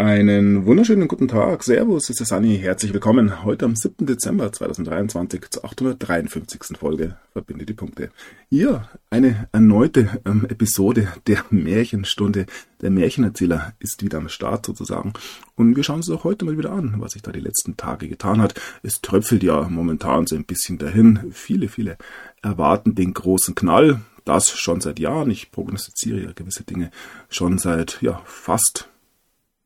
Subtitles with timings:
[0.00, 1.64] Einen wunderschönen guten Tag.
[1.64, 2.56] Servus, ist der Sani.
[2.56, 4.06] Herzlich willkommen heute am 7.
[4.06, 6.78] Dezember 2023 zur 853.
[6.78, 8.12] Folge Verbinde die Punkte.
[8.48, 12.46] Ja, eine erneute ähm, Episode der Märchenstunde.
[12.80, 15.14] Der Märchenerzähler ist wieder am Start sozusagen.
[15.56, 18.06] Und wir schauen uns auch heute mal wieder an, was sich da die letzten Tage
[18.06, 18.54] getan hat.
[18.84, 21.32] Es tröpfelt ja momentan so ein bisschen dahin.
[21.32, 21.98] Viele, viele
[22.40, 24.00] erwarten den großen Knall.
[24.24, 25.32] Das schon seit Jahren.
[25.32, 26.92] Ich prognostiziere ja gewisse Dinge
[27.30, 28.88] schon seit, ja, fast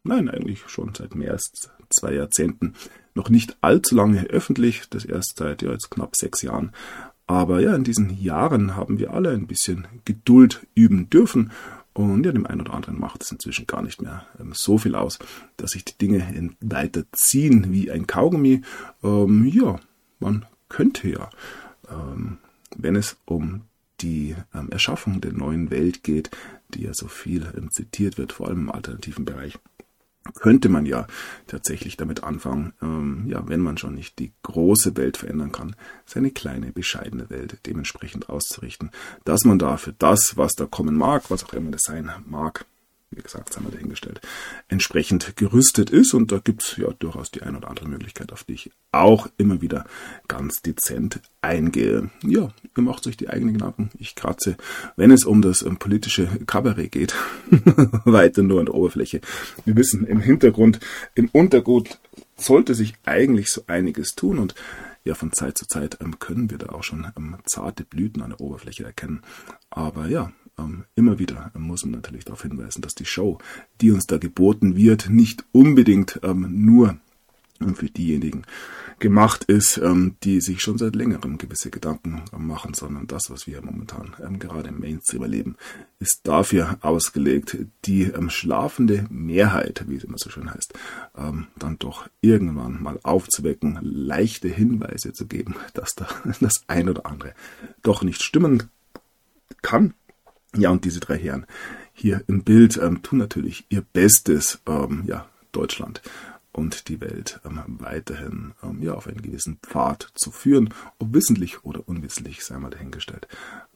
[0.05, 2.74] nein, eigentlich schon seit mehr als zwei Jahrzehnten.
[3.15, 6.73] Noch nicht allzu lange öffentlich, das erst seit ja, jetzt knapp sechs Jahren.
[7.27, 11.52] Aber ja, in diesen Jahren haben wir alle ein bisschen Geduld üben dürfen.
[11.95, 14.95] Und ja, dem einen oder anderen macht es inzwischen gar nicht mehr ähm, so viel
[14.95, 15.19] aus,
[15.57, 18.62] dass sich die Dinge weiter ziehen wie ein Kaugummi.
[19.02, 19.79] Ähm, ja,
[20.19, 21.29] man könnte ja,
[21.91, 22.38] ähm,
[22.77, 23.63] wenn es um
[24.01, 26.30] die ähm, Erschaffung der neuen Welt geht,
[26.74, 29.59] die ja so viel ähm, zitiert wird, vor allem im alternativen Bereich,
[30.34, 31.06] könnte man ja
[31.46, 36.30] tatsächlich damit anfangen, ähm, ja, wenn man schon nicht die große Welt verändern kann, seine
[36.30, 38.90] kleine, bescheidene Welt dementsprechend auszurichten,
[39.24, 42.66] dass man da für das, was da kommen mag, was auch immer das sein mag,
[43.13, 44.21] wie gesagt, sagen wir dahingestellt,
[44.68, 46.15] entsprechend gerüstet ist.
[46.15, 49.60] Und da gibt's ja durchaus die ein oder andere Möglichkeit, auf die ich auch immer
[49.60, 49.87] wieder
[50.29, 52.10] ganz dezent eingehe.
[52.23, 53.91] Ja, ihr macht euch die eigenen Gedanken.
[53.99, 54.57] Ich kratze,
[54.96, 57.15] wenn es um das um, ähm, politische Kabarett geht,
[58.04, 59.21] weiter nur an der Oberfläche.
[59.65, 60.80] Wir wissen, im Hintergrund,
[61.15, 61.99] im Untergut
[62.37, 64.54] sollte sich eigentlich so einiges tun und
[65.04, 68.31] ja, von Zeit zu Zeit ähm, können wir da auch schon ähm, zarte Blüten an
[68.31, 69.22] der Oberfläche erkennen.
[69.71, 73.38] Aber ja, ähm, immer wieder muss man natürlich darauf hinweisen, dass die Show,
[73.81, 76.98] die uns da geboten wird, nicht unbedingt ähm, nur
[77.75, 78.42] für diejenigen
[78.98, 83.62] gemacht ist, ähm, die sich schon seit längerem gewisse Gedanken machen, sondern das, was wir
[83.62, 85.56] momentan ähm, gerade im Mainstream erleben,
[85.98, 90.74] ist dafür ausgelegt, die ähm, schlafende Mehrheit, wie es immer so schön heißt,
[91.16, 96.06] ähm, dann doch irgendwann mal aufzuwecken, leichte Hinweise zu geben, dass da
[96.41, 97.34] das ein oder andere
[97.82, 98.70] doch nicht stimmen
[99.62, 99.94] kann
[100.56, 101.46] ja, und diese drei Herren
[101.92, 106.02] hier im Bild ähm, tun natürlich ihr Bestes, ähm, ja, Deutschland
[106.52, 111.64] und die Welt ähm, weiterhin ähm, ja, auf einen gewissen Pfad zu führen, ob wissentlich
[111.64, 113.26] oder unwissentlich, sei mal dahingestellt.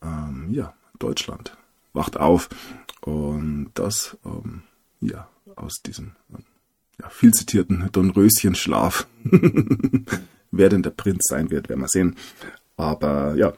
[0.03, 1.57] Ähm, ja, Deutschland
[1.93, 2.49] wacht auf
[3.01, 4.63] und das ähm,
[5.01, 6.13] ja aus diesem
[7.01, 9.07] ja, viel zitierten Dornröschenschlaf.
[10.51, 12.17] Wer denn der Prinz sein wird, werden wir sehen.
[12.77, 13.53] Aber ja,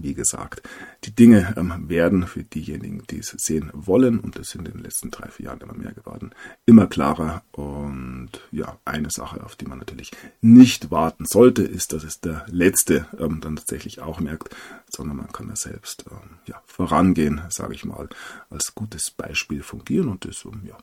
[0.00, 0.62] wie gesagt,
[1.04, 4.82] die Dinge ähm, werden für diejenigen, die es sehen wollen, und das sind in den
[4.82, 6.30] letzten drei, vier Jahren immer mehr geworden,
[6.66, 7.42] immer klarer.
[7.52, 12.46] Und ja, eine Sache, auf die man natürlich nicht warten sollte, ist, dass es der
[12.48, 14.54] Letzte ähm, dann tatsächlich auch merkt,
[14.88, 18.08] sondern man kann ja selbst ähm, ja, vorangehen, sage ich mal,
[18.50, 20.08] als gutes Beispiel fungieren.
[20.08, 20.76] Und das um, ja,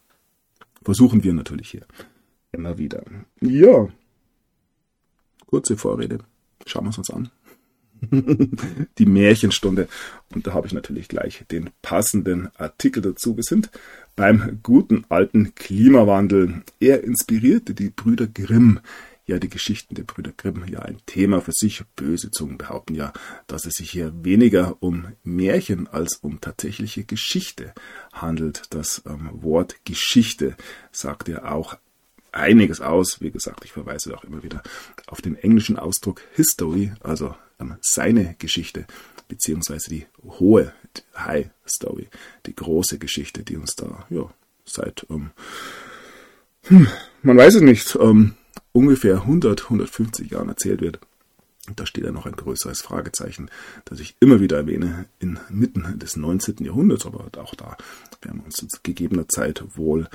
[0.84, 1.86] versuchen wir natürlich hier
[2.52, 3.04] immer wieder.
[3.42, 3.88] Ja,
[5.48, 6.20] kurze Vorrede.
[6.66, 7.30] Schauen wir es uns an.
[8.98, 9.88] die Märchenstunde.
[10.34, 13.36] Und da habe ich natürlich gleich den passenden Artikel dazu.
[13.36, 13.70] Wir sind
[14.16, 16.64] beim guten alten Klimawandel.
[16.80, 18.80] Er inspirierte die Brüder Grimm.
[19.26, 21.84] Ja, die Geschichten der Brüder Grimm, ja, ein Thema für sich.
[21.98, 23.12] Böse Zungen behaupten ja,
[23.48, 27.74] dass es sich hier weniger um Märchen als um tatsächliche Geschichte
[28.14, 28.64] handelt.
[28.70, 30.56] Das ähm, Wort Geschichte
[30.94, 31.78] sagt ja auch
[32.32, 33.20] einiges aus.
[33.20, 34.64] Wie gesagt, ich verweise auch immer wieder
[35.08, 37.36] auf den englischen Ausdruck History, also
[37.82, 38.86] seine Geschichte,
[39.28, 40.74] beziehungsweise die hohe
[41.18, 42.08] High Story,
[42.46, 44.30] die große Geschichte, die uns da ja,
[44.66, 45.32] seit, ähm,
[46.64, 46.88] hm,
[47.24, 48.36] man weiß es nicht, ähm,
[48.72, 51.00] ungefähr 100, 150 Jahren erzählt wird.
[51.76, 53.50] Da steht ja noch ein größeres Fragezeichen,
[53.84, 56.64] das ich immer wieder erwähne, inmitten des 19.
[56.64, 57.76] Jahrhunderts, aber auch da
[58.22, 60.08] werden wir uns zu gegebener Zeit wohl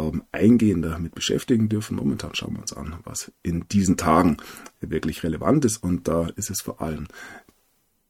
[0.00, 1.96] ähm, eingehender mit beschäftigen dürfen.
[1.96, 4.38] Momentan schauen wir uns an, was in diesen Tagen
[4.80, 5.82] wirklich relevant ist.
[5.82, 7.06] Und da ist es vor allem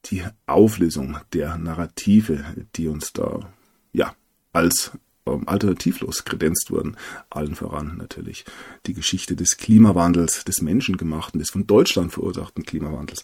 [0.06, 2.44] die Auflösung der Narrative,
[2.76, 3.52] die uns da
[3.92, 4.14] ja
[4.52, 4.92] als
[5.26, 6.96] ähm, alternativlos kredenzt wurden.
[7.28, 8.44] Allen voran natürlich
[8.86, 13.22] die Geschichte des Klimawandels, des menschengemachten, des von Deutschland verursachten Klimawandels.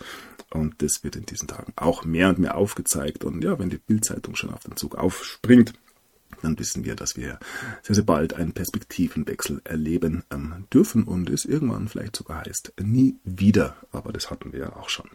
[0.50, 3.24] Und das wird in diesen Tagen auch mehr und mehr aufgezeigt.
[3.24, 5.72] Und ja, wenn die Bildzeitung schon auf den Zug aufspringt,
[6.46, 7.38] dann wissen wir, dass wir
[7.82, 13.16] sehr, sehr bald einen Perspektivenwechsel erleben ähm, dürfen und es irgendwann vielleicht sogar heißt, nie
[13.24, 13.76] wieder.
[13.90, 15.08] Aber das hatten wir ja auch schon.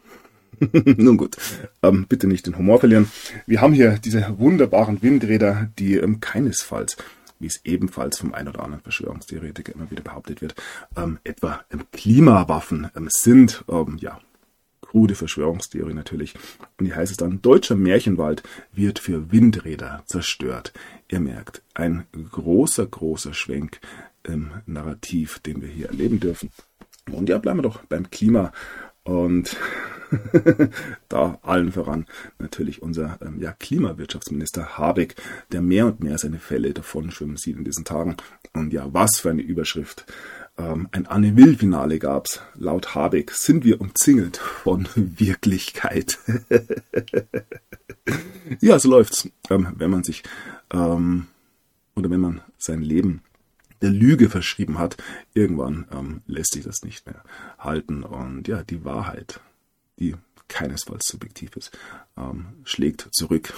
[0.97, 1.37] Nun gut,
[1.81, 3.09] ähm, bitte nicht den Humor verlieren.
[3.47, 6.97] Wir haben hier diese wunderbaren Windräder, die ähm, keinesfalls,
[7.39, 10.55] wie es ebenfalls vom ein oder anderen Verschwörungstheoretiker immer wieder behauptet wird,
[10.97, 13.63] ähm, etwa ähm, Klimawaffen ähm, sind.
[13.69, 14.19] Ähm, ja,
[14.91, 16.33] krude Verschwörungstheorie natürlich.
[16.77, 18.43] Und hier heißt es dann, deutscher Märchenwald
[18.73, 20.73] wird für Windräder zerstört.
[21.07, 23.79] Ihr merkt, ein großer, großer Schwenk
[24.23, 26.49] im Narrativ, den wir hier erleben dürfen.
[27.09, 28.51] Und ja, bleiben wir doch beim Klima.
[29.03, 29.55] Und
[31.09, 32.05] da allen voran
[32.37, 35.15] natürlich unser ähm, ja, Klimawirtschaftsminister Habeck,
[35.53, 38.17] der mehr und mehr seine Fälle davon schwimmen sieht in diesen Tagen.
[38.53, 40.05] Und ja, was für eine Überschrift.
[40.57, 42.41] Ähm, ein Anne Will-Finale gab's.
[42.55, 46.17] Laut Habeck sind wir umzingelt von Wirklichkeit.
[48.59, 49.29] ja, so läuft's.
[49.49, 50.23] Ähm, wenn man sich
[50.71, 51.27] ähm,
[51.95, 53.21] oder wenn man sein Leben
[53.81, 54.97] der Lüge verschrieben hat,
[55.33, 57.23] irgendwann ähm, lässt sich das nicht mehr
[57.57, 58.03] halten.
[58.03, 59.39] Und ja, die Wahrheit,
[59.99, 60.15] die
[60.47, 61.77] keinesfalls subjektiv ist,
[62.17, 63.53] ähm, schlägt zurück.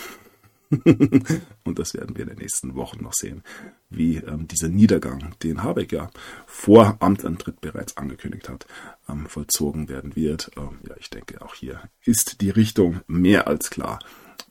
[1.63, 3.43] und das werden wir in den nächsten Wochen noch sehen,
[3.89, 6.09] wie ähm, dieser Niedergang, den Habeck ja
[6.45, 8.65] vor Amtantritt bereits angekündigt hat,
[9.09, 10.51] ähm, vollzogen werden wird.
[10.57, 13.99] Ähm, ja, ich denke, auch hier ist die Richtung mehr als klar.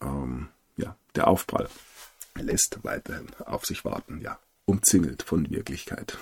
[0.01, 1.69] Ähm, ja, der Aufprall
[2.35, 4.21] lässt weiterhin auf sich warten.
[4.21, 6.17] Ja, umzingelt von Wirklichkeit.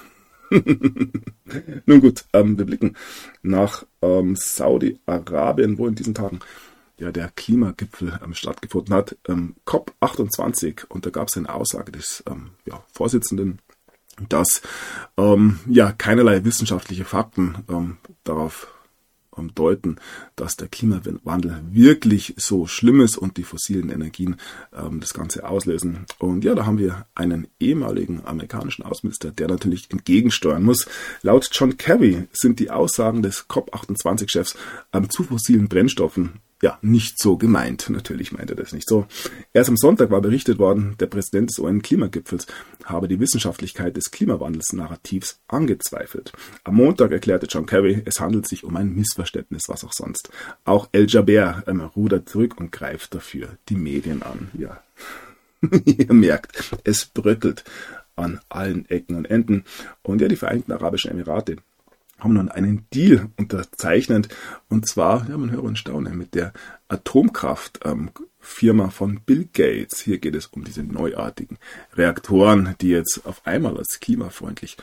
[0.51, 2.97] Nun gut, ähm, wir blicken
[3.43, 6.41] nach ähm, Saudi-Arabien, wo in diesen Tagen
[7.01, 10.87] ja der Klimagipfel ähm, stattgefunden hat, ähm, COP28.
[10.89, 13.59] Und da gab es eine Aussage des ähm, ja, Vorsitzenden,
[14.29, 14.63] dass
[15.17, 18.69] ähm, ja keinerlei wissenschaftliche Fakten ähm, darauf
[19.55, 19.97] deuten,
[20.37, 24.37] dass der Klimawandel wirklich so schlimm ist und die fossilen Energien
[24.75, 26.05] ähm, das Ganze auslösen.
[26.19, 30.87] Und ja, da haben wir einen ehemaligen amerikanischen Außenminister, der natürlich entgegensteuern muss.
[31.23, 34.57] Laut John Kerry sind die Aussagen des COP28-Chefs
[34.93, 37.89] ähm, zu fossilen Brennstoffen ja, nicht so gemeint.
[37.89, 39.07] Natürlich meint er das nicht so.
[39.53, 42.47] Erst am Sonntag war berichtet worden, der Präsident des UN-Klimagipfels
[42.85, 46.33] habe die Wissenschaftlichkeit des Klimawandels-Narrativs angezweifelt.
[46.65, 50.31] Am Montag erklärte John Kerry, es handelt sich um ein Missverständnis, was auch sonst.
[50.65, 54.51] Auch El Jaber ähm, rudert zurück und greift dafür die Medien an.
[54.53, 54.83] Ja,
[55.85, 57.65] ihr merkt, es bröckelt
[58.17, 59.65] an allen Ecken und Enden.
[60.03, 61.57] Und ja, die Vereinigten Arabischen Emirate
[62.21, 64.29] haben nun einen Deal unterzeichnet.
[64.69, 66.53] Und zwar, ja, man höre und staune, mit der
[66.89, 70.01] Atomkraftfirma ähm, von Bill Gates.
[70.01, 71.59] Hier geht es um diese neuartigen
[71.95, 74.77] Reaktoren, die jetzt auf einmal als klimafreundlich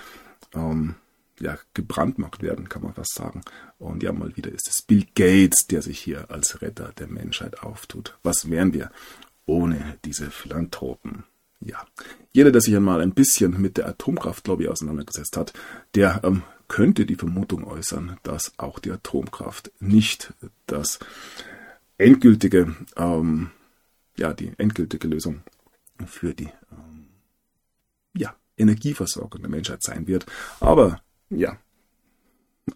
[0.53, 0.95] ähm,
[1.39, 3.41] ja, gebrandmarkt werden, kann man fast sagen.
[3.77, 7.61] Und ja, mal wieder ist es Bill Gates, der sich hier als Retter der Menschheit
[7.61, 8.17] auftut.
[8.23, 8.91] Was wären wir
[9.45, 11.23] ohne diese Philanthropen?
[11.59, 11.85] Ja,
[12.31, 15.53] jeder, der sich einmal ein bisschen mit der Atomkraftlobby auseinandergesetzt hat,
[15.95, 20.33] der ähm, könnte die Vermutung äußern, dass auch die Atomkraft nicht
[20.65, 20.99] das
[21.97, 23.51] endgültige, ähm,
[24.17, 25.41] ja, die endgültige Lösung
[26.05, 27.07] für die ähm,
[28.15, 30.25] ja, Energieversorgung der Menschheit sein wird.
[30.59, 31.57] Aber ja,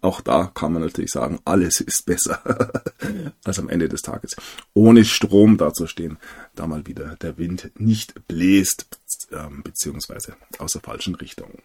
[0.00, 2.40] auch da kann man natürlich sagen, alles ist besser
[3.44, 4.36] als am Ende des Tages.
[4.74, 6.18] Ohne Strom dazustehen,
[6.54, 8.86] da mal wieder der Wind nicht bläst,
[9.32, 11.58] ähm, beziehungsweise aus der falschen Richtung.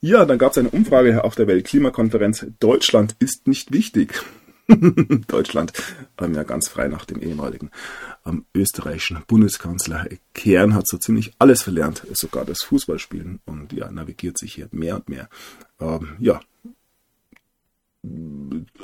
[0.00, 2.46] Ja, dann gab es eine Umfrage auf der Weltklimakonferenz.
[2.60, 4.22] Deutschland ist nicht wichtig.
[5.26, 5.72] Deutschland,
[6.20, 7.70] ähm, ja ganz frei nach dem ehemaligen
[8.24, 14.38] ähm, österreichischen Bundeskanzler Kern hat so ziemlich alles verlernt, sogar das Fußballspielen und ja, navigiert
[14.38, 15.28] sich hier mehr und mehr
[15.80, 16.40] ähm, ja,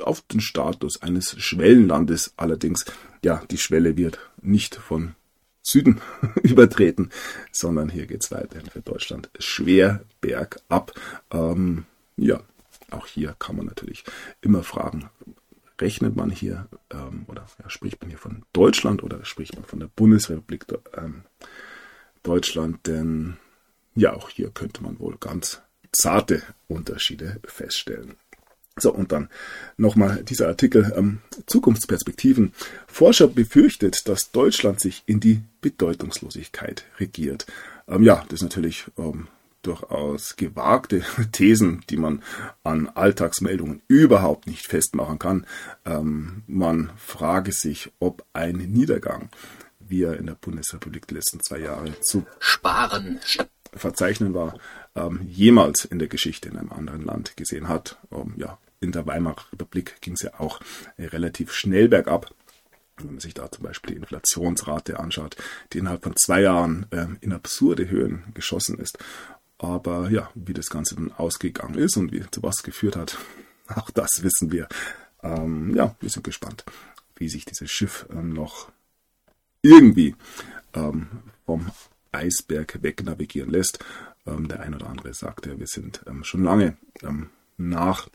[0.03, 2.33] auf den Status eines Schwellenlandes.
[2.37, 2.85] Allerdings,
[3.23, 5.15] ja, die Schwelle wird nicht von
[5.63, 6.01] Süden
[6.43, 7.11] übertreten,
[7.51, 10.93] sondern hier geht es weiterhin für Deutschland schwer bergab.
[11.31, 12.41] Ähm, ja,
[12.91, 14.03] auch hier kann man natürlich
[14.41, 15.09] immer fragen,
[15.79, 19.79] rechnet man hier ähm, oder ja, spricht man hier von Deutschland oder spricht man von
[19.79, 21.23] der Bundesrepublik ähm,
[22.23, 22.87] Deutschland?
[22.87, 23.37] Denn
[23.95, 28.15] ja, auch hier könnte man wohl ganz zarte Unterschiede feststellen.
[28.77, 29.29] So, und dann
[29.75, 32.53] nochmal dieser Artikel ähm, Zukunftsperspektiven.
[32.87, 37.47] Forscher befürchtet, dass Deutschland sich in die Bedeutungslosigkeit regiert.
[37.87, 39.27] Ähm, ja, das ist natürlich ähm,
[39.63, 42.21] durchaus gewagte Thesen, die man
[42.63, 45.45] an Alltagsmeldungen überhaupt nicht festmachen kann.
[45.85, 49.29] Ähm, man frage sich, ob ein Niedergang,
[49.79, 53.19] wie er in der Bundesrepublik die letzten zwei Jahre zu sparen
[53.73, 54.57] verzeichnen war,
[54.95, 57.97] ähm, jemals in der Geschichte in einem anderen Land gesehen hat.
[58.11, 60.59] Ähm, ja, in der Weimarer Republik ging es ja auch
[60.97, 62.33] äh, relativ schnell bergab.
[62.97, 65.35] Wenn man sich da zum Beispiel die Inflationsrate anschaut,
[65.71, 68.97] die innerhalb von zwei Jahren äh, in absurde Höhen geschossen ist.
[69.59, 73.17] Aber ja, wie das Ganze dann ausgegangen ist und wie zu was geführt hat,
[73.67, 74.67] auch das wissen wir.
[75.23, 76.63] Ähm, ja, wir sind gespannt,
[77.15, 78.71] wie sich dieses Schiff ähm, noch
[79.61, 80.15] irgendwie
[80.73, 81.07] ähm,
[81.45, 81.71] vom
[82.11, 83.79] Eisberg wegnavigieren lässt.
[84.25, 88.07] Ähm, der ein oder andere sagt ja, wir sind ähm, schon lange ähm, nach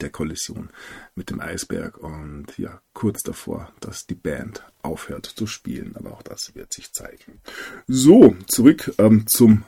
[0.00, 0.70] der Kollision
[1.14, 6.22] mit dem Eisberg und ja, kurz davor, dass die Band aufhört zu spielen, aber auch
[6.22, 7.40] das wird sich zeigen.
[7.86, 9.64] So, zurück ähm, zum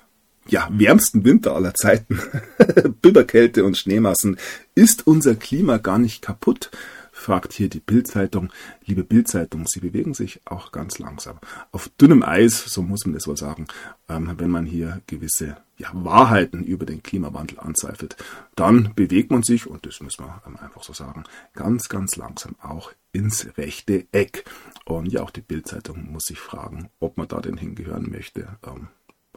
[0.49, 2.21] ja, wärmsten Winter aller Zeiten.
[3.03, 4.39] Biberkälte und Schneemassen.
[4.75, 6.71] Ist unser Klima gar nicht kaputt?
[7.17, 8.51] Fragt hier die Bildzeitung.
[8.85, 11.39] Liebe Bildzeitung, Sie bewegen sich auch ganz langsam.
[11.73, 13.67] Auf dünnem Eis, so muss man es wohl sagen,
[14.09, 18.17] ähm, wenn man hier gewisse ja, Wahrheiten über den Klimawandel anzweifelt,
[18.55, 22.55] dann bewegt man sich, und das muss man ähm, einfach so sagen, ganz, ganz langsam
[22.63, 24.45] auch ins rechte Eck.
[24.85, 28.59] Und ja, auch die Bildzeitung muss sich fragen, ob man da denn hingehören möchte.
[28.65, 28.89] Ähm,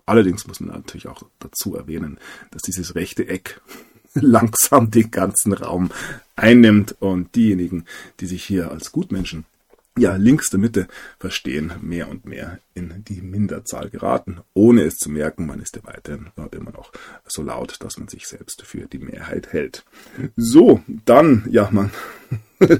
[0.05, 2.19] allerdings muss man natürlich auch dazu erwähnen,
[2.51, 3.61] dass dieses rechte Eck
[4.13, 5.91] langsam den ganzen Raum
[6.35, 7.85] einnimmt und diejenigen,
[8.19, 9.45] die sich hier als Gutmenschen
[9.99, 10.87] ja, links der Mitte
[11.19, 15.83] verstehen, mehr und mehr in die Minderzahl geraten, ohne es zu merken, man ist ja
[15.83, 16.91] weiterhin immer noch
[17.27, 19.83] so laut, dass man sich selbst für die Mehrheit hält.
[20.37, 21.91] So, dann, ja, man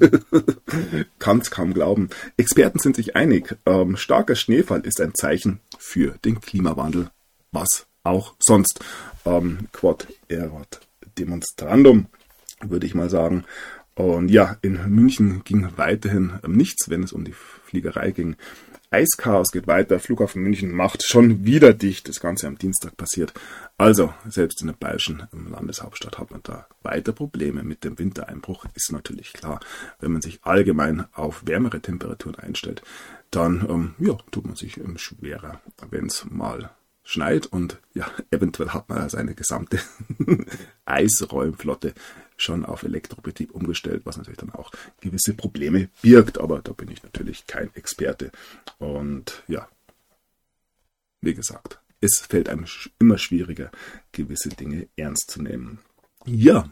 [1.19, 2.09] kann es kaum glauben.
[2.38, 7.12] Experten sind sich einig, ähm, starker Schneefall ist ein Zeichen für den Klimawandel.
[7.51, 8.79] Was auch sonst.
[9.25, 10.88] Ähm, Quod erat
[11.19, 12.07] demonstrandum,
[12.61, 13.45] würde ich mal sagen.
[13.95, 18.38] Und ja, in München ging weiterhin nichts, wenn es um die Fliegerei ging.
[18.91, 19.99] Eischaos geht weiter.
[19.99, 22.07] Flughafen München macht schon wieder dicht.
[22.07, 23.33] Das Ganze am Dienstag passiert.
[23.77, 28.65] Also, selbst in der bayerischen Landeshauptstadt hat man da weiter Probleme mit dem Wintereinbruch.
[28.73, 29.59] Ist natürlich klar.
[29.99, 32.81] Wenn man sich allgemein auf wärmere Temperaturen einstellt,
[33.31, 35.61] dann ähm, ja, tut man sich ähm, schwerer,
[35.91, 36.71] wenn es mal
[37.10, 39.80] schneit und ja, eventuell hat man seine gesamte
[40.86, 41.94] Eisräumflotte
[42.38, 47.04] schon auf Elektrobetrieb umgestellt, was natürlich dann auch gewisse Probleme birgt, aber da bin ich
[47.04, 48.32] natürlich kein Experte.
[48.78, 49.68] Und ja,
[51.22, 52.66] wie gesagt, es fällt einem
[53.00, 53.72] immer schwieriger,
[54.12, 55.80] gewisse Dinge ernst zu nehmen.
[56.25, 56.70] Ja,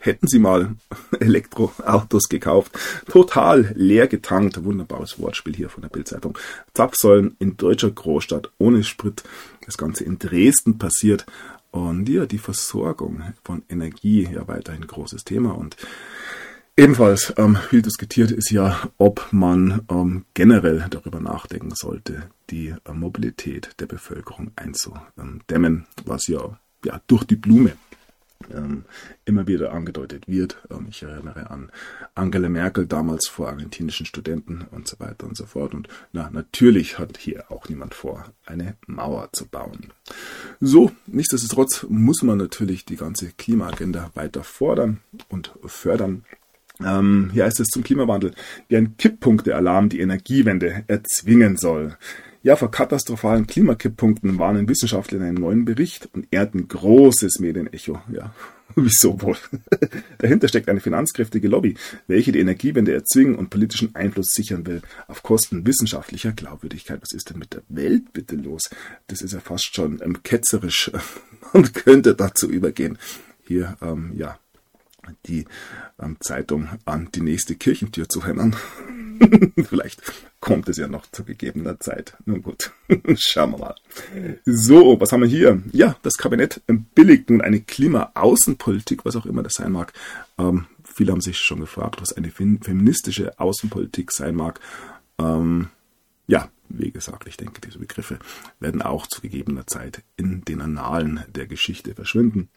[0.00, 0.74] hätten Sie mal
[1.20, 2.76] Elektroautos gekauft.
[3.06, 4.64] Total leer getankt.
[4.64, 6.36] Wunderbares Wortspiel hier von der Bildzeitung.
[6.74, 9.22] Zapfsäulen in deutscher Großstadt ohne Sprit.
[9.64, 11.26] Das Ganze in Dresden passiert.
[11.70, 15.56] Und ja, die Versorgung von Energie ja weiterhin großes Thema.
[15.56, 15.76] Und
[16.76, 22.92] ebenfalls ähm, viel diskutiert ist ja, ob man ähm, generell darüber nachdenken sollte, die äh,
[22.92, 27.72] Mobilität der Bevölkerung einzudämmen, was ja, ja durch die Blume
[28.52, 28.84] ähm,
[29.24, 30.56] immer wieder angedeutet wird.
[30.70, 31.70] Ähm, ich erinnere an
[32.14, 35.74] Angela Merkel damals vor argentinischen Studenten und so weiter und so fort.
[35.74, 39.92] Und na, natürlich hat hier auch niemand vor, eine Mauer zu bauen.
[40.60, 46.24] So, nichtsdestotrotz muss man natürlich die ganze Klimaagenda weiter fordern und fördern.
[46.84, 48.32] Ähm, hier heißt es zum Klimawandel,
[48.68, 51.96] wie ein Kipppunktealarm die Energiewende erzwingen soll.
[52.42, 58.00] Ja, vor katastrophalen Klimakipppunkten warnen Wissenschaftler in einem neuen Bericht und ernten großes Medienecho.
[58.10, 58.34] Ja,
[58.76, 59.36] wieso wohl?
[60.18, 61.74] Dahinter steckt eine finanzkräftige Lobby,
[62.06, 67.02] welche die Energiewende erzwingen und politischen Einfluss sichern will, auf Kosten wissenschaftlicher Glaubwürdigkeit.
[67.02, 68.70] Was ist denn mit der Welt bitte los?
[69.06, 70.90] Das ist ja fast schon ähm, ketzerisch
[71.52, 72.96] und könnte dazu übergehen,
[73.46, 74.38] hier, ähm, ja,
[75.26, 75.44] die
[76.00, 78.56] ähm, Zeitung an die nächste Kirchentür zu hämmern.
[79.68, 80.02] Vielleicht
[80.40, 82.16] kommt es ja noch zu gegebener Zeit.
[82.24, 82.72] Nun gut,
[83.16, 83.74] schauen wir mal.
[84.44, 85.62] So, was haben wir hier?
[85.72, 86.62] Ja, das Kabinett
[86.94, 89.92] billigt nun eine Klima-Außenpolitik, was auch immer das sein mag.
[90.38, 94.60] Ähm, viele haben sich schon gefragt, was eine feministische Außenpolitik sein mag.
[95.18, 95.68] Ähm,
[96.26, 98.18] ja, wie gesagt, ich denke, diese Begriffe
[98.60, 102.48] werden auch zu gegebener Zeit in den Annalen der Geschichte verschwinden.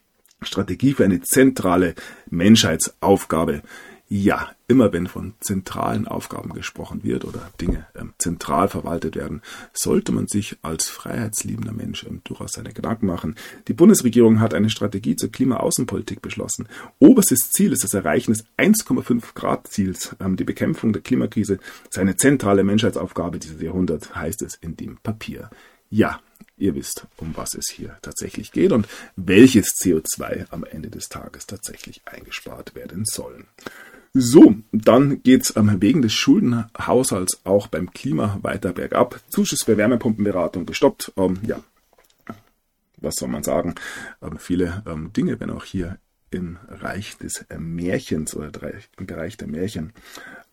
[0.42, 1.94] Strategie für eine zentrale
[2.30, 3.62] Menschheitsaufgabe
[4.08, 9.40] ja, immer wenn von zentralen Aufgaben gesprochen wird oder Dinge ähm, zentral verwaltet werden,
[9.72, 13.34] sollte man sich als freiheitsliebender Mensch ähm, durchaus seine Gedanken machen.
[13.66, 16.68] Die Bundesregierung hat eine Strategie zur Klimaaußenpolitik beschlossen.
[16.98, 20.14] Oberstes Ziel ist das Erreichen des 1,5 Grad Ziels.
[20.20, 24.98] Ähm, die Bekämpfung der Klimakrise ist eine zentrale Menschheitsaufgabe dieses Jahrhunderts, heißt es in dem
[24.98, 25.48] Papier.
[25.88, 26.20] Ja,
[26.56, 31.46] ihr wisst, um was es hier tatsächlich geht und welches CO2 am Ende des Tages
[31.46, 33.44] tatsächlich eingespart werden soll.
[34.12, 39.20] So, dann geht's ähm, wegen des Schuldenhaushalts auch beim Klima weiter bergab.
[39.28, 41.12] Zuschuss für Wärmepumpenberatung gestoppt.
[41.16, 41.60] Ähm, ja,
[42.98, 43.74] was soll man sagen?
[44.22, 45.98] Ähm, viele ähm, Dinge, wenn auch hier
[46.30, 48.50] im Reich des Märchens oder
[48.98, 49.92] im Bereich der Märchen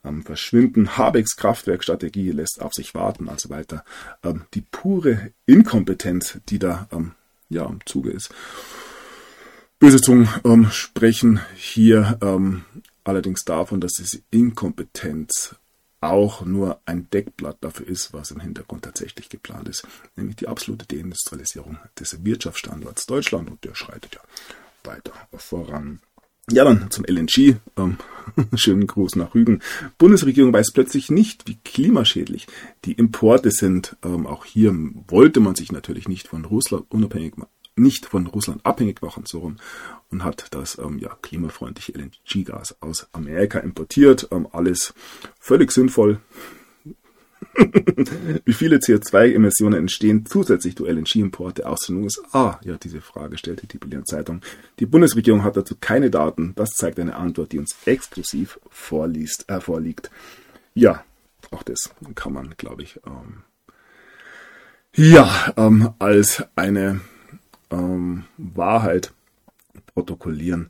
[0.03, 0.97] ähm, verschwinden.
[0.97, 3.83] Habecks Kraftwerkstrategie lässt auf sich warten und so weiter.
[4.23, 6.87] Ähm, die pure Inkompetenz, die da
[7.49, 8.33] ja im Zuge ist.
[9.79, 12.63] Böse Zungen ähm, sprechen hier ähm,
[13.03, 15.55] allerdings davon, dass diese Inkompetenz
[16.01, 20.85] auch nur ein Deckblatt dafür ist, was im Hintergrund tatsächlich geplant ist, nämlich die absolute
[20.85, 24.21] Deindustrialisierung des Wirtschaftsstandorts Deutschland und der schreitet ja
[24.83, 25.99] weiter voran.
[26.51, 27.55] Ja, dann zum LNG.
[27.77, 27.97] Ähm,
[28.55, 29.61] schönen Gruß nach Rügen.
[29.97, 32.47] Bundesregierung weiß plötzlich nicht, wie klimaschädlich
[32.85, 33.95] die Importe sind.
[34.03, 34.73] Ähm, auch hier
[35.07, 37.35] wollte man sich natürlich nicht von Russland unabhängig
[37.77, 39.55] nicht von Russland abhängig machen, so rum,
[40.09, 44.27] und hat das ähm, ja, klimafreundliche LNG-Gas aus Amerika importiert.
[44.31, 44.93] Ähm, alles
[45.39, 46.19] völlig sinnvoll,
[48.45, 52.59] Wie viele CO2-Emissionen entstehen zusätzlich durch LNG-Importe aus den USA?
[52.63, 54.41] Ja, diese Frage stellte die Berliner Zeitung.
[54.79, 56.53] Die Bundesregierung hat dazu keine Daten.
[56.55, 60.09] Das zeigt eine Antwort, die uns exklusiv vorliest, äh, vorliegt.
[60.73, 61.03] Ja,
[61.51, 63.43] auch das kann man, glaube ich, ähm,
[64.93, 67.01] ja, ähm, als eine
[67.69, 69.13] ähm, Wahrheit
[69.93, 70.69] protokollieren,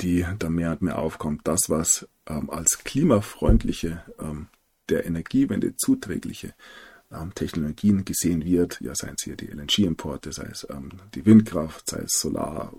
[0.00, 1.42] die da mehr und mehr aufkommt.
[1.44, 4.48] Das, was ähm, als klimafreundliche ähm,
[4.90, 6.54] der Energiewende zuträgliche
[7.12, 11.88] ähm, Technologien gesehen wird, ja, seien es hier die LNG-Importe, sei es ähm, die Windkraft,
[11.90, 12.72] sei es Solar,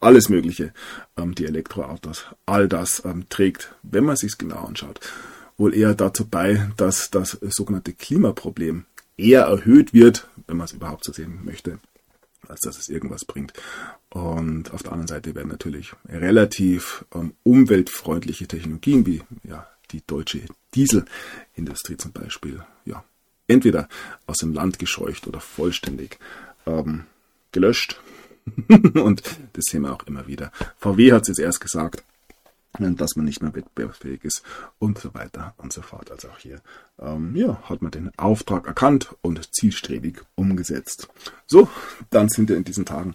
[0.00, 0.72] alles Mögliche,
[1.16, 5.00] ähm, die Elektroautos, all das ähm, trägt, wenn man sich genau anschaut,
[5.56, 11.04] wohl eher dazu bei, dass das sogenannte Klimaproblem eher erhöht wird, wenn man es überhaupt
[11.04, 11.78] so sehen möchte,
[12.48, 13.52] als dass es irgendwas bringt.
[14.10, 20.40] Und auf der anderen Seite werden natürlich relativ ähm, umweltfreundliche Technologien wie ja, die deutsche
[20.74, 23.04] Dieselindustrie zum Beispiel, ja,
[23.46, 23.88] entweder
[24.26, 26.18] aus dem Land gescheucht oder vollständig
[26.66, 27.04] ähm,
[27.52, 28.00] gelöscht.
[28.68, 30.50] und das sehen wir auch immer wieder.
[30.78, 32.02] VW hat es jetzt erst gesagt,
[32.78, 34.42] dass man nicht mehr wettbewerbsfähig ist
[34.78, 36.10] und so weiter und so fort.
[36.10, 36.60] Also auch hier
[36.98, 41.08] ähm, ja, hat man den Auftrag erkannt und zielstrebig umgesetzt.
[41.46, 41.68] So,
[42.10, 43.14] dann sind wir in diesen Tagen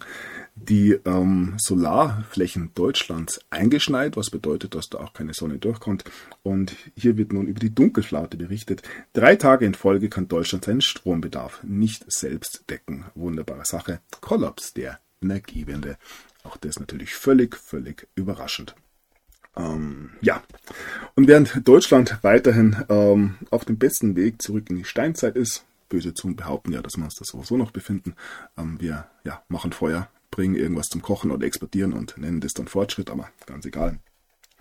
[0.64, 6.04] die ähm, Solarflächen Deutschlands eingeschneit, was bedeutet, dass da auch keine Sonne durchkommt.
[6.42, 8.82] Und hier wird nun über die Dunkelflaute berichtet.
[9.12, 13.06] Drei Tage in Folge kann Deutschland seinen Strombedarf nicht selbst decken.
[13.14, 14.00] Wunderbare Sache.
[14.20, 15.96] Kollaps der Energiewende.
[16.44, 18.74] Auch das natürlich völlig, völlig überraschend.
[19.56, 20.42] Ähm, ja,
[21.16, 26.14] und während Deutschland weiterhin ähm, auf dem besten Weg zurück in die Steinzeit ist, böse
[26.14, 28.14] Zungen behaupten ja, dass wir uns das sowieso noch befinden,
[28.56, 32.68] ähm, wir ja, machen Feuer, bringen irgendwas zum Kochen oder exportieren und nennen das dann
[32.68, 33.98] Fortschritt, aber ganz egal.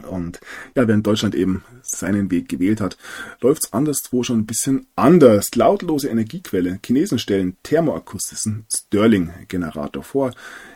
[0.09, 0.39] Und
[0.75, 2.97] ja, während Deutschland eben seinen Weg gewählt hat,
[3.41, 5.53] läuft es anderswo schon ein bisschen anders.
[5.53, 6.79] Lautlose Energiequelle.
[6.83, 10.33] Chinesen stellen thermoakustischen Stirling-Generator vor.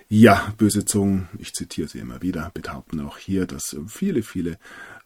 [0.07, 4.59] Ja, böse Zungen, ich zitiere sie immer wieder, behaupten auch hier, dass viele, viele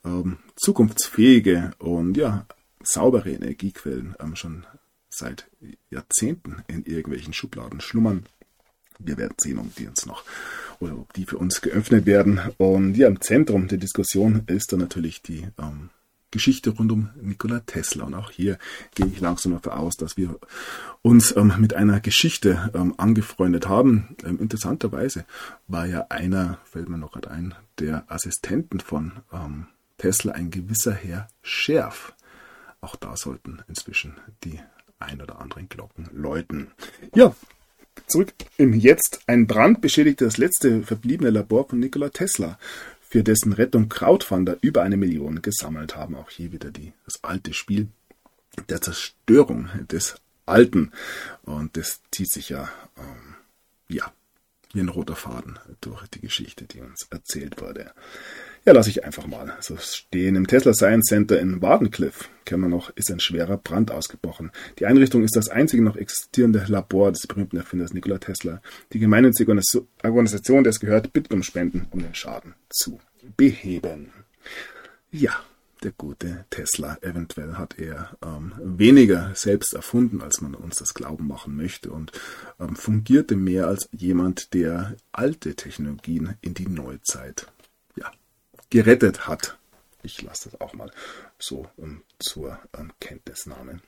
[0.04, 2.46] ähm, zukunftsfähige und ja,
[2.84, 4.66] saubere Energiequellen ähm, schon
[5.10, 5.50] seit
[5.90, 8.26] Jahrzehnten in irgendwelchen Schubladen schlummern.
[9.00, 10.24] Wir werden sehen, ob die uns noch
[10.80, 12.40] oder ob die für uns geöffnet werden.
[12.58, 15.90] Und ja, im Zentrum der Diskussion ist dann natürlich die ähm,
[16.32, 18.06] Geschichte rund um Nikola Tesla.
[18.06, 18.58] Und auch hier
[18.94, 20.38] gehe ich langsam davon aus, dass wir
[21.02, 24.18] uns ähm, mit einer Geschichte ähm, angefreundet haben.
[24.26, 25.26] Ähm, interessanterweise
[25.68, 30.94] war ja einer, fällt mir noch gerade ein, der Assistenten von ähm, Tesla ein gewisser
[30.94, 32.14] Herr Scherf.
[32.82, 34.60] Auch da sollten inzwischen die
[35.00, 36.72] ein oder anderen Glocken läuten.
[37.16, 37.34] Ja,
[38.08, 39.22] zurück im Jetzt.
[39.28, 42.58] Ein Brand beschädigte das letzte verbliebene Labor von Nikola Tesla
[43.02, 46.16] für dessen Rettung Crowdfunder über eine Million gesammelt haben.
[46.16, 47.88] Auch hier wieder die, das alte Spiel
[48.70, 50.92] der Zerstörung des Alten.
[51.44, 53.36] Und das zieht sich ja, ähm,
[53.88, 54.12] ja,
[54.74, 57.92] wie ein roter Faden durch die Geschichte, die uns erzählt wurde.
[58.68, 60.36] Ja, lasse ich einfach mal so stehen.
[60.36, 64.52] Im Tesla Science Center in Wardenclyffe, kennen wir noch, ist ein schwerer Brand ausgebrochen.
[64.80, 68.64] Die Einrichtung ist das einzige noch existierende Labor des berühmten Erfinders Nikola Tesla.
[68.92, 69.56] Die gemeinnützige
[70.02, 73.00] Organisation, der es gehört, bittet um Spenden, um den Schaden zu
[73.38, 74.10] beheben.
[75.12, 75.44] Ja,
[75.84, 76.98] der gute Tesla.
[77.02, 82.12] Eventuell hat er ähm, weniger selbst erfunden, als man uns das glauben machen möchte und
[82.60, 87.46] ähm, fungierte mehr als jemand, der alte Technologien in die Neuzeit
[88.70, 89.58] gerettet hat.
[90.04, 90.92] Ich lasse das auch mal
[91.40, 93.80] so um, zur ähm, Kenntnisnahme.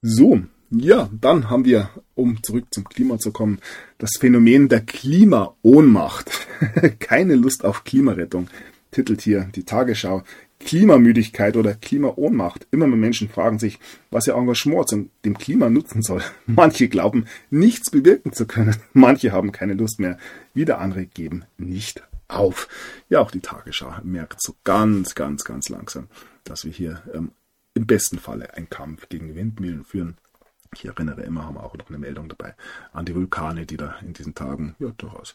[0.00, 3.58] So, ja, dann haben wir, um zurück zum Klima zu kommen,
[3.98, 6.30] das Phänomen der Klimaohnmacht.
[6.98, 8.48] Keine Lust auf Klimarettung,
[8.90, 10.22] titelt hier die Tagesschau.
[10.60, 12.68] Klimamüdigkeit oder Klimaohnmacht.
[12.70, 13.80] Immer mehr Menschen fragen sich,
[14.12, 16.22] was ihr Engagement zum dem Klima nutzen soll.
[16.46, 18.76] Manche glauben, nichts bewirken zu können.
[18.92, 20.18] Manche haben keine Lust mehr.
[20.54, 22.02] Wieder andere geben nicht
[22.34, 22.68] auf.
[23.08, 26.08] Ja, auch die Tagesschau merkt so ganz, ganz, ganz langsam,
[26.44, 27.32] dass wir hier ähm,
[27.74, 30.16] im besten Falle einen Kampf gegen Windmühlen führen.
[30.74, 32.54] Ich erinnere immer, haben wir auch noch eine Meldung dabei
[32.92, 35.34] an die Vulkane, die da in diesen Tagen ja durchaus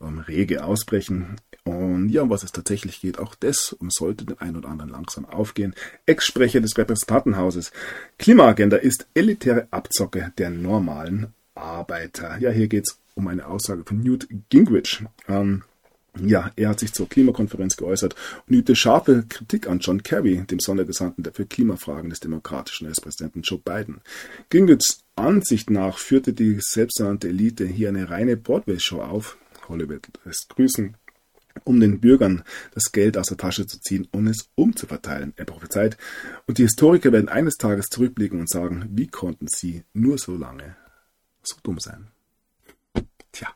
[0.00, 1.36] ähm, rege ausbrechen.
[1.64, 5.26] Und ja, um was es tatsächlich geht, auch das sollte den einen oder anderen langsam
[5.26, 5.74] aufgehen.
[6.06, 7.70] Ex-Sprecher des Repräsentantenhauses.
[8.18, 12.38] Klimaagenda ist elitäre Abzocke der normalen Arbeiter.
[12.38, 15.04] Ja, hier geht es um eine Aussage von Newt Gingrich.
[15.28, 15.64] Ähm,
[16.24, 18.14] Ja, er hat sich zur Klimakonferenz geäußert
[18.46, 23.58] und übte scharfe Kritik an John Kerry, dem Sondergesandten für Klimafragen des demokratischen US-Präsidenten Joe
[23.58, 24.00] Biden.
[24.50, 29.36] Gingrichs Ansicht nach führte die selbsternannte Elite hier eine reine Broadway-Show auf.
[29.68, 30.96] Hollywood lässt grüßen,
[31.64, 32.42] um den Bürgern
[32.74, 35.34] das Geld aus der Tasche zu ziehen und es umzuverteilen.
[35.36, 35.96] Er prophezeit.
[36.46, 40.76] Und die Historiker werden eines Tages zurückblicken und sagen, wie konnten sie nur so lange
[41.42, 42.08] so dumm sein?
[43.32, 43.48] Tja,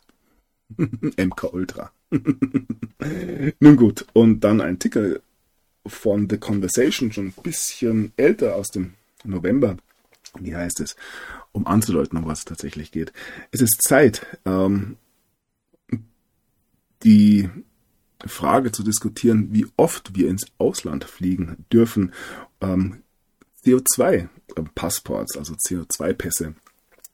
[0.78, 1.92] MK Ultra.
[3.60, 5.20] Nun gut, und dann ein Ticker
[5.86, 8.94] von The Conversation, schon ein bisschen älter aus dem
[9.24, 9.76] November.
[10.38, 10.96] Wie heißt es?
[11.52, 13.12] Um anzudeuten, um was es tatsächlich geht.
[13.50, 14.96] Es ist Zeit, ähm,
[17.02, 17.50] die
[18.24, 22.12] Frage zu diskutieren, wie oft wir ins Ausland fliegen dürfen.
[22.60, 23.02] Ähm,
[23.64, 26.54] CO2-Passports, also CO2-Pässe,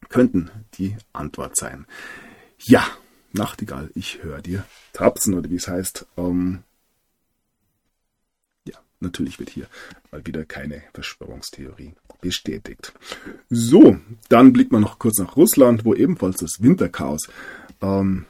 [0.08, 1.86] könnten die Antwort sein.
[2.58, 2.86] Ja,
[3.32, 6.06] Nachtigall, ich höre dir Trapsen oder wie es heißt.
[6.16, 6.62] Ähm,
[8.66, 9.66] ja, natürlich wird hier
[10.10, 12.92] mal wieder keine Verschwörungstheorie bestätigt.
[13.50, 17.28] So, dann blickt man noch kurz nach Russland, wo ebenfalls das Winterchaos
[17.80, 18.26] ähm,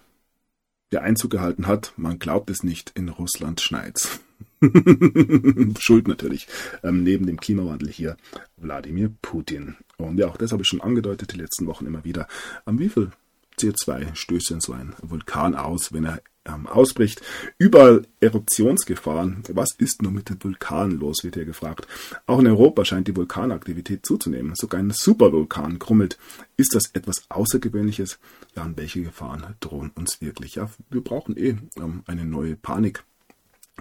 [0.93, 1.93] der Einzug gehalten hat.
[1.97, 4.21] Man glaubt es nicht, in Russland schneit's.
[5.79, 6.49] Schuld natürlich,
[6.83, 8.17] ähm, neben dem Klimawandel hier
[8.57, 9.77] Wladimir Putin.
[9.97, 12.27] Und ja, auch das habe ich schon angedeutet die letzten Wochen immer wieder.
[12.67, 13.13] Ähm, wie viel
[13.59, 17.21] CO2 stößt denn so ein Vulkan aus, wenn er ähm, ausbricht?
[17.59, 19.43] Überall Eruptionsgefahren.
[19.53, 21.87] Was ist nur mit den Vulkanen los, wird hier gefragt.
[22.27, 24.55] Auch in Europa scheint die Vulkanaktivität zuzunehmen.
[24.55, 26.19] Sogar ein Supervulkan krummelt.
[26.57, 28.19] Ist das etwas Außergewöhnliches?
[28.57, 30.57] Ja, und welche Gefahren drohen uns wirklich?
[30.57, 33.05] Ja, wir brauchen eh ähm, eine neue Panik.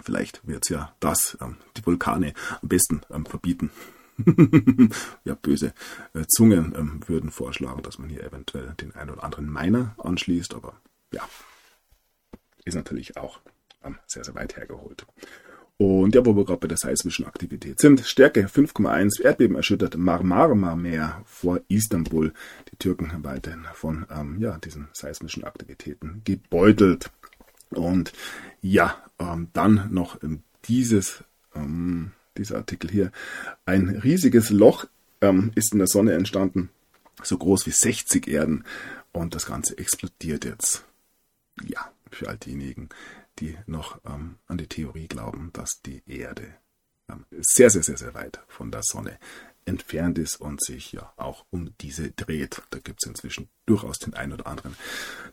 [0.03, 3.71] Vielleicht wird es ja das, ähm, die Vulkane am besten ähm, verbieten.
[5.23, 5.73] Ja, böse
[6.13, 10.53] äh, Zungen ähm, würden vorschlagen, dass man hier eventuell den einen oder anderen Miner anschließt,
[10.55, 10.79] aber
[11.11, 11.27] ja,
[12.65, 13.39] ist natürlich auch
[13.83, 15.05] ähm, sehr, sehr weit hergeholt.
[15.77, 21.21] Und ja, wo wir gerade bei der seismischen Aktivität sind, Stärke 5,1, Erdbeben erschüttert Marmara-Meer
[21.25, 22.33] vor Istanbul.
[22.71, 27.11] Die Türken weiterhin von ähm, ja, diesen seismischen Aktivitäten gebeutelt.
[27.69, 28.11] Und
[28.61, 33.11] ja, ähm, dann noch ähm, dieses ähm, dieser Artikel hier.
[33.65, 34.85] Ein riesiges Loch
[35.21, 36.69] ähm, ist in der Sonne entstanden,
[37.23, 38.63] so groß wie 60 Erden.
[39.11, 40.85] Und das Ganze explodiert jetzt.
[41.63, 42.89] Ja, für all diejenigen,
[43.39, 46.53] die noch ähm, an die Theorie glauben, dass die Erde
[47.09, 49.17] ähm, sehr, sehr, sehr, sehr weit von der Sonne
[49.65, 52.61] entfernt ist und sich ja auch um diese dreht.
[52.69, 54.75] Da gibt es inzwischen durchaus den einen oder anderen,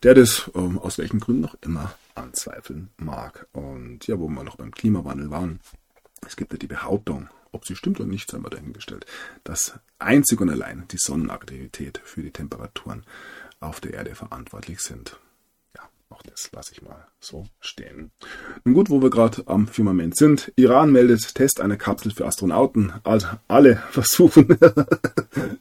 [0.02, 3.46] der das ähm, aus welchen Gründen noch immer anzweifeln mag.
[3.52, 5.60] Und ja, wo wir noch beim Klimawandel waren,
[6.26, 9.06] es gibt ja die Behauptung, ob sie stimmt oder nicht, sei mal dahingestellt,
[9.44, 13.04] dass einzig und allein die Sonnenaktivität für die Temperaturen
[13.60, 15.18] auf der Erde verantwortlich sind.
[15.76, 18.10] Ja, auch das lasse ich mal so stehen.
[18.64, 20.52] Nun gut, wo wir gerade am Firmament sind.
[20.56, 22.92] Iran meldet Test einer Kapsel für Astronauten.
[23.04, 24.58] Also alle versuchen,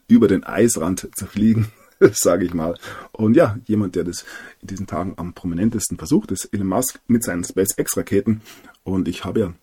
[0.08, 1.72] über den Eisrand zu fliegen
[2.12, 2.76] sage ich mal.
[3.12, 4.24] Und ja, jemand, der das
[4.60, 8.42] in diesen Tagen am prominentesten versucht, ist Elon Musk mit seinen SpaceX-Raketen.
[8.82, 9.54] Und ich habe ja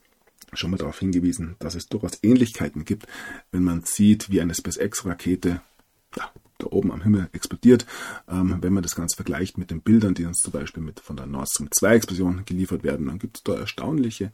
[0.54, 3.08] schon mal darauf hingewiesen, dass es durchaus Ähnlichkeiten gibt,
[3.52, 5.62] wenn man sieht, wie eine SpaceX-Rakete
[6.18, 7.86] ja, da oben am Himmel explodiert.
[8.30, 11.16] Ähm, wenn man das Ganze vergleicht mit den Bildern, die uns zum Beispiel mit von
[11.16, 14.32] der Nord Stream 2 Explosion geliefert werden, dann gibt es da erstaunliche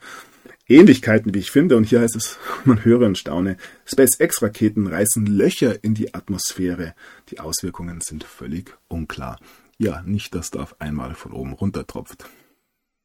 [0.68, 1.78] Ähnlichkeiten, wie ich finde.
[1.78, 6.96] Und hier heißt es, man höre und staune, SpaceX-Raketen reißen Löcher in die Atmosphäre.
[7.30, 9.40] Die Auswirkungen sind völlig unklar.
[9.78, 12.26] Ja, nicht, dass da auf einmal von oben runter tropft.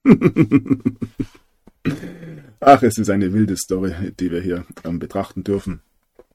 [2.61, 5.81] Ach, es ist eine wilde Story, die wir hier ähm, betrachten dürfen.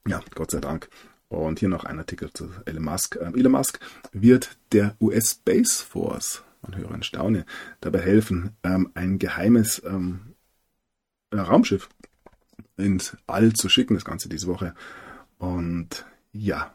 [0.08, 0.90] Ja, Gott sei Dank.
[1.30, 3.18] Und hier noch ein Artikel zu Elon Musk.
[3.22, 3.80] Ähm, Elon Musk
[4.14, 7.46] wird der US Space Force, man höre ein Staune,
[7.82, 10.36] dabei helfen, ähm, ein geheimes ähm,
[11.34, 11.90] Raumschiff
[12.78, 14.74] ins All zu schicken, das Ganze diese Woche.
[15.38, 16.74] Und ja,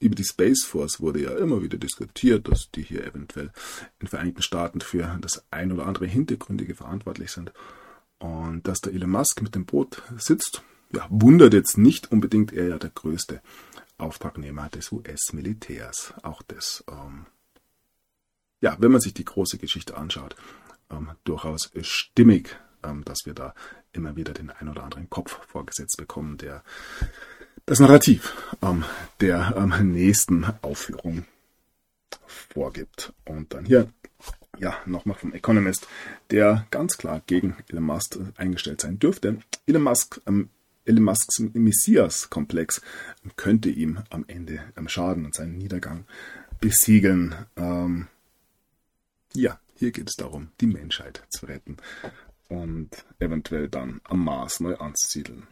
[0.00, 4.08] über die Space Force wurde ja immer wieder diskutiert, dass die hier eventuell in den
[4.08, 7.52] Vereinigten Staaten für das ein oder andere Hintergründige verantwortlich sind.
[8.18, 12.68] Und dass der Elon Musk mit dem Boot sitzt, ja, wundert jetzt nicht unbedingt, er
[12.68, 13.40] ja der größte
[13.98, 16.14] Auftragnehmer des US-Militärs.
[16.22, 17.26] Auch das, ähm,
[18.60, 20.36] ja, wenn man sich die große Geschichte anschaut,
[20.90, 23.54] ähm, durchaus stimmig, ähm, dass wir da
[23.92, 26.62] immer wieder den ein oder anderen Kopf vorgesetzt bekommen, der
[27.68, 28.82] das Narrativ ähm,
[29.20, 31.26] der ähm, nächsten Aufführung
[32.26, 33.12] vorgibt.
[33.26, 33.92] Und dann hier,
[34.58, 35.86] ja, nochmal vom Economist,
[36.30, 39.38] der ganz klar gegen Elon Musk eingestellt sein dürfte.
[39.66, 40.48] Elon Musk, ähm,
[40.86, 42.80] Elon Musks Messias-Komplex
[43.36, 46.06] könnte ihm am Ende am Schaden und seinen Niedergang
[46.60, 47.34] besiegeln.
[47.56, 48.06] Ähm,
[49.34, 51.76] ja, Hier geht es darum, die Menschheit zu retten
[52.48, 55.46] und eventuell dann am Mars neu anzusiedeln.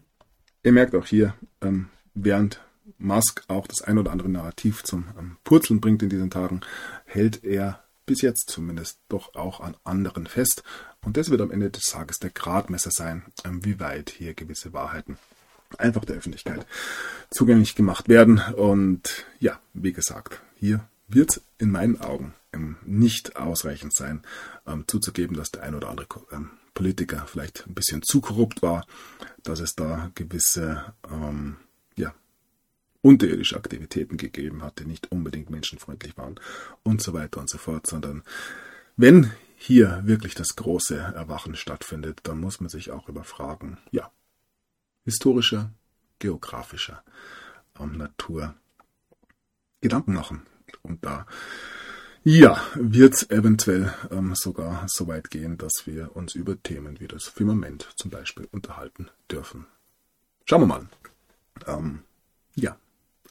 [0.62, 2.60] Ihr merkt auch hier, ähm, während
[2.98, 6.60] Musk auch das ein oder andere Narrativ zum ähm, Purzeln bringt in diesen Tagen,
[7.04, 10.62] hält er bis jetzt zumindest doch auch an anderen fest.
[11.04, 14.72] Und das wird am Ende des Tages der Gradmesser sein, ähm, wie weit hier gewisse
[14.72, 15.18] Wahrheiten
[15.78, 16.66] einfach der Öffentlichkeit
[17.30, 18.40] zugänglich gemacht werden.
[18.56, 24.22] Und ja, wie gesagt, hier wird in meinen Augen ähm, nicht ausreichend sein,
[24.66, 28.86] ähm, zuzugeben, dass der ein oder andere ähm, Politiker vielleicht ein bisschen zu korrupt war,
[29.42, 31.56] dass es da gewisse ähm,
[33.06, 36.40] unterirdische Aktivitäten gegeben hat, die nicht unbedingt menschenfreundlich waren
[36.82, 38.24] und so weiter und so fort, sondern
[38.96, 44.10] wenn hier wirklich das große Erwachen stattfindet, dann muss man sich auch über Fragen, ja,
[45.04, 45.70] historischer,
[46.18, 47.04] geografischer
[47.78, 48.54] ähm, Natur
[49.80, 50.42] Gedanken machen.
[50.82, 51.26] Und da,
[52.24, 57.06] ja, wird es eventuell ähm, sogar so weit gehen, dass wir uns über Themen wie
[57.06, 59.66] das Firmament zum Beispiel unterhalten dürfen.
[60.44, 60.88] Schauen wir mal.
[61.66, 62.02] Ähm,
[62.56, 62.76] ja,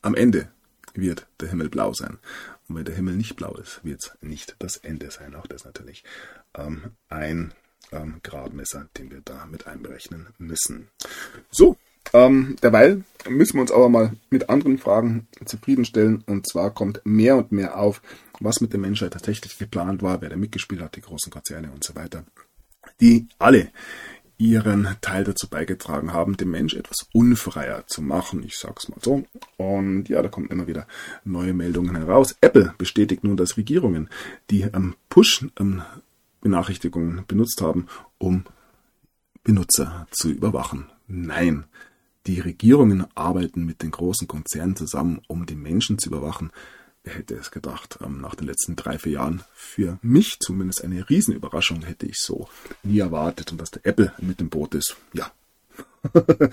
[0.06, 0.50] am Ende
[0.94, 2.20] wird der Himmel blau sein.
[2.68, 5.36] Und wenn der Himmel nicht blau ist, wird es nicht das Ende sein.
[5.36, 6.04] Auch das natürlich
[6.56, 7.54] ähm, ein
[7.92, 10.88] ähm, Gradmesser, den wir da mit einberechnen müssen.
[11.52, 11.78] So,
[12.14, 16.24] ähm, derweil müssen wir uns aber mal mit anderen Fragen zufriedenstellen.
[16.26, 18.02] Und zwar kommt mehr und mehr auf,
[18.40, 21.84] was mit der Menschheit tatsächlich geplant war, wer da mitgespielt hat, die großen Konzerne und
[21.84, 22.26] so weiter.
[23.02, 23.72] Die alle
[24.38, 28.44] ihren Teil dazu beigetragen haben, den Mensch etwas unfreier zu machen.
[28.44, 29.24] Ich sag's mal so.
[29.58, 30.88] Und ja, da kommen immer wieder
[31.24, 32.36] neue Meldungen heraus.
[32.42, 34.10] Apple bestätigt nun, dass Regierungen
[34.50, 38.44] die ähm, Push-Benachrichtigungen ähm, benutzt haben, um
[39.44, 40.90] Benutzer zu überwachen.
[41.08, 41.66] Nein,
[42.28, 46.52] die Regierungen arbeiten mit den großen Konzernen zusammen, um die Menschen zu überwachen.
[47.06, 48.00] Hätte es gedacht?
[48.04, 52.50] Ähm, nach den letzten drei, vier Jahren für mich zumindest eine Riesenüberraschung hätte ich so
[52.84, 53.52] nie erwartet.
[53.52, 55.32] Und dass der Apple mit dem Boot ist, ja.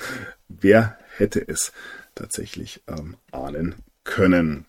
[0.48, 1.72] Wer hätte es
[2.14, 4.66] tatsächlich ähm, ahnen können?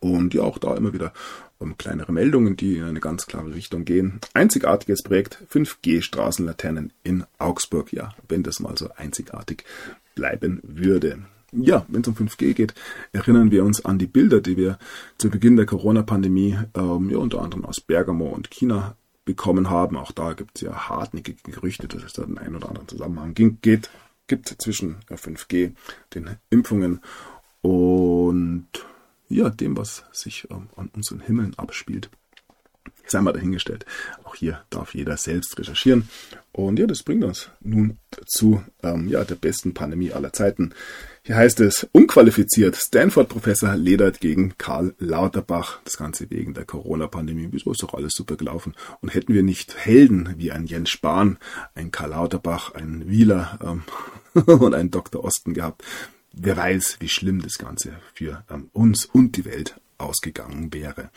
[0.00, 1.12] Und ja, auch da immer wieder
[1.60, 4.20] ähm, kleinere Meldungen, die in eine ganz klare Richtung gehen.
[4.34, 7.92] Einzigartiges Projekt 5G-Straßenlaternen in Augsburg.
[7.92, 9.64] Ja, wenn das mal so einzigartig
[10.14, 11.24] bleiben würde.
[11.56, 12.74] Ja, wenn es um 5G geht,
[13.12, 14.78] erinnern wir uns an die Bilder, die wir
[15.18, 19.96] zu Beginn der Corona-Pandemie ähm, ja, unter anderem aus Bergamo und China bekommen haben.
[19.96, 23.34] Auch da gibt es ja hartnäckige Gerüchte, dass es da einen einen oder anderen Zusammenhang
[23.34, 23.90] geht,
[24.26, 25.72] gibt zwischen 5G,
[26.14, 27.00] den Impfungen
[27.62, 28.68] und
[29.28, 32.10] ja, dem, was sich ähm, an unseren Himmeln abspielt
[33.10, 33.84] sei mal dahingestellt.
[34.24, 36.08] Auch hier darf jeder selbst recherchieren.
[36.52, 40.72] Und ja, das bringt uns nun zu ähm, ja, der besten Pandemie aller Zeiten.
[41.22, 45.80] Hier heißt es, unqualifiziert, Stanford-Professor ledert gegen Karl Lauterbach.
[45.84, 47.48] Das Ganze wegen der Corona-Pandemie.
[47.50, 48.74] Wieso ist doch alles super gelaufen?
[49.00, 51.38] Und hätten wir nicht Helden wie ein Jens Spahn,
[51.74, 53.82] ein Karl Lauterbach, ein Wieler ähm,
[54.46, 55.24] und einen Dr.
[55.24, 55.82] Osten gehabt,
[56.32, 61.10] wer weiß, wie schlimm das Ganze für ähm, uns und die Welt ausgegangen wäre,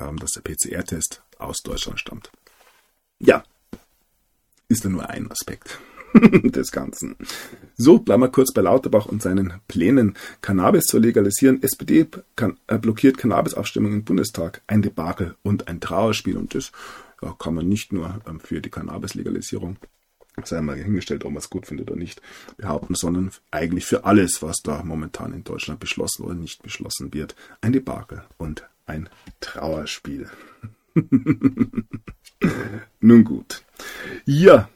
[0.00, 2.30] ähm, dass der PCR-Test aus Deutschland stammt.
[3.18, 3.42] Ja,
[4.68, 5.78] ist da nur ein Aspekt
[6.14, 7.16] des Ganzen.
[7.76, 11.62] So, bleiben wir kurz bei Lauterbach und seinen Plänen, Cannabis zu legalisieren.
[11.62, 14.62] SPD kann, äh, blockiert Cannabis-Abstimmung im Bundestag.
[14.66, 16.36] Ein Debakel und ein Trauerspiel.
[16.36, 16.72] Und das
[17.22, 19.76] ja, kann man nicht nur ähm, für die Cannabis-Legalisierung,
[20.44, 22.22] sei mal hingestellt, ob man es gut findet oder nicht,
[22.56, 27.34] behaupten, sondern eigentlich für alles, was da momentan in Deutschland beschlossen oder nicht beschlossen wird.
[27.60, 29.08] Ein Debakel und ein
[29.40, 30.28] Trauerspiel.
[33.00, 33.62] Nun gut.
[34.24, 34.68] Ja,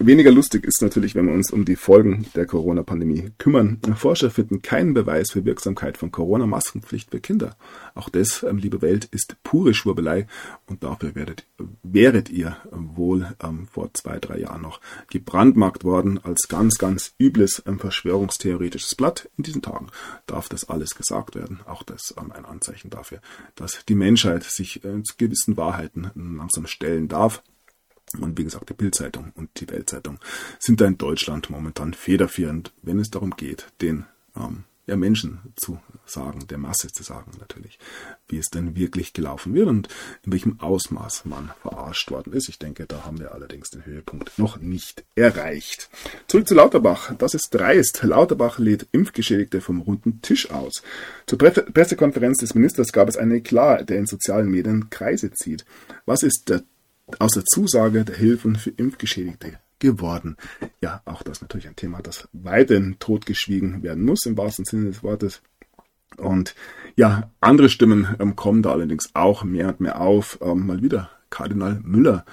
[0.00, 3.80] Weniger lustig ist natürlich, wenn wir uns um die Folgen der Corona-Pandemie kümmern.
[3.96, 7.56] Forscher finden keinen Beweis für Wirksamkeit von Corona-Maskenpflicht für Kinder.
[7.96, 10.28] Auch das, ähm, liebe Welt, ist pure Schwurbelei
[10.66, 11.46] und dafür werdet,
[11.82, 14.80] wäret ihr wohl ähm, vor zwei, drei Jahren noch
[15.10, 19.28] gebrandmarkt worden als ganz, ganz übles ähm, verschwörungstheoretisches Blatt.
[19.36, 19.88] In diesen Tagen
[20.26, 21.58] darf das alles gesagt werden.
[21.66, 23.20] Auch das ähm, ein Anzeichen dafür,
[23.56, 27.42] dass die Menschheit sich äh, zu gewissen Wahrheiten langsam stellen darf.
[28.18, 30.18] Und wie gesagt, die Bildzeitung und die Weltzeitung
[30.58, 35.78] sind da in Deutschland momentan federführend, wenn es darum geht, den ähm, ja, Menschen zu
[36.06, 37.78] sagen, der Masse zu sagen natürlich,
[38.26, 39.88] wie es denn wirklich gelaufen wird und
[40.24, 42.48] in welchem Ausmaß man verarscht worden ist.
[42.48, 45.90] Ich denke, da haben wir allerdings den Höhepunkt noch nicht erreicht.
[46.26, 47.14] Zurück zu Lauterbach.
[47.18, 48.02] Das ist dreist.
[48.02, 50.82] Lauterbach lädt Impfgeschädigte vom runden Tisch aus.
[51.26, 55.66] Zur Pre Pressekonferenz des Ministers gab es einen Eklat, der in sozialen Medien Kreise zieht.
[56.06, 56.62] Was ist der
[57.18, 60.36] aus der Zusage der Hilfen für Impfgeschädigte geworden.
[60.80, 65.02] Ja, auch das natürlich ein Thema, das weiterhin totgeschwiegen werden muss, im wahrsten Sinne des
[65.02, 65.40] Wortes.
[66.16, 66.54] Und
[66.96, 70.38] ja, andere Stimmen ähm, kommen da allerdings auch mehr und mehr auf.
[70.42, 72.24] Ähm, mal wieder Kardinal Müller,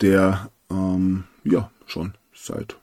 [0.00, 2.76] der ähm, ja schon seit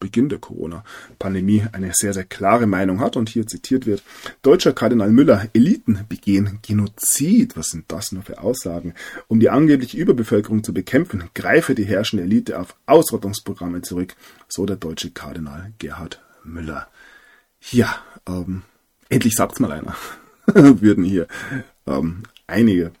[0.00, 4.02] Beginn der Corona-Pandemie eine sehr, sehr klare Meinung hat und hier zitiert wird,
[4.42, 7.56] Deutscher Kardinal Müller, Eliten begehen Genozid.
[7.56, 8.94] Was sind das nur für Aussagen?
[9.28, 14.16] Um die angebliche Überbevölkerung zu bekämpfen, greife die herrschende Elite auf Ausrottungsprogramme zurück,
[14.48, 16.88] so der deutsche Kardinal Gerhard Müller.
[17.70, 17.94] Ja,
[18.26, 18.62] ähm,
[19.10, 19.94] endlich sagt's mal einer,
[20.46, 21.28] würden hier
[21.86, 22.92] ähm, einige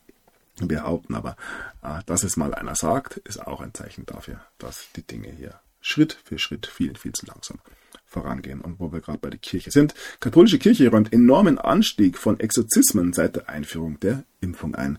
[0.60, 1.36] behaupten, aber
[1.82, 5.58] äh, dass es mal einer sagt, ist auch ein Zeichen dafür, dass die Dinge hier
[5.80, 7.58] Schritt für Schritt viel, viel zu langsam
[8.06, 8.60] vorangehen.
[8.60, 13.12] Und wo wir gerade bei der Kirche sind, katholische Kirche räumt enormen Anstieg von Exorzismen
[13.12, 14.98] seit der Einführung der Impfung ein.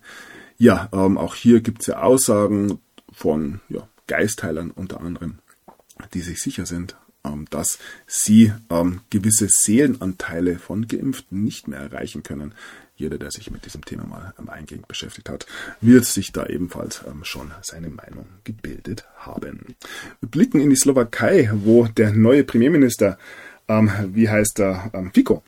[0.58, 2.80] Ja, ähm, auch hier gibt es ja Aussagen
[3.12, 5.39] von ja, Geistheilern unter anderem,
[6.13, 12.24] die sich sicher sind, ähm, dass sie ähm, gewisse Seelenanteile von Geimpften nicht mehr erreichen
[12.24, 12.54] können.
[12.95, 15.45] Jeder, der sich mit diesem Thema mal ähm, eingehend beschäftigt hat,
[15.80, 19.75] wird sich da ebenfalls ähm, schon seine Meinung gebildet haben.
[20.19, 23.17] Wir blicken in die Slowakei, wo der neue Premierminister,
[23.67, 25.43] ähm, wie heißt er, ähm, Fico,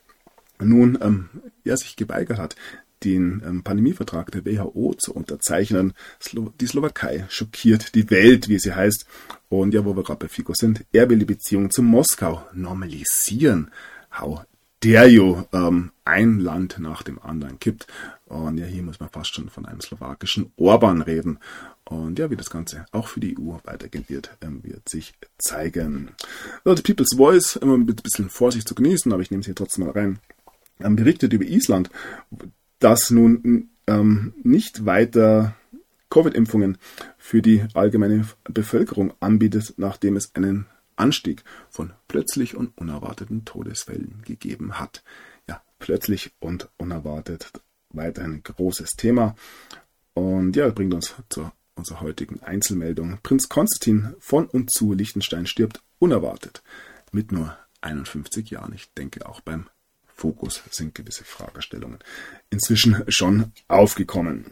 [0.59, 1.29] nun ähm,
[1.63, 2.55] ja, sich geweigert hat,
[3.03, 5.93] den ähm, Pandemievertrag der WHO zu unterzeichnen.
[6.21, 9.05] Slo die Slowakei schockiert die Welt, wie sie heißt.
[9.49, 13.71] Und ja, wo wir gerade bei Fico sind, er will die Beziehung zu Moskau normalisieren.
[14.19, 14.45] How
[14.85, 15.43] you?
[15.53, 17.87] Ähm, ein Land nach dem anderen kippt.
[18.25, 21.39] Und ja, hier muss man fast schon von einem slowakischen Orban reden.
[21.85, 26.11] Und ja, wie das Ganze auch für die EU weitergehen wird, ähm, wird sich zeigen.
[26.65, 29.55] Also, People's Voice, immer mit ein bisschen Vorsicht zu genießen, aber ich nehme es hier
[29.55, 30.19] trotzdem mal rein,
[30.79, 31.89] ähm, berichtet über Island,
[32.79, 35.55] das nun ähm, nicht weiter
[36.09, 36.77] Covid-Impfungen
[37.17, 44.79] für die allgemeine Bevölkerung anbietet, nachdem es einen Anstieg von plötzlich und unerwarteten Todesfällen gegeben
[44.79, 45.03] hat.
[45.47, 47.51] Ja, plötzlich und unerwartet
[47.89, 49.35] weiterhin ein großes Thema.
[50.13, 53.19] Und ja, bringt uns zu unserer heutigen Einzelmeldung.
[53.23, 56.61] Prinz Konstantin von und zu Liechtenstein stirbt unerwartet
[57.11, 58.73] mit nur 51 Jahren.
[58.73, 59.69] Ich denke auch beim
[60.15, 61.99] Fokus sind gewisse Fragestellungen
[62.49, 64.45] inzwischen schon aufgekommen.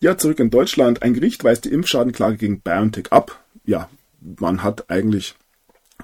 [0.00, 1.02] Ja, zurück in Deutschland.
[1.02, 3.44] Ein Gericht weist die Impfschadenklage gegen BioNTech ab.
[3.64, 3.90] Ja,
[4.20, 5.34] man hat eigentlich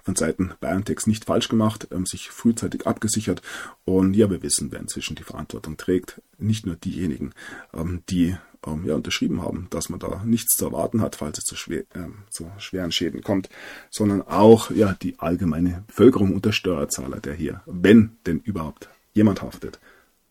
[0.08, 3.42] von Seiten BioNTechs nicht falsch gemacht, ähm, sich frühzeitig abgesichert.
[3.84, 6.22] Und ja, wir wissen, wer inzwischen die Verantwortung trägt.
[6.38, 7.32] Nicht nur diejenigen,
[7.74, 8.34] ähm, die
[8.66, 11.80] ähm, ja, unterschrieben haben, dass man da nichts zu erwarten hat, falls es zu, schwer,
[11.92, 13.50] äh, zu schweren Schäden kommt,
[13.90, 19.42] sondern auch ja, die allgemeine Bevölkerung und der Steuerzahler, der hier, wenn denn überhaupt jemand
[19.42, 19.78] haftet,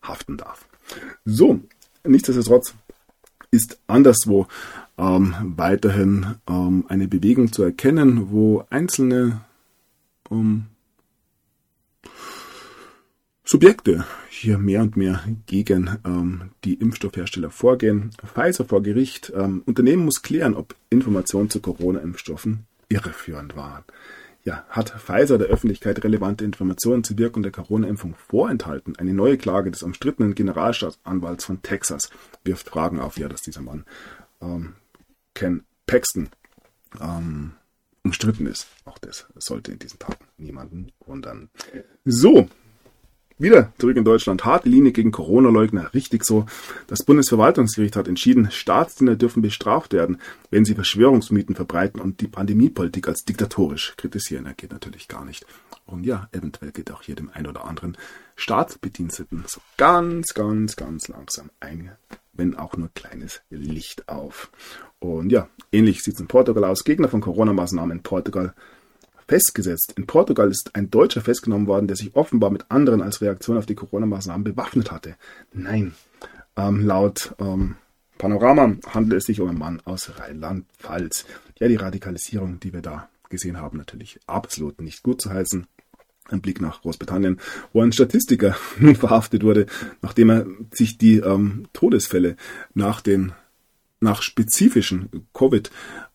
[0.01, 0.65] haften darf.
[1.23, 1.59] So,
[2.03, 2.73] nichtsdestotrotz
[3.51, 4.47] ist anderswo
[4.97, 9.41] ähm, weiterhin ähm, eine Bewegung zu erkennen, wo einzelne
[10.31, 10.67] ähm,
[13.43, 18.11] Subjekte hier mehr und mehr gegen ähm, die Impfstoffhersteller vorgehen.
[18.25, 19.31] Pfizer vor Gericht.
[19.35, 23.83] Ähm, Unternehmen muss klären, ob Informationen zu Corona-Impfstoffen irreführend waren.
[24.43, 28.95] Ja, hat Pfizer der Öffentlichkeit relevante Informationen zur Wirkung der Corona-Impfung vorenthalten?
[28.97, 32.09] Eine neue Klage des umstrittenen Generalstaatsanwalts von Texas
[32.43, 33.85] wirft Fragen auf, ja, dass dieser Mann
[34.41, 34.75] ähm,
[35.33, 36.29] Ken Paxton
[37.01, 37.51] ähm,
[38.07, 38.67] umstritten ist.
[38.85, 41.49] Auch das sollte in diesen Tagen niemanden wundern.
[42.05, 42.47] So,
[43.39, 44.45] wieder zurück in Deutschland.
[44.45, 45.93] Harte Linie gegen Corona-Leugner.
[45.93, 46.47] Richtig so.
[46.87, 53.07] Das Bundesverwaltungsgericht hat entschieden, Staatsdiener dürfen bestraft werden, wenn sie Verschwörungsmythen verbreiten und die Pandemiepolitik
[53.07, 54.47] als diktatorisch kritisieren.
[54.47, 55.45] Er geht natürlich gar nicht.
[55.85, 57.95] Und ja, eventuell geht auch hier dem ein oder anderen
[58.35, 61.91] Staatsbediensteten so ganz, ganz, ganz langsam ein,
[62.38, 64.52] wenn auch nur kleines Licht auf.
[65.00, 66.84] Und ja, ähnlich sieht es in Portugal aus.
[66.84, 68.54] Gegner von Corona-Maßnahmen in Portugal
[69.28, 69.93] festgesetzt.
[69.97, 73.65] In Portugal ist ein Deutscher festgenommen worden, der sich offenbar mit anderen als Reaktion auf
[73.65, 75.15] die Corona-Maßnahmen bewaffnet hatte.
[75.54, 75.93] Nein,
[76.56, 77.76] ähm, laut ähm,
[78.17, 81.26] Panorama handelt es sich um einen Mann aus Rheinland-Pfalz.
[81.60, 85.67] Ja, die Radikalisierung, die wir da gesehen haben, natürlich absolut nicht gut zu heißen.
[86.29, 87.39] Ein Blick nach Großbritannien,
[87.73, 89.65] wo ein Statistiker nun verhaftet wurde,
[90.01, 92.35] nachdem er sich die ähm, Todesfälle
[92.73, 93.33] nach den
[93.99, 95.71] nach spezifischen Covid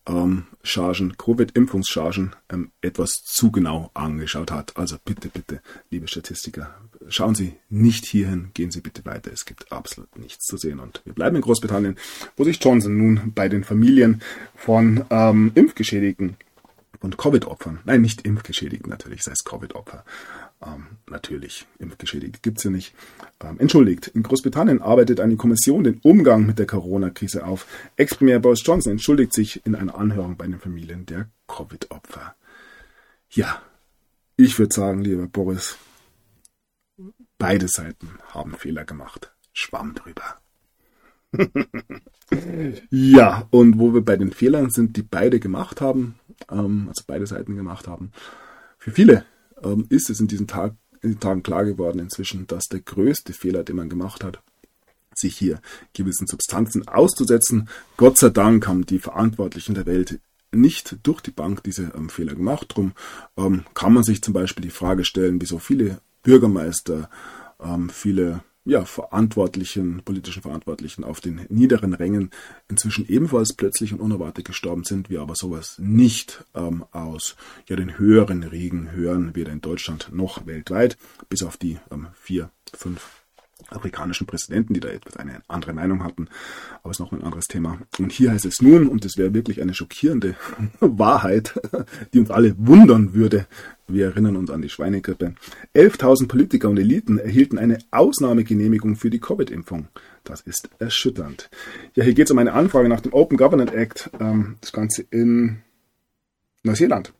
[0.07, 4.77] ähm, Chargen, Covid-Impfungschargen ähm, etwas zu genau angeschaut hat.
[4.77, 5.61] Also bitte, bitte,
[5.91, 6.75] liebe Statistiker,
[7.09, 9.33] schauen Sie nicht hierhin, gehen Sie bitte weiter.
[9.33, 10.81] Es gibt absolut nichts zu sehen.
[10.81, 11.97] Und wir bleiben in Großbritannien,
[12.37, 14.23] wo sich Johnson nun bei den Familien
[14.55, 16.37] von ähm, Impfgeschädigten
[17.03, 20.05] und Covid-Opfern, nein, nicht Impfgeschädigten natürlich, das heißt Covid-Opfer,
[20.65, 22.95] ähm, natürlich, Impfgeschädigte gibt es ja nicht.
[23.41, 27.67] Ähm, entschuldigt, in Großbritannien arbeitet eine Kommission den Umgang mit der Corona-Krise auf.
[27.97, 32.35] Ex-Premier Boris Johnson entschuldigt sich in einer Anhörung bei den Familien der Covid-Opfer.
[33.31, 33.63] Ja,
[34.37, 35.77] ich würde sagen, lieber Boris,
[37.39, 39.33] beide Seiten haben Fehler gemacht.
[39.53, 40.41] Schwamm drüber.
[42.91, 46.17] ja, und wo wir bei den Fehlern sind, die beide gemacht haben,
[46.51, 48.13] ähm, also beide Seiten gemacht haben.
[48.79, 49.25] Für viele
[49.63, 53.33] ähm, ist es in diesen, Tag, in diesen Tagen klar geworden inzwischen, dass der größte
[53.33, 54.43] Fehler, den man gemacht hat,
[55.15, 55.61] sich hier
[55.93, 57.69] gewissen Substanzen auszusetzen.
[57.97, 60.21] Gott sei Dank haben die Verantwortlichen der Welt
[60.55, 62.71] nicht durch die Bank diese ähm, Fehler gemacht.
[62.71, 62.93] Darum
[63.37, 67.09] ähm, kann man sich zum Beispiel die Frage stellen, wieso viele Bürgermeister,
[67.61, 72.31] ähm, viele ja, Verantwortlichen, politischen Verantwortlichen auf den niederen Rängen
[72.69, 77.37] inzwischen ebenfalls plötzlich und unerwartet gestorben sind, wir aber sowas nicht ähm, aus
[77.69, 80.97] ja, den höheren Riegen hören, weder in Deutschland noch weltweit,
[81.29, 83.22] bis auf die ähm, vier, fünf
[83.71, 86.29] afrikanischen Präsidenten, die da etwas eine andere Meinung hatten.
[86.83, 87.79] Aber es ist noch ein anderes Thema.
[87.99, 90.35] Und hier heißt es nun, und das wäre wirklich eine schockierende
[90.81, 91.61] Wahrheit,
[92.13, 93.47] die uns alle wundern würde.
[93.89, 95.35] Wir erinnern uns an die Schweinegrippe.
[95.75, 99.89] 11.000 Politiker und Eliten erhielten eine Ausnahmegenehmigung für die Covid-Impfung.
[100.25, 101.51] Das ist erschütternd.
[101.95, 104.11] Ja, hier geht es um eine Anfrage nach dem Open Government Act.
[104.21, 105.59] Ähm, das Ganze in
[106.63, 107.13] Neuseeland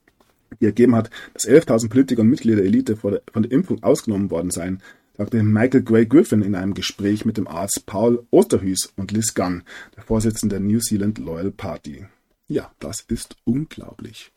[0.61, 4.51] die ergeben hat, dass 11.000 Politiker und Mitglieder der Elite von der Impfung ausgenommen worden
[4.51, 4.83] seien
[5.17, 9.65] sagte Michael Gray Griffin in einem Gespräch mit dem Arzt Paul Osterhuis und Liz Gunn,
[9.97, 12.07] der Vorsitzende der New Zealand Loyal Party.
[12.49, 14.33] Ja, das ist unglaublich.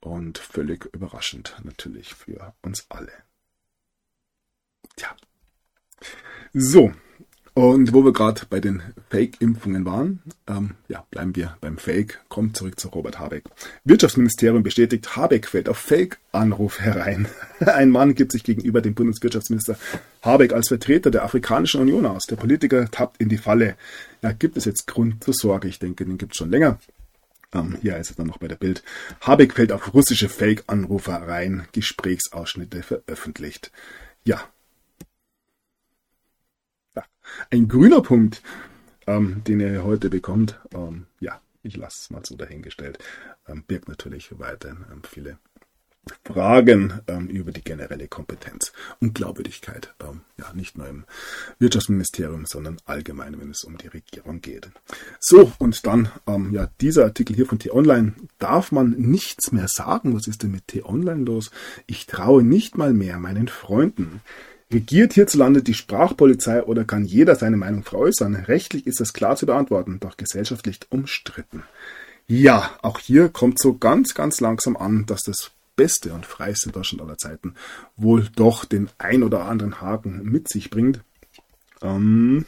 [0.00, 3.12] Und völlig überraschend natürlich für uns alle.
[4.96, 5.16] Tja.
[6.52, 6.92] So,
[7.54, 12.20] und wo wir gerade bei den Fake-Impfungen waren, ähm, ja, bleiben wir beim Fake.
[12.28, 13.44] Kommt zurück zu Robert Habeck.
[13.84, 17.28] Wirtschaftsministerium bestätigt, Habeck fällt auf Fake-Anruf herein.
[17.60, 19.78] Ein Mann gibt sich gegenüber dem Bundeswirtschaftsminister
[20.22, 22.24] Habeck als Vertreter der Afrikanischen Union aus.
[22.24, 23.76] Der Politiker tappt in die Falle.
[24.20, 25.68] Ja, gibt es jetzt Grund zur Sorge?
[25.68, 26.80] Ich denke, den gibt es schon länger.
[27.52, 28.82] Ähm, hier ist es dann noch bei der Bild.
[29.20, 31.68] Habeck fällt auf russische Fake-Anrufer rein.
[31.70, 33.70] Gesprächsausschnitte veröffentlicht.
[34.24, 34.40] Ja,
[37.50, 38.42] ein grüner Punkt,
[39.06, 42.98] ähm, den ihr heute bekommt, ähm, ja, ich lasse es mal so dahingestellt,
[43.48, 45.38] ähm, birgt natürlich weiterhin ähm, viele
[46.24, 51.04] Fragen ähm, über die generelle Kompetenz und Glaubwürdigkeit, ähm, ja, nicht nur im
[51.58, 54.68] Wirtschaftsministerium, sondern allgemein, wenn es um die Regierung geht.
[55.18, 60.14] So, und dann, ähm, ja, dieser Artikel hier von T-Online, darf man nichts mehr sagen?
[60.14, 61.50] Was ist denn mit T-Online los?
[61.86, 64.20] Ich traue nicht mal mehr meinen Freunden.
[64.72, 68.34] Regiert hierzulande die Sprachpolizei oder kann jeder seine Meinung veräußern?
[68.34, 71.62] Rechtlich ist das klar zu beantworten, doch gesellschaftlich umstritten.
[72.26, 77.02] Ja, auch hier kommt so ganz, ganz langsam an, dass das beste und freiste Deutschland
[77.02, 77.54] aller Zeiten
[77.96, 81.00] wohl doch den ein oder anderen Haken mit sich bringt.
[81.82, 82.46] Ähm,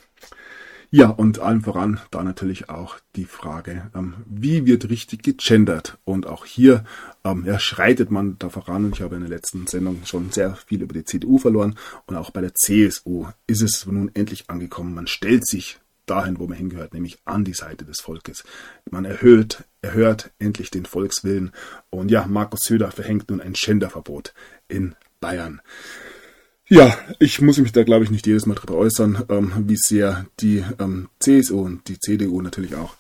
[0.91, 5.99] ja, und allem voran da natürlich auch die Frage, ähm, wie wird richtig gegendert?
[6.05, 6.84] Und auch hier
[7.24, 8.84] ähm, ja, schreitet man da voran.
[8.87, 11.76] Und ich habe in der letzten Sendung schon sehr viel über die CDU verloren.
[12.07, 14.95] Und auch bei der CSU ist es nun endlich angekommen.
[14.95, 18.45] Man stellt sich dahin, wo man hingehört, nämlich an die Seite des Volkes.
[18.91, 21.51] Man erhöht, erhört endlich den Volkswillen.
[21.91, 24.32] Und ja, Markus Söder verhängt nun ein Genderverbot
[24.68, 25.61] in Bayern.
[26.69, 30.27] Ja, ich muss mich da, glaube ich, nicht jedes Mal darüber äußern, ähm, wie sehr
[30.41, 32.97] die ähm, CSU und die CDU natürlich auch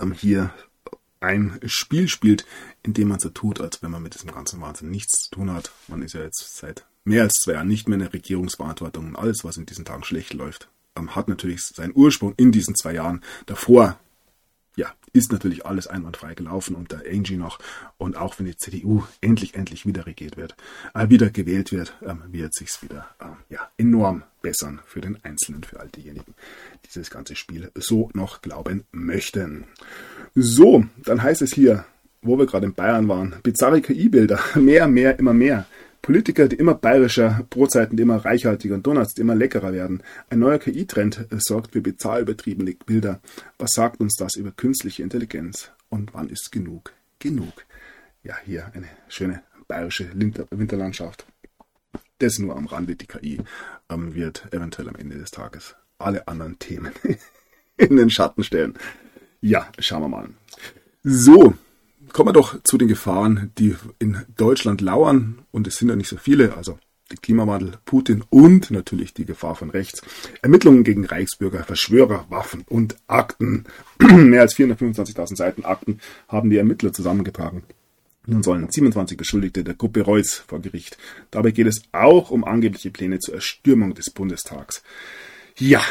[0.00, 0.52] ähm, hier
[1.20, 2.44] ein Spiel spielt,
[2.82, 5.52] in dem man so tut, als wenn man mit diesem ganzen Wahnsinn nichts zu tun
[5.52, 5.70] hat.
[5.86, 9.16] Man ist ja jetzt seit mehr als zwei Jahren nicht mehr in der Regierungsverantwortung und
[9.16, 12.94] alles, was in diesen Tagen schlecht läuft, ähm, hat natürlich seinen Ursprung in diesen zwei
[12.94, 14.00] Jahren davor
[14.80, 17.58] ja, ist natürlich alles einwandfrei gelaufen unter Angie noch.
[17.98, 20.56] Und auch wenn die CDU endlich, endlich wieder regiert wird,
[20.94, 25.64] äh, wieder gewählt wird, ähm, wird sich's wieder ähm, ja, enorm bessern für den Einzelnen,
[25.64, 26.34] für all diejenigen,
[26.82, 29.66] die dieses ganze Spiel so noch glauben möchten.
[30.34, 31.84] So, dann heißt es hier,
[32.22, 35.66] wo wir gerade in Bayern waren, bizarre KI-Bilder, mehr, mehr, immer mehr.
[36.02, 40.02] Politiker, die immer bayerischer, Brotzeiten, die immer reichhaltiger und Donuts, die immer leckerer werden.
[40.28, 43.20] Ein neuer KI-Trend sorgt für bezahlübertriebene Bilder.
[43.58, 45.70] Was sagt uns das über künstliche Intelligenz?
[45.88, 47.64] Und wann ist genug genug?
[48.24, 51.26] Ja, hier eine schöne bayerische Winterlandschaft.
[52.18, 52.96] Das nur am Rande.
[52.96, 53.40] Die KI
[53.88, 56.92] ähm, wird eventuell am Ende des Tages alle anderen Themen
[57.76, 58.74] in den Schatten stellen.
[59.40, 60.28] Ja, schauen wir mal.
[61.02, 61.54] So,
[62.12, 65.42] kommen wir doch zu den Gefahren, die in Deutschland lauern.
[65.50, 66.56] Und es sind ja nicht so viele.
[66.56, 66.78] Also
[67.10, 70.02] der Klimawandel, Putin und natürlich die Gefahr von rechts.
[70.42, 73.64] Ermittlungen gegen Reichsbürger, Verschwörer, Waffen und Akten.
[73.98, 75.98] Mehr als 425.000 Seiten Akten
[76.28, 77.64] haben die Ermittler zusammengetragen.
[78.26, 80.98] Nun sollen 27 Beschuldigte der Gruppe Reuss vor Gericht.
[81.30, 84.82] Dabei geht es auch um angebliche Pläne zur Erstürmung des Bundestags.
[85.58, 85.82] Ja,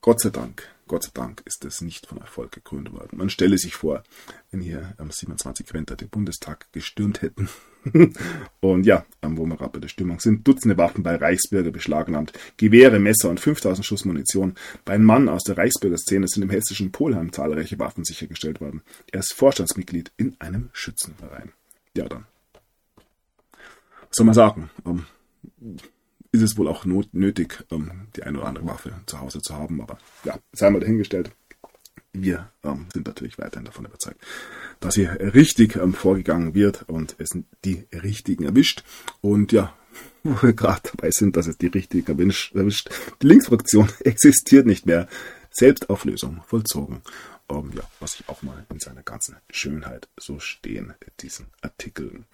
[0.00, 3.18] Gott sei Dank Gott sei Dank ist es nicht von Erfolg gekrönt worden.
[3.18, 4.02] Man stelle sich vor,
[4.50, 7.48] wenn hier ähm, 27 Rentner den Bundestag gestürmt hätten.
[8.60, 13.40] und ja, gerade bei der Stimmung sind, Dutzende Waffen bei Reichsbürger beschlagnahmt, Gewehre, Messer und
[13.40, 14.54] 5000 Schuss Munition.
[14.84, 18.82] Bei einem Mann aus der Reichsbürgerszene sind im hessischen Polheim zahlreiche Waffen sichergestellt worden.
[19.12, 21.52] Er ist Vorstandsmitglied in einem Schützenverein.
[21.96, 22.26] Ja, dann.
[24.00, 24.70] Was soll man sagen?
[24.86, 25.04] Ähm,
[26.32, 29.54] ist es wohl auch not nötig, ähm, die eine oder andere Waffe zu Hause zu
[29.54, 29.80] haben.
[29.80, 31.30] Aber ja, sei mal dahingestellt.
[32.12, 34.20] Wir ähm, sind natürlich weiterhin davon überzeugt,
[34.80, 37.30] dass hier richtig ähm, vorgegangen wird und es
[37.64, 38.82] die richtigen erwischt.
[39.20, 39.74] Und ja,
[40.22, 42.90] wo wir gerade dabei sind, dass es die richtigen erwischt.
[43.22, 45.08] Die Linksfraktion existiert nicht mehr.
[45.50, 47.02] Selbstauflösung vollzogen
[47.50, 52.24] ähm, ja, was ich auch mal in seiner ganzen Schönheit so stehen, diesen Artikeln.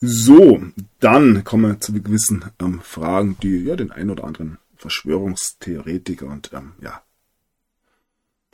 [0.00, 0.62] So,
[1.00, 6.50] dann kommen wir zu gewissen ähm, Fragen, die ja den ein oder anderen Verschwörungstheoretiker und
[6.52, 7.02] ähm, ja,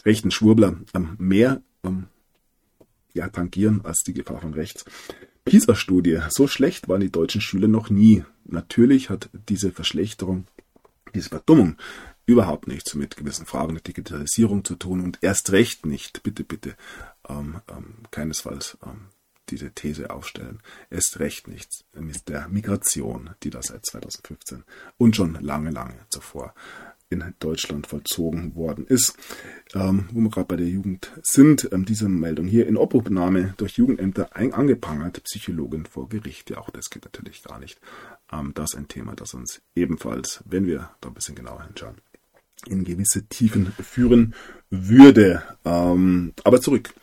[0.04, 2.06] rechten Schwurbler ähm, mehr ähm,
[3.14, 4.84] ja, tangieren als die Gefahr von rechts.
[5.44, 6.20] PISA-Studie.
[6.30, 8.24] So schlecht waren die deutschen Schüler noch nie.
[8.44, 10.46] Natürlich hat diese Verschlechterung,
[11.14, 11.76] diese Verdummung
[12.26, 16.76] überhaupt nichts mit gewissen Fragen der Digitalisierung zu tun und erst recht nicht, bitte, bitte,
[17.28, 19.08] ähm, ähm, keinesfalls ähm,
[19.48, 24.64] diese These aufstellen, erst recht nichts mit der Migration, die da seit 2015
[24.98, 26.54] und schon lange, lange zuvor
[27.12, 29.16] in Deutschland vollzogen worden ist.
[29.74, 33.76] Ähm, wo wir gerade bei der Jugend sind, ähm, diese Meldung hier in Obhubnahme durch
[33.76, 36.50] Jugendämter angeprangert, Psychologin vor Gericht.
[36.50, 37.78] Ja, auch das geht natürlich gar nicht.
[38.32, 42.00] Ähm, das ist ein Thema, das uns ebenfalls, wenn wir da ein bisschen genauer hinschauen,
[42.66, 44.34] in gewisse Tiefen führen
[44.70, 45.42] würde.
[45.64, 46.94] Ähm, aber zurück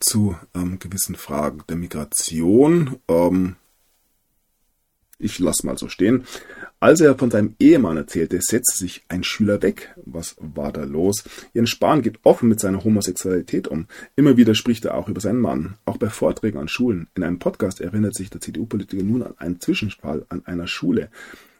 [0.00, 2.96] zu ähm, gewissen Fragen der Migration.
[3.08, 3.56] Ähm,
[5.18, 6.24] ich lasse mal so stehen.
[6.78, 9.94] Als er von seinem Ehemann erzählte, setzte sich ein Schüler weg.
[10.04, 11.24] Was war da los?
[11.54, 13.86] Jens Spahn geht offen mit seiner Homosexualität um.
[14.14, 15.76] Immer wieder spricht er auch über seinen Mann.
[15.86, 17.08] Auch bei Vorträgen an Schulen.
[17.14, 21.08] In einem Podcast erinnert sich der CDU-Politiker nun an einen Zwischenfall an einer Schule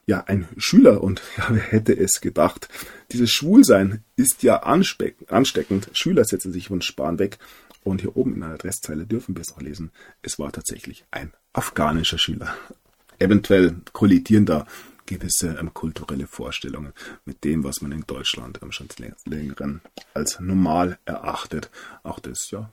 [0.06, 2.68] ja, ein Schüler und ja, wer hätte es gedacht?
[3.12, 5.90] Dieses Schwulsein ist ja ansteckend.
[5.92, 7.38] Schüler setzen sich von Spahn weg
[7.84, 9.90] und hier oben in der Adresszeile dürfen wir es auch lesen.
[10.22, 12.56] Es war tatsächlich ein afghanischer Schüler.
[13.18, 14.66] Eventuell kollidieren da
[15.06, 16.92] gewisse ähm, kulturelle Vorstellungen
[17.24, 18.88] mit dem, was man in Deutschland ähm, schon
[19.24, 19.80] längeren
[20.14, 21.70] als normal erachtet.
[22.02, 22.70] Auch das, ja,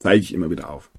[0.00, 0.90] zeige ich immer wieder auf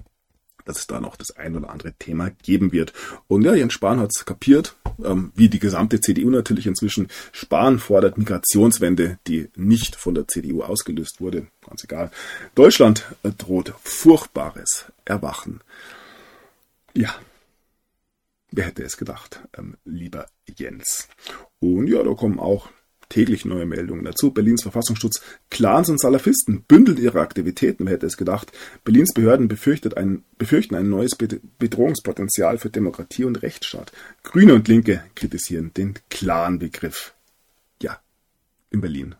[0.66, 2.94] dass es da noch das ein oder andere Thema geben wird.
[3.28, 7.08] Und ja, Jens Spahn hat es kapiert, ähm, wie die gesamte CDU natürlich inzwischen.
[7.32, 11.48] Spahn fordert Migrationswende, die nicht von der CDU ausgelöst wurde.
[11.68, 12.12] Ganz egal.
[12.56, 13.06] Deutschland
[13.38, 15.62] droht furchtbares Erwachen.
[16.94, 17.14] Ja,
[18.52, 21.08] wer hätte es gedacht, ähm, lieber Jens.
[21.60, 22.70] Und ja, da kommen auch
[23.10, 24.32] täglich neue Meldungen dazu.
[24.32, 28.52] Berlins Verfassungsschutz, Clans und Salafisten bündelt ihre Aktiviiten, wer hätte es gedacht.
[28.84, 29.50] Berlins Behörden
[29.98, 33.92] ein, befürchten ein neues Bedrohungspotenzial für Demokratie und Rechtsstaat.
[34.24, 37.14] Grüne und Linke kritisieren den Clan-Begriff.
[37.82, 38.00] Ja,
[38.70, 39.16] in Berlin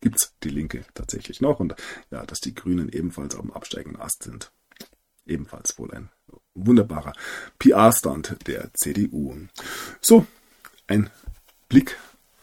[0.00, 1.74] gibt's die Linke tatsächlich noch und
[2.10, 4.50] ja, dass die Grünen ebenfalls auf dem absteigenden Ast sind.
[5.26, 6.08] Ebenfalls wohl ein
[6.54, 7.12] wunderbarer
[7.58, 9.34] PR-Stand der CDU.
[10.00, 10.26] So,
[10.86, 11.10] ein
[11.68, 11.98] Blick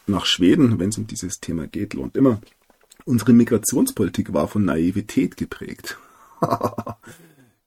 [0.06, 2.40] nach Schweden, wenn es um dieses Thema geht, lohnt immer.
[3.04, 5.98] Unsere Migrationspolitik war von Naivität geprägt.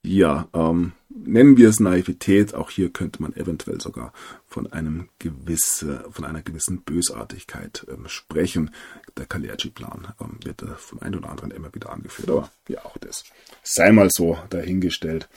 [0.04, 2.54] ja, ähm, nennen wir es Naivität.
[2.54, 4.14] Auch hier könnte man eventuell sogar
[4.48, 8.72] von einem gewisse, von einer gewissen Bösartigkeit ähm, sprechen.
[9.18, 12.98] Der Kalergi-Plan ähm, wird äh, vom einen oder anderen immer wieder angeführt, aber ja, auch
[12.98, 13.24] das
[13.64, 15.30] sei mal so dahingestellt.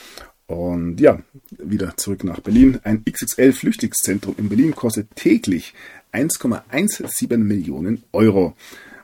[0.53, 1.19] Und ja,
[1.51, 2.79] wieder zurück nach Berlin.
[2.85, 5.73] Ein XXL-Flüchtlingszentrum in Berlin kostet täglich
[6.13, 8.55] 1,17 Millionen Euro.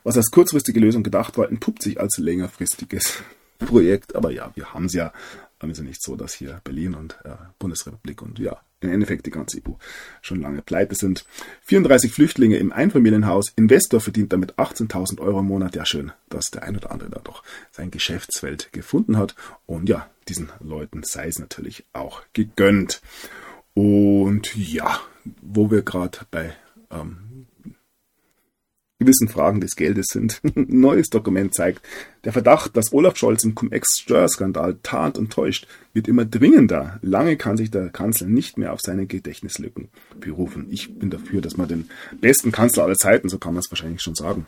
[0.03, 3.23] Was als kurzfristige Lösung gedacht war, entpuppt sich als längerfristiges
[3.59, 4.15] Projekt.
[4.15, 5.11] Aber ja, wir haben es ja.
[5.59, 9.57] Ja nicht so, dass hier Berlin und äh, Bundesrepublik und ja, im Endeffekt die ganze
[9.57, 9.73] EU
[10.21, 11.25] schon lange pleite sind.
[11.63, 13.49] 34 Flüchtlinge im Einfamilienhaus.
[13.55, 15.75] Investor verdient damit 18.000 Euro im Monat.
[15.75, 19.35] Ja, schön, dass der ein oder andere da doch sein Geschäftsfeld gefunden hat.
[19.65, 23.01] Und ja, diesen Leuten sei es natürlich auch gegönnt.
[23.73, 24.99] Und ja,
[25.41, 26.55] wo wir gerade bei
[26.89, 27.28] ähm,
[28.99, 30.41] gewissen Fragen des Geldes sind.
[30.55, 31.81] Ein neues Dokument zeigt,
[32.25, 36.99] der Verdacht, dass Olaf Scholz im Cum-Ex-Steuerskandal tarnt und täuscht, wird immer dringender.
[37.01, 39.89] Lange kann sich der Kanzler nicht mehr auf seine Gedächtnislücken
[40.19, 40.67] berufen.
[40.69, 41.89] Ich bin dafür, dass man den
[42.19, 44.45] besten Kanzler aller Zeiten, so kann man es wahrscheinlich schon sagen,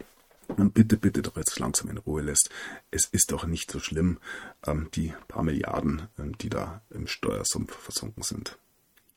[0.58, 2.50] und bitte, bitte doch jetzt langsam in Ruhe lässt.
[2.92, 4.18] Es ist doch nicht so schlimm,
[4.66, 8.58] ähm, die paar Milliarden, ähm, die da im Steuersumpf versunken sind.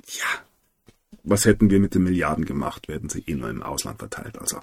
[0.07, 0.45] Ja,
[1.24, 4.39] was hätten wir mit den Milliarden gemacht, werden sie eh nur im Ausland verteilt.
[4.39, 4.61] Also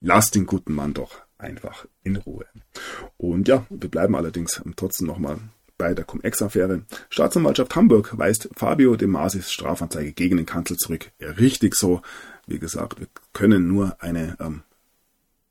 [0.00, 2.46] lasst den guten Mann doch einfach in Ruhe.
[3.16, 5.38] Und ja, wir bleiben allerdings trotzdem nochmal
[5.78, 6.82] bei der Cum-Ex-Affäre.
[7.10, 11.10] Staatsanwaltschaft Hamburg weist Fabio De Masis Strafanzeige gegen den Kanzler zurück.
[11.20, 12.02] Richtig so.
[12.46, 14.62] Wie gesagt, wir können nur eine ähm,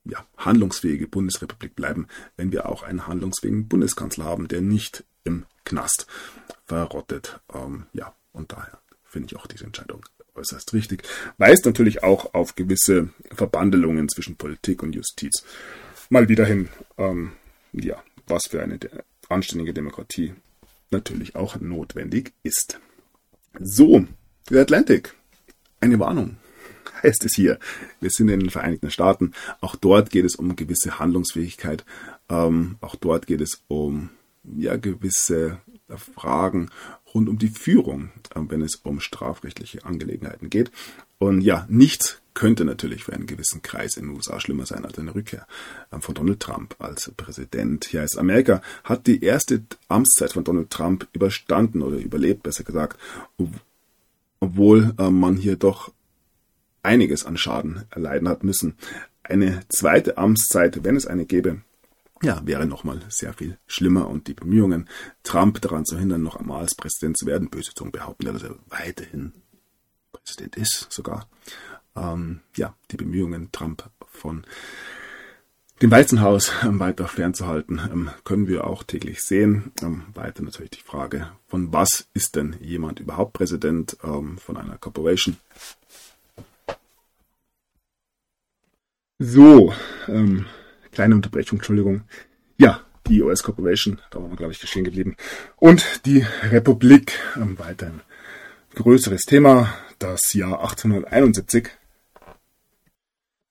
[0.04, 6.06] ja, handlungsfähige Bundesrepublik bleiben, wenn wir auch einen handlungsfähigen Bundeskanzler haben, der nicht im Knast
[6.64, 7.40] verrottet.
[7.52, 10.04] Ähm, ja, und daher finde ich auch diese Entscheidung
[10.36, 11.02] äußerst richtig.
[11.38, 15.44] Weist natürlich auch auf gewisse Verbandelungen zwischen Politik und Justiz.
[16.08, 16.68] Mal wieder hin,
[16.98, 17.32] ähm,
[17.72, 18.78] ja, was für eine
[19.28, 20.34] anständige Demokratie
[20.90, 22.78] natürlich auch notwendig ist.
[23.58, 24.06] So,
[24.50, 25.14] der Atlantic.
[25.80, 26.36] Eine Warnung
[27.02, 27.58] heißt es hier.
[28.00, 29.32] Wir sind in den Vereinigten Staaten.
[29.60, 31.84] Auch dort geht es um gewisse Handlungsfähigkeit.
[32.28, 34.10] Ähm, auch dort geht es um
[34.44, 35.58] ja, gewisse
[36.14, 36.70] Fragen
[37.16, 40.70] rund um die Führung, äh, wenn es um strafrechtliche Angelegenheiten geht.
[41.18, 44.98] Und ja, nichts könnte natürlich für einen gewissen Kreis in den USA schlimmer sein als
[44.98, 45.46] eine Rückkehr
[45.90, 47.86] äh, von Donald Trump als Präsident.
[47.86, 53.00] Hier heißt Amerika hat die erste Amtszeit von Donald Trump überstanden oder überlebt, besser gesagt,
[54.40, 55.92] obwohl äh, man hier doch
[56.82, 58.74] einiges an Schaden erleiden hat müssen.
[59.22, 61.62] Eine zweite Amtszeit, wenn es eine gäbe,
[62.22, 64.88] ja, wäre nochmal sehr viel schlimmer und die Bemühungen,
[65.22, 68.56] Trump daran zu hindern, noch einmal als Präsident zu werden, böse Zungen behaupten, dass er
[68.68, 69.32] weiterhin
[70.12, 71.28] Präsident ist sogar.
[71.94, 74.44] Ähm, ja, die Bemühungen, Trump von
[75.82, 79.72] dem Weizenhaus ähm, weiter fernzuhalten, ähm, können wir auch täglich sehen.
[79.82, 85.36] Ähm, weiter natürlich die Frage, von was ist denn jemand überhaupt Präsident von einer Corporation?
[89.18, 89.72] So,
[90.08, 90.46] ähm,
[90.96, 92.04] Kleine Unterbrechung, Entschuldigung.
[92.56, 95.14] Ja, die US Corporation, da waren wir, glaube ich, geschehen geblieben.
[95.56, 98.00] Und die Republik, ähm, weiterhin
[98.74, 101.68] größeres Thema, das Jahr 1871.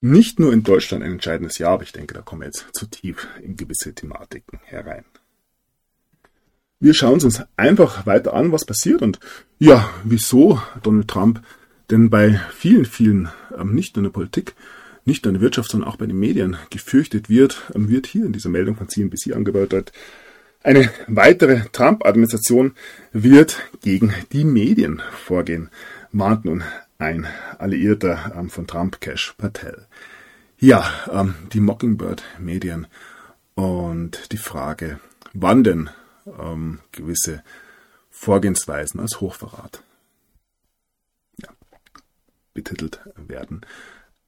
[0.01, 2.87] Nicht nur in Deutschland ein entscheidendes Jahr, aber ich denke, da kommen wir jetzt zu
[2.87, 5.05] tief in gewisse Thematiken herein.
[6.79, 9.19] Wir schauen uns einfach weiter an, was passiert und
[9.59, 11.43] ja, wieso Donald Trump
[11.91, 14.55] denn bei vielen, vielen, ähm, nicht nur in der Politik,
[15.05, 18.25] nicht nur in der Wirtschaft, sondern auch bei den Medien gefürchtet wird, ähm, wird hier
[18.25, 19.91] in dieser Meldung von CNBC angedeutet.
[20.63, 22.73] Eine weitere Trump-Administration
[23.13, 25.69] wird gegen die Medien vorgehen,
[26.11, 26.63] mahnt nun
[26.97, 27.27] ein
[27.59, 29.85] Alliierter ähm, von Trump, Cash Patel.
[30.57, 32.87] Ja, ähm, die Mockingbird-Medien
[33.53, 34.99] und die Frage,
[35.33, 35.89] wann denn
[36.91, 37.43] gewisse
[38.09, 39.83] Vorgehensweisen als Hochverrat
[42.55, 43.61] betitelt werden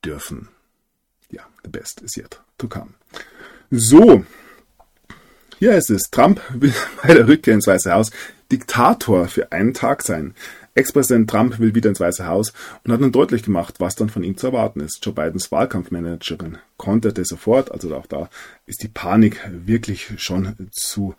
[0.06, 0.50] dürfen
[1.32, 2.94] ja, the best is yet to come.
[3.72, 4.24] So,
[5.60, 6.04] hier ist es.
[6.12, 6.74] Trump will
[7.04, 8.12] bei der Rückkehr ins Weiße Haus
[8.52, 10.34] Diktator für einen Tag sein.
[10.76, 12.54] Ex-Präsident Trump will wieder ins Weiße Haus
[12.84, 15.04] und hat nun deutlich gemacht, was dann von ihm zu erwarten ist.
[15.04, 18.30] Joe Bidens Wahlkampfmanagerin konterte sofort, also auch da
[18.68, 21.16] ist die Panik wirklich schon zu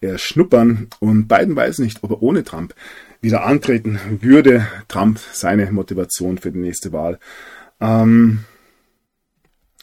[0.00, 2.74] erschnuppern und Biden weiß nicht, ob er ohne Trump
[3.20, 4.66] wieder antreten würde.
[4.88, 7.18] Trump seine Motivation für die nächste Wahl.
[7.80, 8.44] Ähm,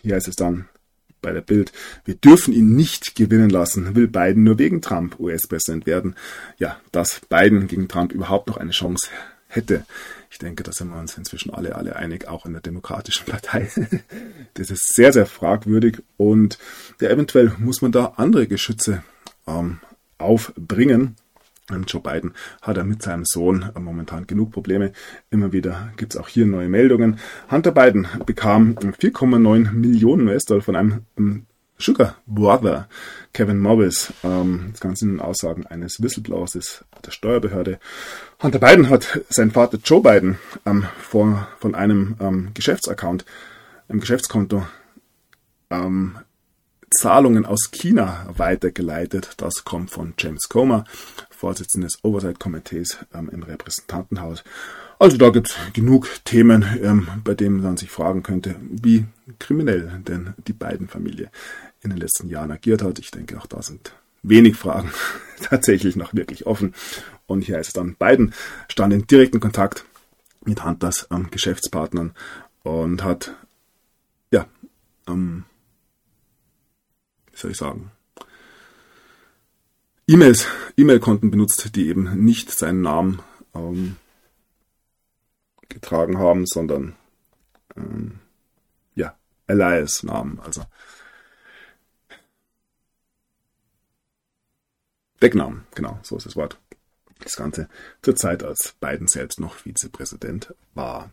[0.08, 0.68] hier heißt es dann
[1.22, 1.74] bei der Bild,
[2.06, 6.16] wir dürfen ihn nicht gewinnen lassen, will Biden nur wegen Trump US-Präsident werden.
[6.58, 9.10] Ja, dass Biden gegen Trump überhaupt noch eine Chance
[9.48, 9.86] hätte.
[10.30, 13.70] Ich denke, da sind wir uns inzwischen alle, alle einig, auch in der Demokratischen Partei.
[14.54, 16.58] das ist sehr, sehr fragwürdig und
[17.02, 19.04] ja, eventuell muss man da andere Geschütze
[19.48, 19.80] ähm,
[20.18, 21.16] aufbringen.
[21.86, 24.94] Joe Biden hat er mit seinem Sohn momentan genug Probleme.
[25.30, 27.20] Immer wieder gibt es auch hier neue Meldungen.
[27.52, 31.46] Hunter Biden bekam 4,9 Millionen US-Dollar von einem ähm,
[31.78, 32.88] Sugar Brother
[33.34, 34.14] Kevin Morris.
[34.24, 37.80] Ähm, das Ganze in Aussagen eines Whistleblowers der Steuerbehörde.
[38.42, 43.26] Hunter Biden hat seinen Vater Joe Biden ähm, von einem ähm, Geschäftsaccount,
[43.90, 44.66] einem Geschäftskonto
[45.70, 46.18] ähm,
[46.90, 49.34] Zahlungen aus China weitergeleitet.
[49.38, 50.86] Das kommt von James Comer,
[51.38, 54.44] Vorsitzender des Oversight-Komitees ähm, im Repräsentantenhaus.
[55.00, 59.06] Also da gibt es genug Themen, ähm, bei denen man sich fragen könnte, wie
[59.38, 61.30] kriminell denn die beiden Familie
[61.82, 62.98] in den letzten Jahren agiert hat.
[63.00, 64.92] Ich denke, auch da sind wenig Fragen
[65.42, 66.74] tatsächlich noch wirklich offen.
[67.28, 68.34] Und hier ist es dann, Biden
[68.68, 69.86] stand in direkten Kontakt
[70.44, 72.14] mit Hunters ähm, Geschäftspartnern
[72.64, 73.36] und hat
[74.32, 74.48] ja
[75.08, 75.46] ähm,
[77.38, 77.92] wie soll ich sagen,
[80.10, 80.48] E-Mails,
[80.78, 83.22] E-Mail-Konten benutzt, die eben nicht seinen Namen
[83.54, 83.98] ähm,
[85.68, 86.96] getragen haben, sondern
[87.76, 88.20] ähm,
[88.96, 90.64] ja, Elias-Namen, also
[95.22, 96.58] Decknamen, genau, so ist das Wort.
[97.20, 97.68] Das Ganze
[98.02, 101.10] zur Zeit, als Biden selbst noch Vizepräsident war.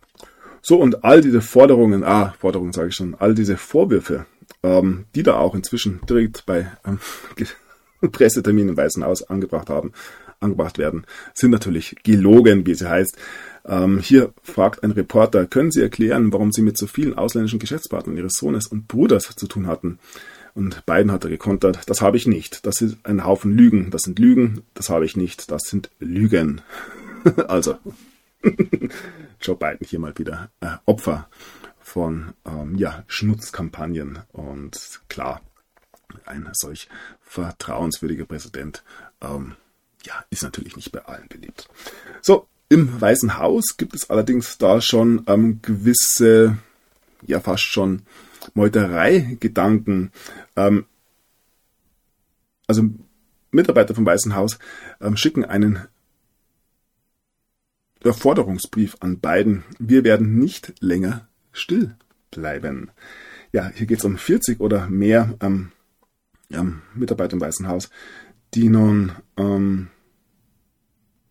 [0.61, 4.27] So, und all diese Forderungen, ah, Forderungen sage ich schon, all diese Vorwürfe,
[4.63, 7.01] ähm, die da auch inzwischen direkt bei ähm,
[8.13, 9.93] Presseterminen im Weißen Haus angebracht haben,
[10.41, 13.17] angebracht werden, sind natürlich gelogen, wie sie heißt.
[13.67, 18.17] Ähm, hier fragt ein Reporter, können Sie erklären, warum Sie mit so vielen ausländischen Geschäftspartnern
[18.17, 19.99] Ihres Sohnes und Bruders zu tun hatten?
[20.55, 22.65] Und beiden hat er gekontert, das habe ich nicht.
[22.65, 23.91] Das ist ein Haufen Lügen.
[23.91, 25.51] Das sind Lügen, das habe ich nicht.
[25.51, 26.61] Das sind Lügen.
[27.49, 27.77] also,
[29.41, 31.29] Joe Biden hier mal wieder äh, Opfer
[31.81, 34.21] von ähm, ja, Schmutzkampagnen.
[34.33, 35.41] Und klar,
[36.25, 36.89] ein solch
[37.23, 38.83] vertrauenswürdiger Präsident
[39.21, 39.57] ähm,
[40.05, 41.69] ja, ist natürlich nicht bei allen beliebt.
[42.21, 46.59] So, im Weißen Haus gibt es allerdings da schon ähm, gewisse,
[47.27, 48.03] ja fast schon
[48.55, 50.13] Meuterei-Gedanken.
[50.57, 50.87] Ähm,
[52.67, 52.85] also
[53.51, 54.59] Mitarbeiter vom Weißen Haus
[55.01, 55.87] ähm, schicken einen
[58.03, 59.65] Forderungsbrief an Biden.
[59.79, 61.97] Wir werden nicht länger still
[62.31, 62.91] bleiben.
[63.53, 65.73] Ja, hier geht es um 40 oder mehr ähm,
[66.51, 67.91] ähm, Mitarbeiter im Weißen Haus,
[68.55, 69.89] die nun ähm,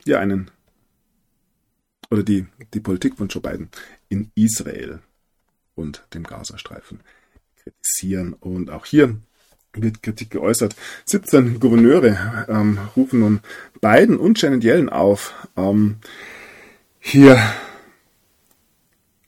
[0.05, 0.51] ja einen
[2.09, 3.69] oder die, die Politik von Joe Biden
[4.09, 4.99] in Israel
[5.75, 7.01] und dem Gazastreifen
[7.57, 8.33] kritisieren.
[8.33, 9.17] Und auch hier
[9.73, 10.75] wird Kritik geäußert.
[11.05, 13.39] 17 Gouverneure ähm, rufen nun
[13.81, 15.97] Biden und Janet Yellen auf, ähm,
[16.99, 17.39] hier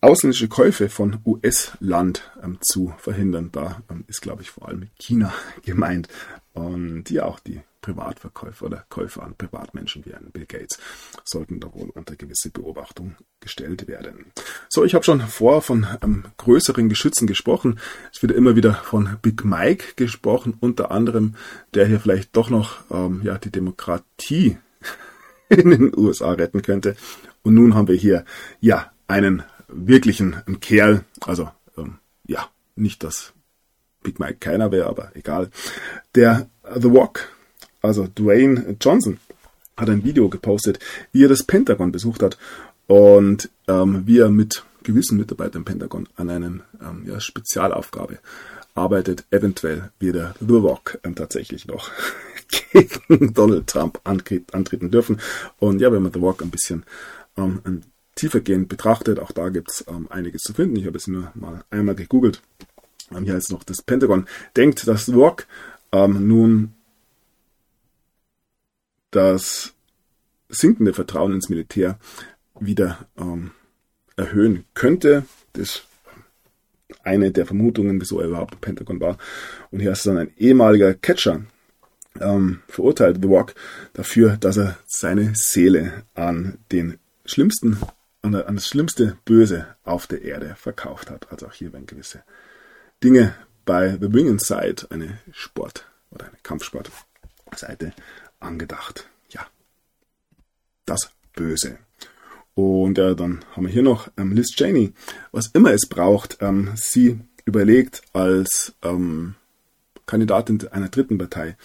[0.06, 3.50] ausländische Käufe von US-Land ähm, zu verhindern.
[3.52, 5.34] Da ähm, ist, glaube ich, vor allem China
[5.66, 6.08] gemeint.
[6.54, 10.80] Und ja, auch die Privatverkäufer oder Käufer an Privatmenschen wie ein Bill Gates
[11.24, 14.32] sollten da wohl unter gewisse Beobachtung gestellt werden.
[14.70, 17.80] So, ich habe schon vor von ähm, größeren Geschützen gesprochen.
[18.14, 21.36] Es wird immer wieder von Big Mike gesprochen, unter anderem,
[21.74, 24.58] der hier vielleicht doch noch ähm, ja, die Demokratie
[25.50, 26.96] in den USA retten könnte.
[27.44, 28.26] Und nun haben wir hier
[28.62, 33.34] ja einen wirklichen Kerl, also ähm, ja, nicht dass
[34.04, 35.50] Big Mike keiner wäre, aber egal.
[36.14, 37.30] Der The Walk
[37.86, 39.20] also Dwayne Johnson,
[39.78, 40.80] hat ein Video gepostet,
[41.12, 42.38] wie er das Pentagon besucht hat
[42.88, 48.20] und ähm, wie er mit gewissen Mitarbeitern im Pentagon an einer ähm, ja, Spezialaufgabe
[48.74, 51.92] arbeitet, eventuell wieder The Rock ähm, tatsächlich noch
[52.72, 55.20] gegen Donald Trump antreten dürfen.
[55.60, 56.86] Und ja, wenn man The Rock ein bisschen
[57.38, 57.62] ähm,
[58.16, 60.78] tiefergehend betrachtet, auch da gibt es ähm, einiges zu finden.
[60.78, 62.42] Ich habe es nur mal einmal gegoogelt.
[63.12, 64.26] Ähm, hier ist noch das Pentagon.
[64.56, 65.48] Denkt, dass The Rock
[65.92, 66.74] ähm, nun
[69.12, 69.74] das
[70.50, 71.98] sinkende Vertrauen ins Militär
[72.60, 73.52] wieder ähm,
[74.16, 75.26] erhöhen könnte.
[75.54, 75.84] Das
[77.04, 79.18] eine der Vermutungen, wieso er überhaupt im Pentagon war.
[79.72, 81.42] Und hier ist dann ein ehemaliger Catcher
[82.20, 83.56] ähm, verurteilt, The Rock,
[83.94, 87.78] dafür, dass er seine Seele an den schlimmsten,
[88.26, 91.32] an, an das schlimmste Böse auf der Erde verkauft hat.
[91.32, 92.24] Also auch hier werden gewisse
[93.04, 97.94] Dinge bei The Wing Inside, eine Sport- oder eine Kampfsportseite,
[98.40, 99.08] angedacht.
[99.30, 99.46] Ja,
[100.86, 101.78] das Böse.
[102.56, 104.94] Und äh, dann haben wir hier noch ähm, Liz Cheney.
[105.32, 109.36] Was immer es braucht, ähm, sie überlegt als ähm,
[110.06, 111.58] Kandidatin einer dritten Partei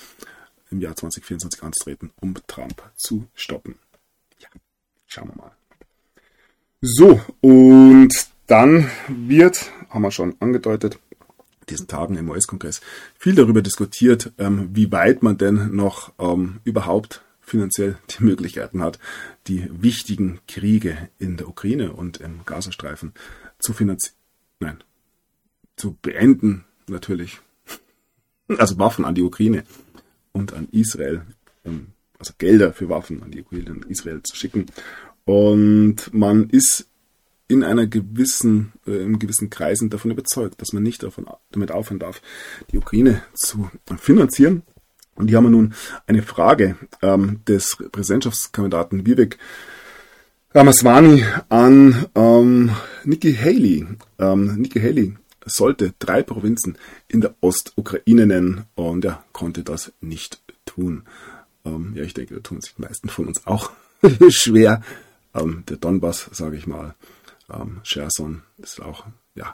[0.71, 3.79] im Jahr 2024 anzutreten, um Trump zu stoppen.
[4.41, 4.49] Ja,
[5.07, 5.60] schauen wir mal.
[6.83, 8.09] So, und
[8.47, 10.99] dann wird, haben wir schon angedeutet,
[11.68, 12.81] diesen Tagen im US-Kongress
[13.18, 18.99] viel darüber diskutiert, ähm, wie weit man denn noch ähm, überhaupt finanziell die Möglichkeiten hat,
[19.47, 23.12] die wichtigen Kriege in der Ukraine und im Gazastreifen
[23.59, 24.16] zu finanzieren,
[24.59, 24.83] nein,
[25.76, 27.41] zu beenden natürlich.
[28.57, 29.64] Also Waffen an die Ukraine
[30.33, 31.26] und an Israel,
[31.66, 34.66] ähm, also Gelder für Waffen an die Ukraine und Israel zu schicken.
[35.25, 36.87] Und man ist
[37.49, 41.99] in einer gewissen, äh, in gewissen Kreisen davon überzeugt, dass man nicht davon, damit aufhören
[41.99, 42.23] darf,
[42.71, 44.62] die Ukraine zu finanzieren.
[45.16, 45.75] Und hier haben wir nun
[46.07, 49.39] eine Frage ähm, des Präsidentschaftskandidaten Vivek
[50.55, 52.71] Ramaswamy an ähm,
[53.05, 53.87] Nikki Haley.
[54.18, 60.41] Ähm, Nikki Haley sollte drei Provinzen in der Ostukraine nennen und er konnte das nicht
[60.64, 61.05] tun.
[61.64, 63.73] Ähm, ja, ich denke, da tun sich die meisten von uns auch
[64.29, 64.83] schwer.
[65.35, 66.95] Ähm, der Donbass, sage ich mal,
[67.51, 69.53] ähm, Cherson ist auch, ja.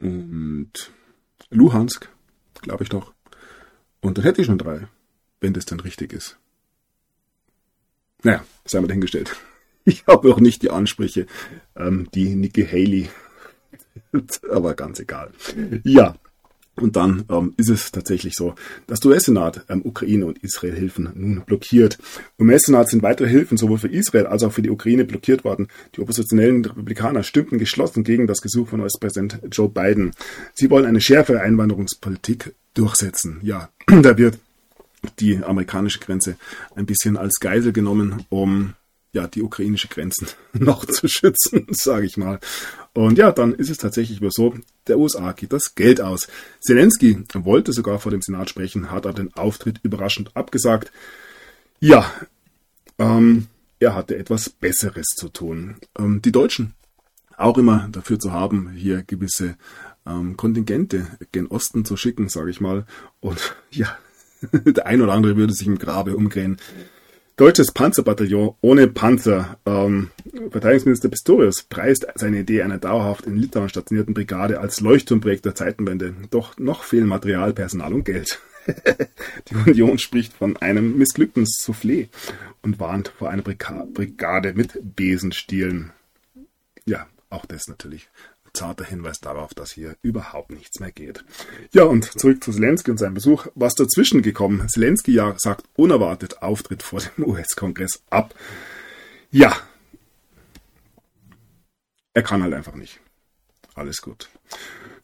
[0.00, 0.92] Und
[1.50, 2.08] Luhansk,
[2.60, 3.12] glaube ich doch.
[4.00, 4.88] Und dann hätte ich schon drei,
[5.40, 6.38] wenn das dann richtig ist.
[8.22, 9.34] Naja, sei mal dahingestellt.
[9.84, 11.26] Ich habe auch nicht die Ansprüche,
[11.74, 13.10] ähm, die Nikki Haley.
[14.52, 15.32] Aber ganz egal.
[15.82, 16.14] Ja,
[16.74, 18.54] Und dann ähm, ist es tatsächlich so,
[18.86, 21.98] dass der US-Senat ähm, Ukraine und Israel Hilfen nun blockiert.
[22.38, 25.68] Im US-Senat sind weitere Hilfen sowohl für Israel als auch für die Ukraine blockiert worden.
[25.94, 30.12] Die oppositionellen Republikaner stimmten geschlossen gegen das Gesuch von US-Präsident Joe Biden.
[30.54, 33.40] Sie wollen eine schärfere Einwanderungspolitik durchsetzen.
[33.42, 34.38] Ja, da wird
[35.18, 36.36] die amerikanische Grenze
[36.74, 38.74] ein bisschen als Geisel genommen, um
[39.12, 42.40] ja, die ukrainische Grenzen noch zu schützen, sage ich mal.
[42.94, 44.54] Und ja, dann ist es tatsächlich über so,
[44.86, 46.28] der USA geht das Geld aus.
[46.60, 50.92] Zelensky wollte sogar vor dem Senat sprechen, hat aber den Auftritt überraschend abgesagt.
[51.80, 52.10] Ja,
[52.98, 53.46] ähm,
[53.80, 55.76] er hatte etwas Besseres zu tun.
[55.98, 56.74] Ähm, die Deutschen
[57.36, 59.56] auch immer dafür zu haben, hier gewisse
[60.06, 62.86] ähm, Kontingente gen Osten zu schicken, sage ich mal.
[63.20, 63.96] Und ja,
[64.52, 66.58] der ein oder andere würde sich im Grabe umdrehen.
[67.36, 69.56] Deutsches Panzerbataillon ohne Panzer.
[69.64, 70.10] Ähm,
[70.50, 76.14] Verteidigungsminister Pistorius preist seine Idee einer dauerhaft in Litauen stationierten Brigade als Leuchtturmprojekt der Zeitenwende.
[76.30, 78.38] Doch noch fehlen Material, Personal und Geld.
[79.48, 82.08] Die Union spricht von einem missglückten Soufflé
[82.60, 85.92] und warnt vor einer Brigade mit Besenstielen.
[86.84, 88.08] Ja, auch das natürlich
[88.54, 91.24] zarter Hinweis darauf, dass hier überhaupt nichts mehr geht.
[91.72, 93.46] Ja, und zurück zu Zelensky und seinem Besuch.
[93.54, 94.68] Was dazwischen gekommen?
[94.68, 98.34] Zelensky ja sagt unerwartet Auftritt vor dem US-Kongress ab.
[99.30, 99.56] Ja.
[102.14, 103.00] Er kann halt einfach nicht.
[103.74, 104.28] Alles gut.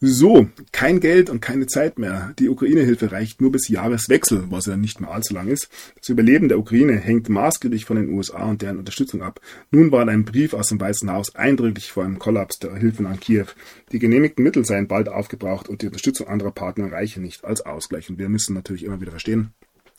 [0.01, 2.33] So, kein Geld und keine Zeit mehr.
[2.39, 5.67] Die Ukraine-Hilfe reicht nur bis Jahreswechsel, was ja nicht mehr allzu lang ist.
[5.99, 9.41] Das Überleben der Ukraine hängt maßgeblich von den USA und deren Unterstützung ab.
[9.71, 13.19] Nun war ein Brief aus dem Weißen Haus eindrücklich vor einem Kollaps der Hilfen an
[13.19, 13.47] Kiew.
[13.91, 18.09] Die genehmigten Mittel seien bald aufgebraucht und die Unterstützung anderer Partner reiche nicht als Ausgleich.
[18.09, 19.51] Und wir müssen natürlich immer wieder verstehen,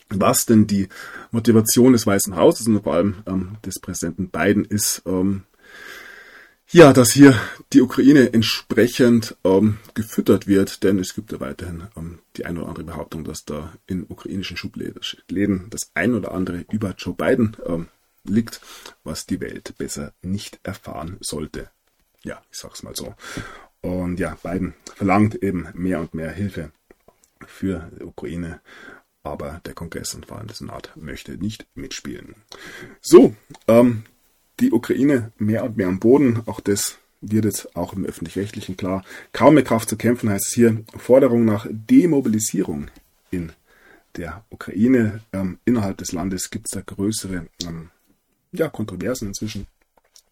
[0.09, 0.89] was denn die
[1.31, 5.43] Motivation des Weißen Hauses und vor allem ähm, des Präsidenten Biden ist, ähm,
[6.73, 7.35] ja, dass hier
[7.73, 12.69] die Ukraine entsprechend ähm, gefüttert wird, denn es gibt ja weiterhin ähm, die eine oder
[12.69, 17.89] andere Behauptung, dass da in ukrainischen Schubläden das ein oder andere über Joe Biden ähm,
[18.25, 18.61] liegt,
[19.05, 21.71] was die Welt besser nicht erfahren sollte.
[22.23, 23.15] Ja, ich sag's mal so.
[23.81, 26.71] Und ja, Biden verlangt eben mehr und mehr Hilfe
[27.47, 28.61] für die Ukraine,
[29.23, 32.35] aber der Kongress und vor allem der Senat möchte nicht mitspielen.
[33.01, 33.35] So,
[33.67, 34.05] ähm,
[34.61, 36.43] die Ukraine mehr und mehr am Boden.
[36.47, 39.05] Auch das wird jetzt auch im öffentlich-rechtlichen klar.
[39.33, 42.89] Kaum mehr Kraft zu kämpfen heißt es hier Forderung nach Demobilisierung
[43.31, 43.53] in
[44.17, 45.21] der Ukraine.
[45.33, 47.91] Ähm, innerhalb des Landes gibt es da größere ähm,
[48.53, 49.67] ja, Kontroversen inzwischen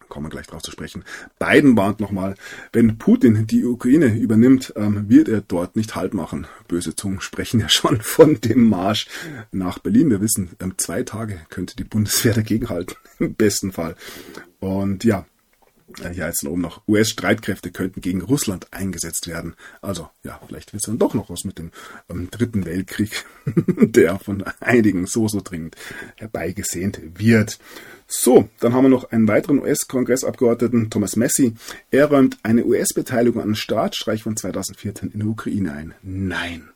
[0.09, 1.03] kommen wir gleich drauf zu sprechen.
[1.39, 2.35] Biden warnt nochmal,
[2.73, 6.47] wenn Putin die Ukraine übernimmt, ähm, wird er dort nicht Halt machen.
[6.67, 9.07] Böse Zungen sprechen ja schon von dem Marsch
[9.51, 10.09] nach Berlin.
[10.09, 13.95] Wir wissen, ähm, zwei Tage könnte die Bundeswehr dagegenhalten, im besten Fall.
[14.59, 15.25] Und ja,
[16.03, 19.55] äh, hier heißt es oben noch, US-Streitkräfte könnten gegen Russland eingesetzt werden.
[19.81, 21.71] Also, ja, vielleicht wird es dann doch noch was mit dem
[22.09, 23.25] ähm, Dritten Weltkrieg,
[23.65, 25.75] der von einigen so, so dringend
[26.15, 27.59] herbeigesehnt wird.
[28.11, 31.53] So, dann haben wir noch einen weiteren US-Kongressabgeordneten, Thomas Messi.
[31.91, 35.93] Er räumt eine US-Beteiligung an den Staatsstreich von 2014 in der Ukraine ein.
[36.01, 36.69] Nein.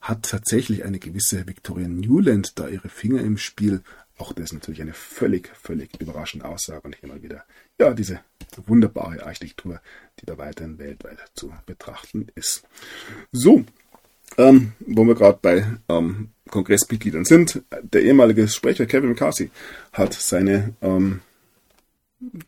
[0.00, 3.82] Hat tatsächlich eine gewisse Victoria Newland da ihre Finger im Spiel?
[4.16, 7.44] Auch das ist natürlich eine völlig, völlig überraschende Aussage und hier mal wieder,
[7.78, 8.20] ja, diese
[8.66, 9.78] wunderbare Architektur,
[10.20, 12.66] die da weiterhin weltweit zu betrachten ist.
[13.30, 13.66] So,
[14.38, 17.62] ähm, wo wir gerade bei ähm, Kongressmitgliedern sind.
[17.82, 19.50] Der ehemalige Sprecher Kevin McCarthy
[19.92, 21.20] hat seine, ähm,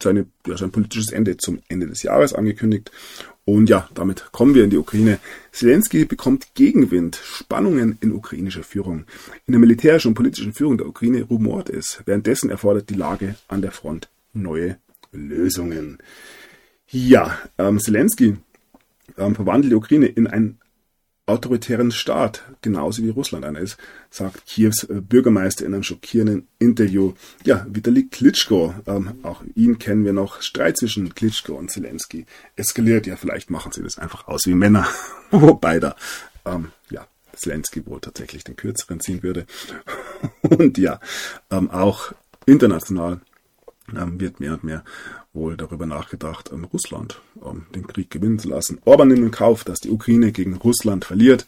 [0.01, 2.91] seine, ja, sein politisches Ende zum Ende des Jahres angekündigt.
[3.47, 5.19] Und ja, damit kommen wir in die Ukraine.
[5.53, 9.05] Zelensky bekommt Gegenwind, Spannungen in ukrainischer Führung.
[9.47, 12.01] In der militärischen und politischen Führung der Ukraine rumort es.
[12.07, 14.79] Währenddessen erfordert die Lage an der Front neue
[15.13, 15.99] Lösungen.
[16.89, 18.37] Ja, ähm, Zelensky
[19.19, 20.59] ähm, verwandelt die Ukraine in ein
[21.27, 23.79] autoritären Staat, genauso wie Russland einer ist,
[24.11, 27.15] sagt Kiews äh, Bürgermeister in einem schockierenden Interview.
[27.45, 33.07] Ja, Vitali Klitschko, ähm, auch ihn kennen wir noch, Streit zwischen Klitschko und Zelensky eskaliert.
[33.07, 34.87] Ja, vielleicht machen sie das einfach aus wie Männer,
[35.31, 35.97] wobei da,
[36.45, 39.47] ähm, ja, Zelensky wohl tatsächlich den kürzeren ziehen würde.
[40.43, 41.01] und ja,
[41.51, 42.13] ähm, auch
[42.47, 43.21] international
[43.87, 44.85] wird mehr und mehr
[45.33, 48.81] wohl darüber nachgedacht, ähm, Russland ähm, den Krieg gewinnen zu lassen.
[48.85, 51.47] Orban nimmt in Kauf, dass die Ukraine gegen Russland verliert.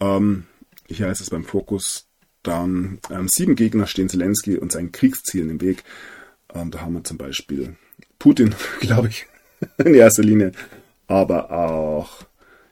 [0.00, 0.44] Ähm,
[0.86, 2.06] hier heißt es beim Fokus
[2.42, 5.84] dann, ähm, sieben Gegner stehen Zelensky und seinen Kriegszielen im Weg.
[6.52, 7.76] Ähm, da haben wir zum Beispiel
[8.18, 9.26] Putin, glaube ich,
[9.78, 10.52] in erster Linie,
[11.06, 12.26] aber auch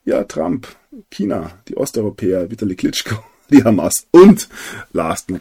[0.05, 0.67] ja, Trump,
[1.11, 4.49] China, die Osteuropäer, Vitali Klitschko, die Hamas und
[4.93, 5.33] last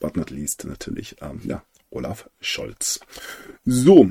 [0.00, 3.00] but not least natürlich ähm, ja, Olaf Scholz.
[3.64, 4.10] So,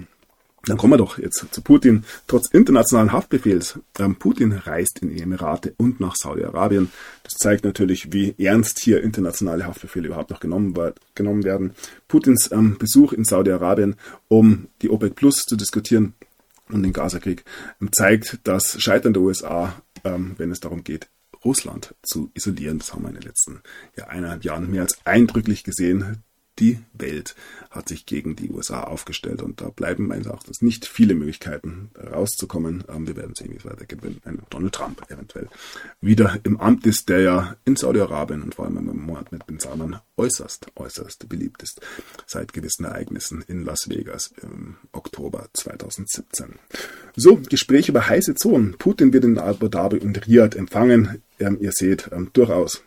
[0.67, 2.03] Dann kommen wir doch jetzt zu Putin.
[2.27, 6.91] Trotz internationalen Haftbefehls, ähm, Putin reist in die Emirate und nach Saudi-Arabien.
[7.23, 10.75] Das zeigt natürlich, wie ernst hier internationale Haftbefehle überhaupt noch genommen,
[11.15, 11.73] genommen werden.
[12.09, 13.95] Putins ähm, Besuch in Saudi-Arabien,
[14.27, 16.15] um die OPEC Plus zu diskutieren
[16.69, 17.45] und den Gazakrieg,
[17.79, 21.09] ähm, zeigt das Scheitern der USA, wenn es darum geht,
[21.43, 22.79] Russland zu isolieren.
[22.79, 23.61] Das haben wir in den letzten
[23.97, 26.23] ja, eineinhalb Jahren mehr als eindrücklich gesehen
[26.59, 27.35] die Welt
[27.69, 32.83] hat sich gegen die USA aufgestellt und da bleiben meines Erachtens nicht viele Möglichkeiten rauszukommen.
[32.89, 35.47] Ähm, wir werden sehen, wie es weitergeht, wenn Donald Trump eventuell
[36.01, 39.99] wieder im Amt ist, der ja in Saudi-Arabien und vor allem im mit Bin Salman
[40.17, 41.81] äußerst, äußerst beliebt ist,
[42.25, 46.55] seit gewissen Ereignissen in Las Vegas im Oktober 2017.
[47.15, 48.75] So, Gespräche über heiße Zonen.
[48.77, 51.21] Putin wird in Abu Dhabi und Riyadh empfangen.
[51.39, 52.83] Ähm, ihr seht ähm, durchaus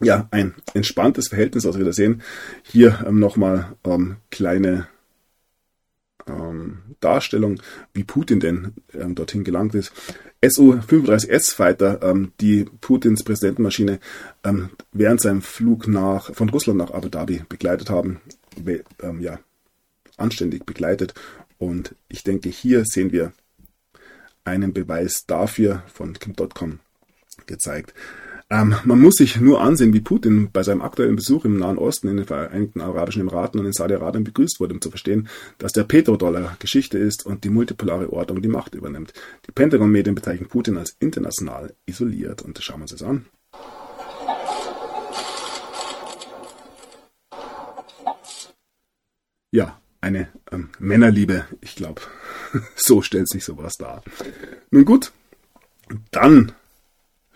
[0.00, 2.22] ja, ein entspanntes Verhältnis, also wir sehen
[2.62, 4.86] hier ähm, nochmal ähm, kleine
[6.28, 7.60] ähm, Darstellung,
[7.94, 9.92] wie Putin denn ähm, dorthin gelangt ist.
[10.42, 13.98] Su-35S-Fighter, ähm, die Putins Präsidentenmaschine
[14.44, 18.20] ähm, während seinem Flug nach, von Russland nach Abu Dhabi begleitet haben,
[18.56, 19.40] be, ähm, ja,
[20.16, 21.14] anständig begleitet.
[21.58, 23.32] Und ich denke, hier sehen wir
[24.44, 26.78] einen Beweis dafür von Kim.com
[27.46, 27.94] gezeigt,
[28.50, 32.08] ähm, man muss sich nur ansehen, wie Putin bei seinem aktuellen Besuch im Nahen Osten,
[32.08, 35.28] in den Vereinigten Arabischen Emiraten und in Saudi-Arabien begrüßt wurde, um zu verstehen,
[35.58, 39.12] dass der Petrodollar Geschichte ist und die multipolare Ordnung die Macht übernimmt.
[39.46, 43.26] Die Pentagon-Medien bezeichnen Putin als international isoliert und schauen wir uns das an.
[49.50, 52.00] Ja, eine ähm, Männerliebe, ich glaube,
[52.76, 54.02] so stellt sich sowas dar.
[54.70, 55.12] Nun gut,
[56.10, 56.52] dann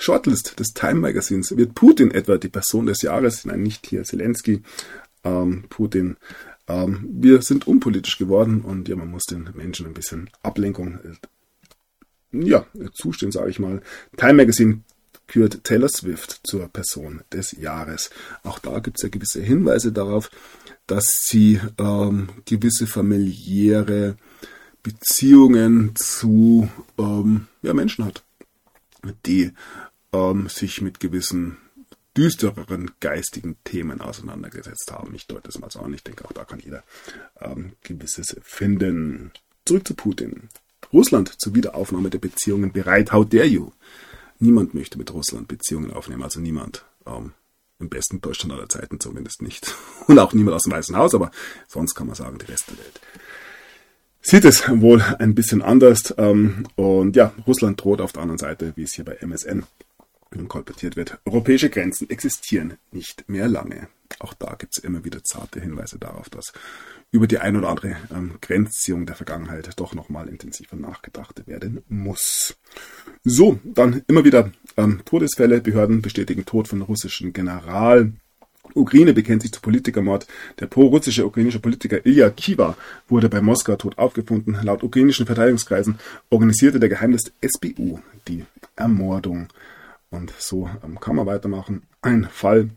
[0.03, 4.63] Shortlist des Time Magazins wird Putin etwa die Person des Jahres, nein, nicht hier Zelensky,
[5.23, 6.17] ähm, Putin.
[6.67, 12.49] Ähm, wir sind unpolitisch geworden und ja, man muss den Menschen ein bisschen Ablenkung äh,
[12.49, 13.81] ja, zustehen, sage ich mal.
[14.17, 14.81] Time Magazine
[15.29, 18.11] kürt Taylor Swift zur Person des Jahres.
[18.43, 20.31] Auch da gibt es ja gewisse Hinweise darauf,
[20.87, 24.17] dass sie ähm, gewisse familiäre
[24.83, 28.25] Beziehungen zu ähm, ja, Menschen hat,
[29.27, 29.53] die
[30.13, 31.59] ähm, sich mit gewissen
[32.17, 35.15] düstereren geistigen Themen auseinandergesetzt haben.
[35.15, 35.95] Ich deute das mal so an.
[35.95, 36.85] Ich denke, auch da kann jeder
[37.41, 39.33] ähm, gewisses finden.
[39.65, 40.49] Zurück zu Putin.
[40.93, 43.13] Russland zur Wiederaufnahme der Beziehungen bereit.
[43.13, 43.73] How dare you?
[44.39, 46.85] Niemand möchte mit Russland Beziehungen aufnehmen, also niemand.
[47.07, 47.33] Ähm,
[47.79, 49.75] Im besten Deutschland aller Zeiten zumindest nicht.
[50.07, 51.31] Und auch niemand aus dem Weißen Haus, aber
[51.69, 53.01] sonst kann man sagen, die Rest der Welt
[54.23, 56.15] sieht es wohl ein bisschen anders.
[56.17, 59.65] Ähm, und ja, Russland droht auf der anderen Seite, wie es hier bei MSN
[60.49, 61.19] kolportiert wird.
[61.25, 63.89] Europäische Grenzen existieren nicht mehr lange.
[64.19, 66.53] Auch da gibt es immer wieder zarte Hinweise darauf, dass
[67.11, 72.57] über die ein oder andere ähm, Grenzziehung der Vergangenheit doch nochmal intensiver nachgedacht werden muss.
[73.23, 75.61] So, dann immer wieder ähm, Todesfälle.
[75.61, 78.13] Behörden bestätigen Tod von russischen General.
[78.75, 80.27] Ukraine bekennt sich zu Politikermord.
[80.61, 82.77] Der pro-russische ukrainische Politiker Ilya Kiva
[83.09, 84.59] wurde bei Moskau tot aufgefunden.
[84.63, 85.99] Laut ukrainischen Verteidigungskreisen
[86.31, 88.45] organisierte der Geheimnis SBU die
[88.77, 89.49] Ermordung.
[90.13, 91.83] Und so ähm, kann man weitermachen.
[92.03, 92.71] Ein Fall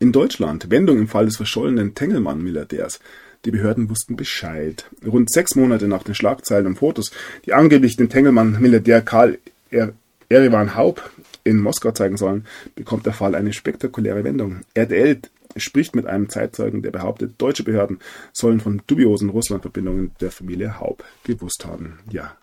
[0.00, 0.70] in Deutschland.
[0.70, 3.00] Wendung im Fall des verschollenen Tengelmann-Milliardärs.
[3.44, 4.86] Die Behörden wussten Bescheid.
[5.06, 7.12] Rund sechs Monate nach den Schlagzeilen und Fotos,
[7.44, 9.38] die angeblich den Tengelmann-Milliardär Karl
[9.70, 9.92] er
[10.30, 11.10] Erivan Haub
[11.44, 14.62] in Moskau zeigen sollen, bekommt der Fall eine spektakuläre Wendung.
[14.74, 15.20] RTL
[15.56, 17.98] spricht mit einem Zeitzeugen, der behauptet, deutsche Behörden
[18.32, 22.00] sollen von dubiosen Russlandverbindungen der Familie Haub gewusst haben.
[22.10, 22.36] Ja,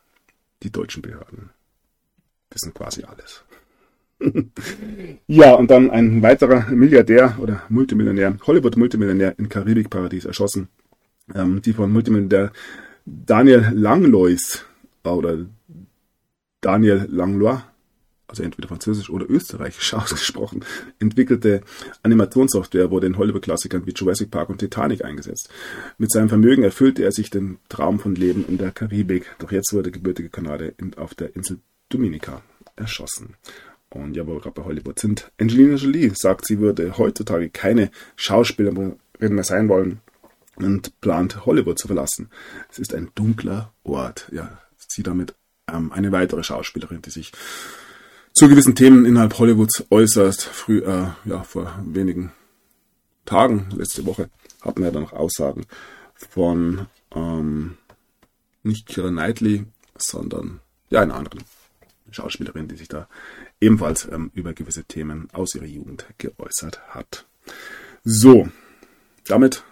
[0.63, 1.49] die deutschen Behörden
[2.51, 3.43] wissen quasi alles
[5.27, 10.69] ja, und dann ein weiterer Milliardär oder Multimillionär, Hollywood-Multimillionär in Karibikparadies erschossen.
[11.33, 12.51] Ähm, die von Multimillionär
[13.05, 14.65] Daniel Langlois
[15.03, 15.45] oder
[16.61, 17.61] Daniel Langlois,
[18.27, 20.63] also entweder französisch oder österreichisch ausgesprochen,
[20.99, 21.61] entwickelte
[22.01, 25.49] Animationssoftware wurde in Hollywood-Klassikern wie Jurassic Park und Titanic eingesetzt.
[25.97, 29.73] Mit seinem Vermögen erfüllte er sich den Traum von Leben in der Karibik, doch jetzt
[29.73, 31.59] wurde gebürtige Kanadier auf der Insel
[31.89, 32.41] Dominica
[32.75, 33.35] erschossen.
[33.95, 37.91] Und ja, wo wir gerade bei Hollywood sind, Angelina Jolie sagt, sie würde heutzutage keine
[38.17, 40.01] Schauspielerin mehr sein wollen
[40.57, 42.29] und plant Hollywood zu verlassen.
[42.69, 44.29] Es ist ein dunkler Ort.
[44.33, 45.33] Ja, sie damit
[45.71, 47.31] ähm, eine weitere Schauspielerin, die sich
[48.33, 50.41] zu gewissen Themen innerhalb Hollywoods äußert.
[50.41, 52.33] Früh, äh, ja, vor wenigen
[53.23, 54.29] Tagen, letzte Woche,
[54.61, 55.65] hatten wir dann noch Aussagen
[56.15, 57.77] von ähm,
[58.61, 59.63] nicht Kira Knightley,
[59.97, 61.45] sondern ja, einer anderen
[62.15, 63.07] Schauspielerin, die sich da
[63.61, 67.25] ebenfalls ähm, über gewisse Themen aus ihrer Jugend geäußert hat.
[68.03, 68.49] So,
[69.27, 69.63] damit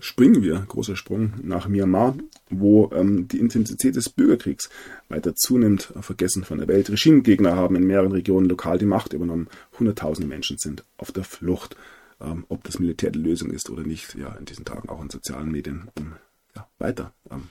[0.00, 2.16] springen wir, großer Sprung, nach Myanmar,
[2.50, 4.70] wo ähm, die Intensität des Bürgerkriegs
[5.08, 6.90] weiter zunimmt, vergessen von der Welt.
[6.90, 9.48] Regimegegner haben in mehreren Regionen lokal die Macht übernommen.
[9.78, 11.76] Hunderttausende Menschen sind auf der Flucht.
[12.20, 15.10] Ähm, ob das Militär die Lösung ist oder nicht, ja, in diesen Tagen auch in
[15.10, 16.12] sozialen Medien ähm,
[16.54, 17.50] ja, weiter ähm,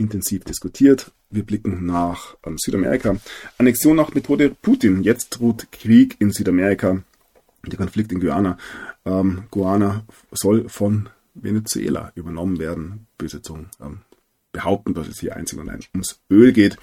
[0.00, 1.12] intensiv diskutiert.
[1.30, 3.16] Wir blicken nach ähm, Südamerika.
[3.58, 5.02] Annexion nach Methode Putin.
[5.02, 7.02] Jetzt droht Krieg in Südamerika.
[7.64, 8.58] Der Konflikt in Guyana.
[9.04, 13.06] Ähm, Guyana soll von Venezuela übernommen werden.
[13.18, 13.98] Böse Zungen ähm,
[14.52, 16.78] behaupten, dass es hier einzig und allein ums Öl geht.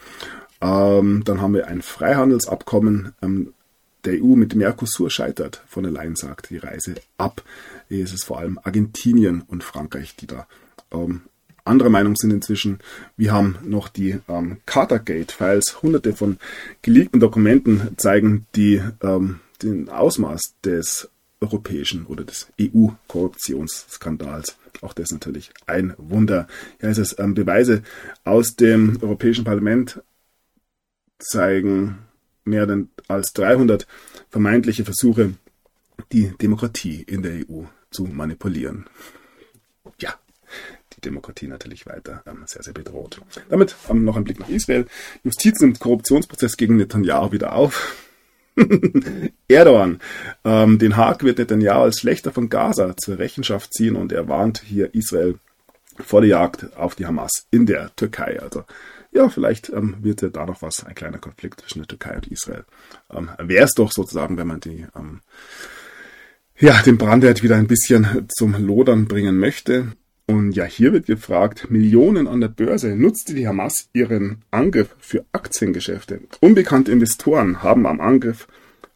[0.61, 3.53] Ähm, dann haben wir ein Freihandelsabkommen ähm,
[4.05, 5.63] der EU mit Mercosur scheitert.
[5.67, 7.43] Von der Leyen sagt die Reise ab.
[7.89, 10.47] Hier ist es vor allem Argentinien und Frankreich, die da
[10.91, 11.23] ähm,
[11.67, 12.79] anderer Meinung sind inzwischen.
[13.15, 15.81] Wir haben noch die ähm, Cartergate-Files.
[15.81, 16.37] Hunderte von
[16.81, 21.09] geleakten Dokumenten zeigen die, ähm, den Ausmaß des
[21.39, 24.57] europäischen oder des EU-Korruptionsskandals.
[24.81, 26.47] Auch das ist natürlich ein Wunder.
[26.79, 27.83] Hier heißt es, ähm, Beweise
[28.23, 30.01] aus dem Europäischen Parlament
[31.19, 31.99] zeigen
[32.43, 32.67] mehr
[33.07, 33.87] als 300
[34.29, 35.33] vermeintliche Versuche,
[36.11, 38.85] die Demokratie in der EU zu manipulieren.
[39.99, 40.13] Ja,
[40.97, 43.21] die Demokratie natürlich weiter ähm, sehr, sehr bedroht.
[43.49, 44.85] Damit ähm, noch ein Blick nach Israel.
[45.23, 47.95] Justiz nimmt Korruptionsprozess gegen Netanyahu wieder auf.
[49.47, 49.99] Erdogan.
[50.43, 54.63] Ähm, den Haag wird Netanyahu als Schlechter von Gaza zur Rechenschaft ziehen und er warnt
[54.65, 55.35] hier Israel
[55.99, 58.39] vor der Jagd auf die Hamas in der Türkei.
[58.41, 58.63] Also
[59.11, 62.27] ja, vielleicht ähm, wird ja da noch was, ein kleiner Konflikt zwischen der Türkei und
[62.27, 62.65] Israel.
[63.11, 65.21] Ähm, Wäre es doch sozusagen, wenn man die, ähm,
[66.59, 69.93] ja, den Brandherd wieder ein bisschen zum Lodern bringen möchte.
[70.27, 72.95] Und ja, hier wird gefragt, Millionen an der Börse.
[72.95, 76.19] Nutzte die Hamas ihren Angriff für Aktiengeschäfte?
[76.41, 78.47] Unbekannte Investoren haben am Angriff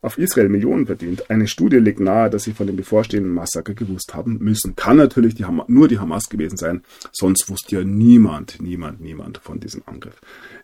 [0.02, 1.30] auf Israel Millionen verdient.
[1.30, 4.76] Eine Studie legt nahe, dass sie von dem bevorstehenden Massaker gewusst haben müssen.
[4.76, 9.60] Kann natürlich die nur die Hamas gewesen sein, sonst wusste ja niemand, niemand, niemand von
[9.60, 10.20] diesem Angriff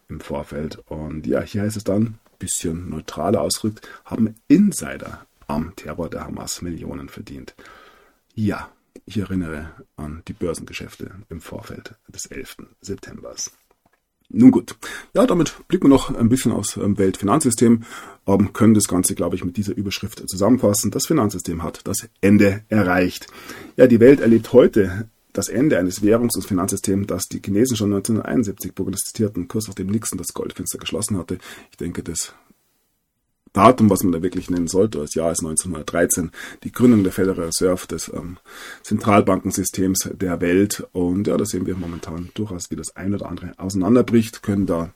[0.10, 0.80] im Vorfeld.
[0.88, 6.62] Und ja, hier heißt es dann, bisschen neutraler ausgedrückt, haben Insider am Terror der Hamas
[6.62, 7.56] Millionen verdient.
[8.34, 8.70] Ja,
[9.08, 12.58] ich erinnere an die Börsengeschäfte im Vorfeld des 11.
[12.82, 13.52] Septembers.
[14.30, 14.76] Nun gut,
[15.14, 17.84] ja, damit blicken wir noch ein bisschen aufs ähm, Weltfinanzsystem,
[18.28, 20.92] ähm, können das Ganze, glaube ich, mit dieser Überschrift zusammenfassen.
[20.92, 23.28] Das Finanzsystem hat das Ende erreicht.
[23.78, 27.94] Ja, die Welt erlebt heute das Ende eines Währungs- und Finanzsystems, das die Chinesen schon
[27.94, 31.38] 1971 prognostizierten, kurz nachdem Nixon das Goldfenster geschlossen hatte.
[31.72, 32.34] Ich denke, das
[33.58, 36.30] Datum, was man da wirklich nennen sollte, das Jahr ist 1913,
[36.64, 38.38] die Gründung der Federal Reserve, des ähm,
[38.84, 40.88] Zentralbankensystems der Welt.
[40.92, 44.92] Und ja, da sehen wir momentan durchaus, wie das ein oder andere auseinanderbricht, können da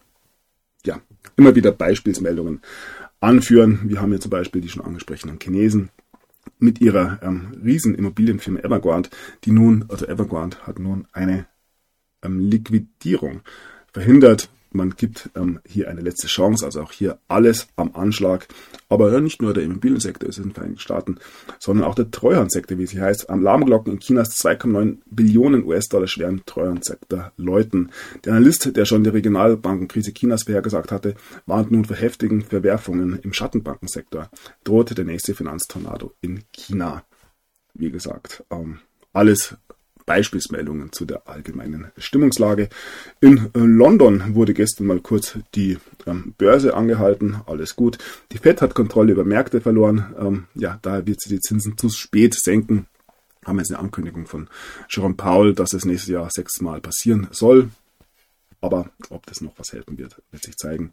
[0.86, 1.02] ja
[1.38, 2.62] immer wieder Beispielsmeldungen
[3.20, 3.80] anführen.
[3.86, 5.90] Wir haben hier zum Beispiel die schon angesprochenen Chinesen
[6.60, 9.10] mit ihrer ähm, riesen Immobilienfirma Evergrande,
[9.44, 11.48] die nun, also Evergrande hat nun eine
[12.22, 13.42] ähm, Liquidierung
[13.92, 18.48] verhindert man gibt ähm, hier eine letzte Chance, also auch hier alles am Anschlag.
[18.90, 21.18] Aber nicht nur der Immobiliensektor ist in den Vereinigten Staaten,
[21.60, 23.30] sondern auch der Treuhandsektor, wie sie heißt.
[23.30, 27.92] Am Alarmglocken in Chinas 2,9 Billionen US-Dollar schweren Treuhandsektor läuten.
[28.26, 31.16] Der Analyst, der schon die Regionalbankenkrise Chinas vorhergesagt hatte,
[31.46, 34.30] warnt nun vor heftigen Verwerfungen im Schattenbankensektor.
[34.64, 37.04] Drohte der nächste Finanztornado in China.
[37.74, 38.80] Wie gesagt, ähm,
[39.14, 39.56] alles
[40.06, 42.70] Beispielsmeldungen zu der allgemeinen Stimmungslage.
[43.20, 47.98] In äh, London wurde gestern mal kurz die ähm, Börse angehalten, alles gut.
[48.32, 50.14] Die Fed hat Kontrolle über Märkte verloren.
[50.20, 52.88] Ähm, ja, daher wird sie die Zinsen zu spät senken.
[53.46, 54.50] Haben jetzt eine Ankündigung von
[54.90, 57.70] Jerome Powell, dass es nächstes Jahr sechsmal passieren soll.
[58.62, 60.92] Aber ob das noch was helfen wird, wird sich zeigen.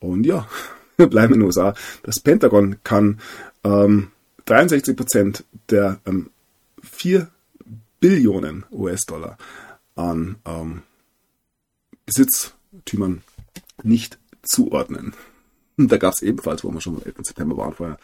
[0.00, 0.48] Und ja,
[0.96, 1.74] wir bleiben in den USA.
[2.02, 3.20] Das Pentagon kann
[3.62, 4.08] ähm,
[4.46, 6.30] 63 Prozent der ähm,
[6.82, 7.28] vier
[8.04, 9.38] Billionen US-Dollar
[9.94, 10.82] an ähm,
[12.04, 13.22] Besitztümern
[13.82, 15.14] nicht zuordnen.
[15.78, 17.14] Und da gab es ebenfalls, wo wir schon am 11.
[17.22, 17.98] September waren, vorher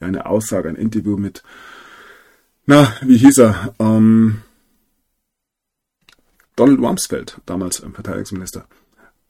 [0.00, 1.42] ja eine Aussage, ein Interview mit,
[2.64, 4.40] na, wie hieß er, ähm,
[6.56, 8.66] Donald Rumsfeld, damals Verteidigungsminister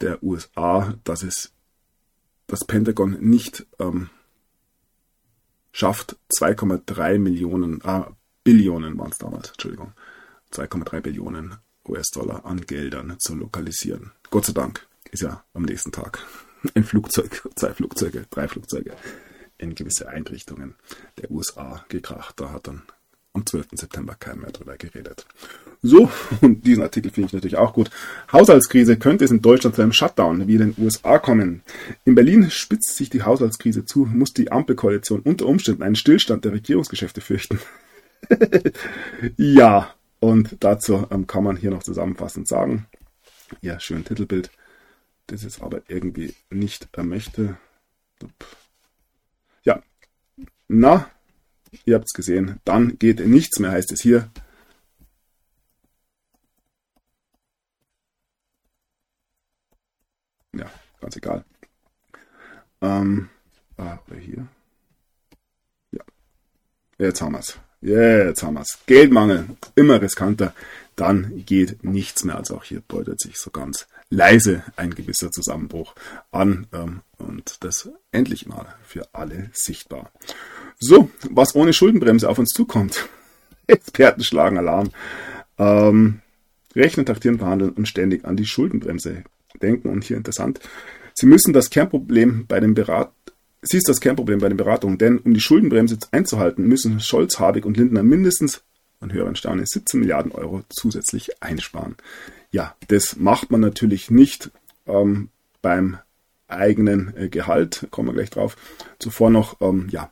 [0.02, 1.50] der USA, dass es
[2.46, 4.08] das Pentagon nicht ähm,
[5.72, 8.12] schafft, 2,3 Millionen, ah,
[8.44, 9.94] Billionen waren es damals, Entschuldigung,
[10.52, 11.56] 2,3 Billionen
[11.88, 14.12] US-Dollar an Geldern zu lokalisieren.
[14.30, 16.24] Gott sei Dank ist ja am nächsten Tag
[16.74, 18.92] ein Flugzeug, zwei Flugzeuge, drei Flugzeuge
[19.58, 20.74] in gewisse Einrichtungen
[21.18, 22.40] der USA gekracht.
[22.40, 22.82] Da hat dann
[23.34, 23.68] am 12.
[23.72, 25.26] September keiner mehr drüber geredet.
[25.80, 26.10] So,
[26.40, 27.90] und diesen Artikel finde ich natürlich auch gut.
[28.30, 31.62] Haushaltskrise könnte es in Deutschland zu einem Shutdown wie in den USA kommen.
[32.04, 36.52] In Berlin spitzt sich die Haushaltskrise zu, muss die Ampelkoalition unter Umständen einen Stillstand der
[36.52, 37.58] Regierungsgeschäfte fürchten.
[39.36, 42.86] ja, Und dazu ähm, kann man hier noch zusammenfassend sagen,
[43.60, 44.52] ja, schön Titelbild,
[45.26, 47.58] das ist aber irgendwie nicht er möchte.
[49.64, 49.82] Ja,
[50.68, 51.10] na,
[51.84, 54.30] ihr habt es gesehen, dann geht nichts mehr, heißt es hier.
[60.54, 60.70] Ja,
[61.00, 61.44] ganz egal.
[62.80, 63.28] Ähm,
[63.76, 64.46] ah, oder hier.
[65.90, 66.04] Ja,
[66.98, 67.58] jetzt haben wir es.
[67.82, 68.78] Jetzt haben wir es.
[68.86, 70.54] Geldmangel, immer riskanter.
[70.94, 72.36] Dann geht nichts mehr.
[72.36, 75.94] Also auch hier deutet sich so ganz leise ein gewisser Zusammenbruch
[76.30, 76.68] an.
[76.72, 80.12] Ähm, und das endlich mal für alle sichtbar.
[80.78, 83.08] So, was ohne Schuldenbremse auf uns zukommt.
[83.66, 84.90] Experten schlagen Alarm.
[85.58, 86.20] Ähm,
[86.76, 89.24] rechnen, taktieren, verhandeln und ständig an die Schuldenbremse
[89.60, 89.88] denken.
[89.88, 90.60] Und hier interessant.
[91.14, 93.12] Sie müssen das Kernproblem bei den Berat
[93.62, 97.64] Sie ist das Kernproblem bei den Beratungen, denn um die Schuldenbremse einzuhalten, müssen Scholz, Habeck
[97.64, 98.62] und Lindner mindestens,
[98.98, 101.96] man höre Staunen, 17 Milliarden Euro zusätzlich einsparen.
[102.50, 104.50] Ja, das macht man natürlich nicht
[104.86, 105.28] ähm,
[105.62, 105.98] beim
[106.48, 108.56] eigenen äh, Gehalt, kommen wir gleich drauf.
[108.98, 110.10] Zuvor noch, ähm, ja,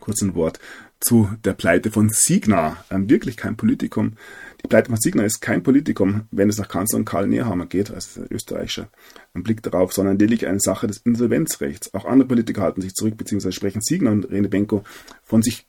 [0.00, 0.58] kurz ein Wort
[0.98, 2.84] zu der Pleite von Signa.
[2.90, 4.16] Ähm, wirklich kein Politikum.
[4.62, 8.22] Die Pleite von Signa ist kein Politikum, wenn es nach Kanzlerin Karl Nehammer geht, also
[8.30, 8.88] österreichischer
[9.34, 11.94] ein Blick darauf, sondern lediglich eine Sache des Insolvenzrechts.
[11.94, 14.84] Auch andere Politiker halten sich zurück, beziehungsweise sprechen Signa und Rene Benko
[15.22, 15.66] von sich,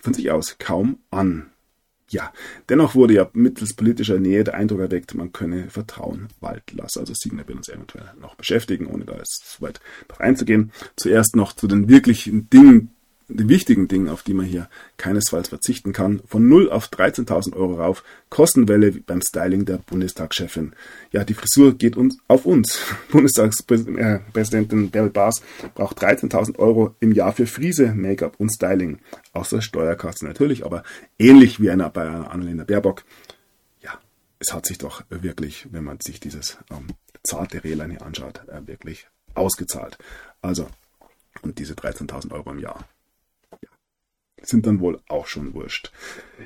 [0.00, 1.50] von sich aus kaum an.
[2.10, 2.32] Ja,
[2.68, 7.00] dennoch wurde ja mittels politischer Nähe der Eindruck erweckt, man könne Vertrauen walten lassen.
[7.00, 10.70] Also Signa wird uns eventuell noch beschäftigen, ohne da jetzt zu weit drauf einzugehen.
[10.96, 12.90] Zuerst noch zu den wirklichen Dingen,
[13.28, 16.20] die wichtigen Dingen, auf die man hier keinesfalls verzichten kann.
[16.26, 18.04] Von 0 auf 13.000 Euro rauf.
[18.28, 20.74] Kostenwelle beim Styling der Bundestagschefin.
[21.10, 22.80] Ja, die Frisur geht uns auf uns.
[23.10, 25.42] Bundestagspräsidentin Bärbel Baas
[25.74, 28.98] braucht 13.000 Euro im Jahr für Frise, Make-up und Styling.
[29.32, 30.82] Außer Steuerkasse natürlich, aber
[31.18, 33.04] ähnlich wie einer bei einer Annalena Baerbock.
[33.82, 33.98] Ja,
[34.38, 36.88] es hat sich doch wirklich, wenn man sich dieses ähm,
[37.22, 39.96] zarte Rehlein hier anschaut, äh, wirklich ausgezahlt.
[40.42, 40.68] Also,
[41.42, 42.86] und diese 13.000 Euro im Jahr
[44.46, 45.90] sind dann wohl auch schon wurscht.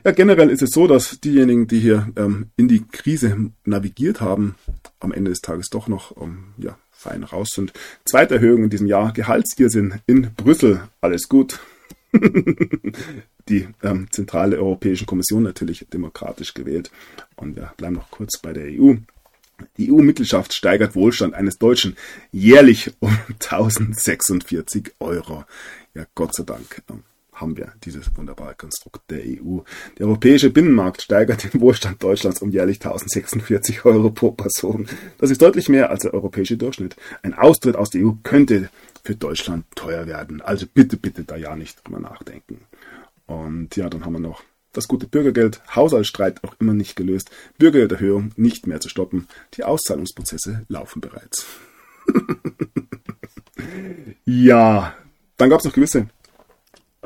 [0.04, 4.54] Ja, generell ist es so, dass diejenigen, die hier ähm, in die Krise navigiert haben,
[5.00, 7.72] am Ende des Tages doch noch ähm, ja, fein raus sind.
[8.04, 11.60] Zweite Erhöhung in diesem Jahr, Gehaltstirsinn in Brüssel, alles gut.
[13.48, 16.90] die ähm, zentrale Europäische Kommission natürlich demokratisch gewählt.
[17.36, 18.94] Und wir bleiben noch kurz bei der EU.
[19.76, 21.96] Die EU-Mitgliedschaft steigert Wohlstand eines Deutschen
[22.32, 25.44] jährlich um 1046 Euro.
[25.94, 26.82] Ja, Gott sei Dank.
[27.40, 29.60] Haben wir dieses wunderbare Konstrukt der EU.
[29.96, 34.88] Der europäische Binnenmarkt steigert den Wohlstand Deutschlands um jährlich 1046 Euro pro Person.
[35.18, 36.96] Das ist deutlich mehr als der europäische Durchschnitt.
[37.22, 38.70] Ein Austritt aus der EU könnte
[39.04, 40.42] für Deutschland teuer werden.
[40.42, 42.62] Also bitte, bitte da ja nicht drüber nachdenken.
[43.26, 44.42] Und ja, dann haben wir noch
[44.72, 49.28] das gute Bürgergeld, Haushaltsstreit auch immer nicht gelöst, Bürgergelderhöhung nicht mehr zu stoppen.
[49.54, 51.46] Die Auszahlungsprozesse laufen bereits.
[54.24, 54.94] ja,
[55.36, 56.08] dann gab es noch gewisse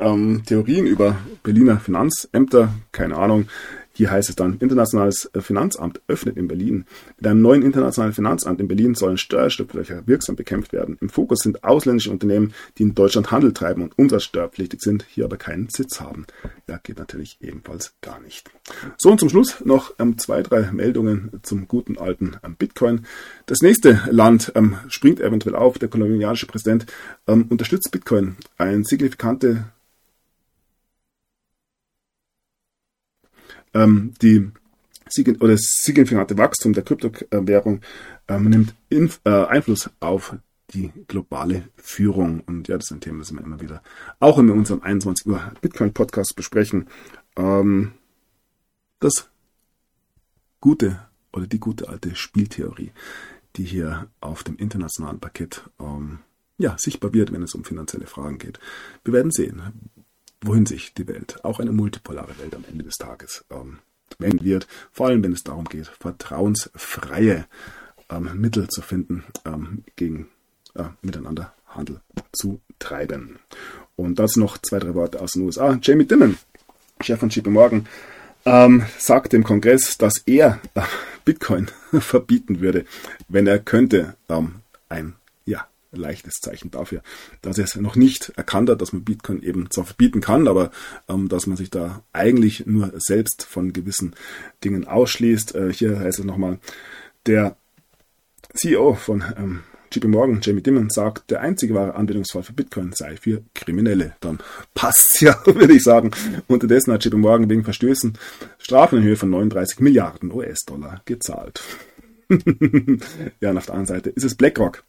[0.03, 3.47] ähm, Theorien über Berliner Finanzämter, keine Ahnung.
[3.95, 6.85] Hier heißt es dann, internationales äh, Finanzamt öffnet in Berlin.
[7.17, 10.97] Mit einem neuen internationalen Finanzamt in Berlin sollen Steuerschlupflöcher wirksam bekämpft werden.
[10.99, 15.37] Im Fokus sind ausländische Unternehmen, die in Deutschland Handel treiben und umsatzsteuerpflichtig sind, hier aber
[15.37, 16.25] keinen Sitz haben.
[16.67, 18.49] Ja, geht natürlich ebenfalls gar nicht.
[18.97, 23.05] So, und zum Schluss noch ähm, zwei, drei Meldungen zum guten alten ähm, Bitcoin.
[23.45, 25.77] Das nächste Land ähm, springt eventuell auf.
[25.77, 26.87] Der kolumbianische Präsident
[27.27, 28.37] ähm, unterstützt Bitcoin.
[28.57, 29.65] Ein signifikante
[33.73, 34.51] ähm, die
[35.39, 37.81] oder signifikante Wachstum der Kryptowährung
[38.27, 40.35] ähm, nimmt Inf äh, Einfluss auf
[40.73, 42.41] die globale Führung.
[42.41, 43.83] Und ja, das ist ein Thema, das wir immer wieder
[44.19, 46.87] auch in unserem 21 Uhr Bitcoin Podcast besprechen.
[47.35, 47.91] Ähm,
[48.99, 49.29] das
[50.61, 50.99] gute
[51.31, 52.91] oder die gute alte Spieltheorie,
[53.55, 56.19] die hier auf dem internationalen Parkett ähm,
[56.57, 58.59] ja, sichtbar wird, wenn es um finanzielle Fragen geht.
[59.03, 59.61] Wir werden sehen,
[60.43, 63.79] wohin sich die Welt, auch eine multipolare Welt am Ende des Tages, ähm,
[64.19, 64.67] wenden wird.
[64.91, 67.45] Vor allem, wenn es darum geht, vertrauensfreie
[68.09, 70.27] ähm, Mittel zu finden, ähm, gegen
[70.75, 72.01] äh, miteinander Handel
[72.31, 73.39] zu treiben.
[73.95, 75.77] Und das noch zwei, drei Worte aus den USA.
[75.81, 76.37] Jamie Dimon,
[77.01, 77.87] Chef von JP Morgan,
[78.45, 80.81] ähm, sagt dem Kongress, dass er äh,
[81.25, 82.85] Bitcoin verbieten würde,
[83.27, 84.55] wenn er könnte, ähm,
[84.89, 85.15] ein
[85.93, 87.01] leichtes Zeichen dafür,
[87.41, 90.71] dass er es noch nicht erkannt hat, dass man Bitcoin eben zwar verbieten kann, aber
[91.07, 94.15] ähm, dass man sich da eigentlich nur selbst von gewissen
[94.63, 95.55] Dingen ausschließt.
[95.55, 96.59] Äh, hier heißt es nochmal,
[97.25, 97.55] der
[98.53, 99.63] CEO von ähm,
[99.93, 104.15] JP Morgan, Jamie Dimon sagt, der einzige wahre Anwendungsfall für Bitcoin sei für Kriminelle.
[104.21, 104.39] Dann
[104.73, 106.11] passt's ja, würde ich sagen.
[106.47, 108.17] Unterdessen hat JP Morgan wegen Verstößen
[108.57, 111.61] Strafen in Höhe von 39 Milliarden US-Dollar gezahlt.
[113.39, 114.83] ja, und auf der anderen Seite ist es BlackRock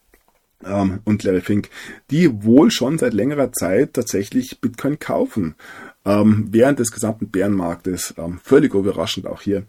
[0.64, 1.70] ähm, und Larry Fink,
[2.10, 5.54] die wohl schon seit längerer Zeit tatsächlich Bitcoin kaufen.
[6.04, 9.64] Ähm, während des gesamten Bärenmarktes, ähm, völlig überraschend auch hier,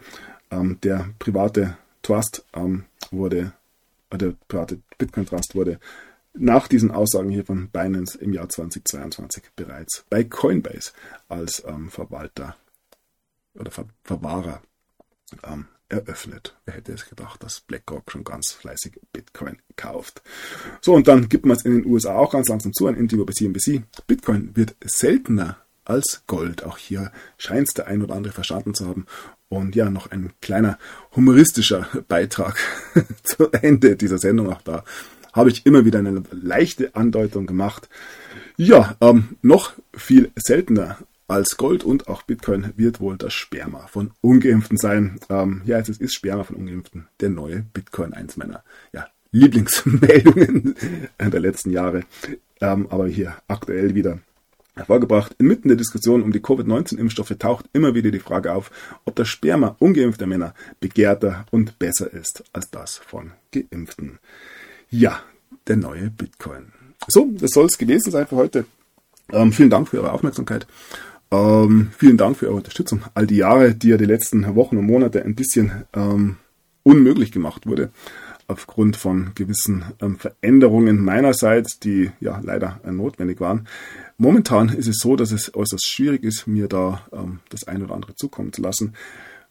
[0.52, 3.53] ähm, der private Trust ähm, wurde,
[4.10, 5.80] äh, der private Bitcoin Trust wurde
[6.38, 10.91] nach diesen Aussagen hier von Binance im Jahr 2022 bereits bei Coinbase
[11.30, 12.57] als ähm, Verwalter
[13.53, 14.62] oder Ver Verwahrer
[15.44, 16.56] ähm, eröffnet.
[16.66, 20.22] Wer hätte es gedacht, dass BlackRock schon ganz fleißig Bitcoin kauft.
[20.82, 23.26] So, und dann gibt man es in den USA auch ganz langsam zu, ein Interview
[23.26, 23.84] bei CNBC.
[24.07, 26.64] Bitcoin wird seltener als Gold.
[26.64, 29.06] Auch hier scheint es der ein oder andere verstanden zu haben.
[29.48, 30.80] Und ja, noch ein kleiner
[31.16, 32.57] humoristischer Beitrag
[33.24, 34.52] zu Ende dieser Sendung.
[34.52, 34.84] Auch da
[35.34, 37.90] habe ich immer wieder eine leichte Andeutung gemacht.
[38.57, 44.11] Ja, ähm, noch viel seltener als Gold und auch Bitcoin wird wohl das Sperma von
[44.22, 45.19] Ungeimpften sein.
[45.30, 50.76] Ähm, ja, es ist Sperma von Ungeimpften, der neue Bitcoin, eins meiner ja, Lieblingsmeldungen
[51.19, 52.03] der letzten Jahre.
[52.61, 54.19] Ähm, aber hier aktuell wieder
[54.76, 55.35] hervorgebracht.
[55.39, 58.72] Inmitten der Diskussion um die Covid-19-Impfstoffe taucht immer wieder die Frage auf,
[59.06, 64.19] ob das Sperma ungeimpfter Männer begehrter und besser ist als das von Geimpften.
[64.89, 65.22] Ja,
[65.68, 66.73] der neue Bitcoin.
[67.07, 68.65] So, das soll es gewesen sein für heute.
[69.31, 70.68] Ähm, vielen Dank für Ihre Aufmerksamkeit.
[71.36, 73.02] Ähm, vielen Dank für eure Unterstützung.
[73.14, 76.38] All die Jahre, die ja die letzten Wochen und Monate ein bisschen ähm,
[76.84, 77.90] unmöglich gemacht wurde,
[78.48, 83.68] aufgrund von gewissen ähm, Veränderungen meinerseits, die ja leider äh, notwendig waren.
[84.18, 87.95] Momentan ist es so, dass es äußerst schwierig ist, mir da ähm, das ein oder
[87.95, 88.94] andere zukommen zu lassen.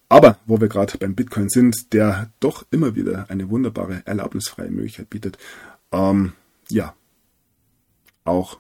[0.08, 5.10] Aber wo wir gerade beim Bitcoin sind, der doch immer wieder eine wunderbare erlaubnisfreie Möglichkeit
[5.10, 5.38] bietet,
[5.92, 6.32] ähm,
[6.70, 6.94] ja,
[8.24, 8.58] auch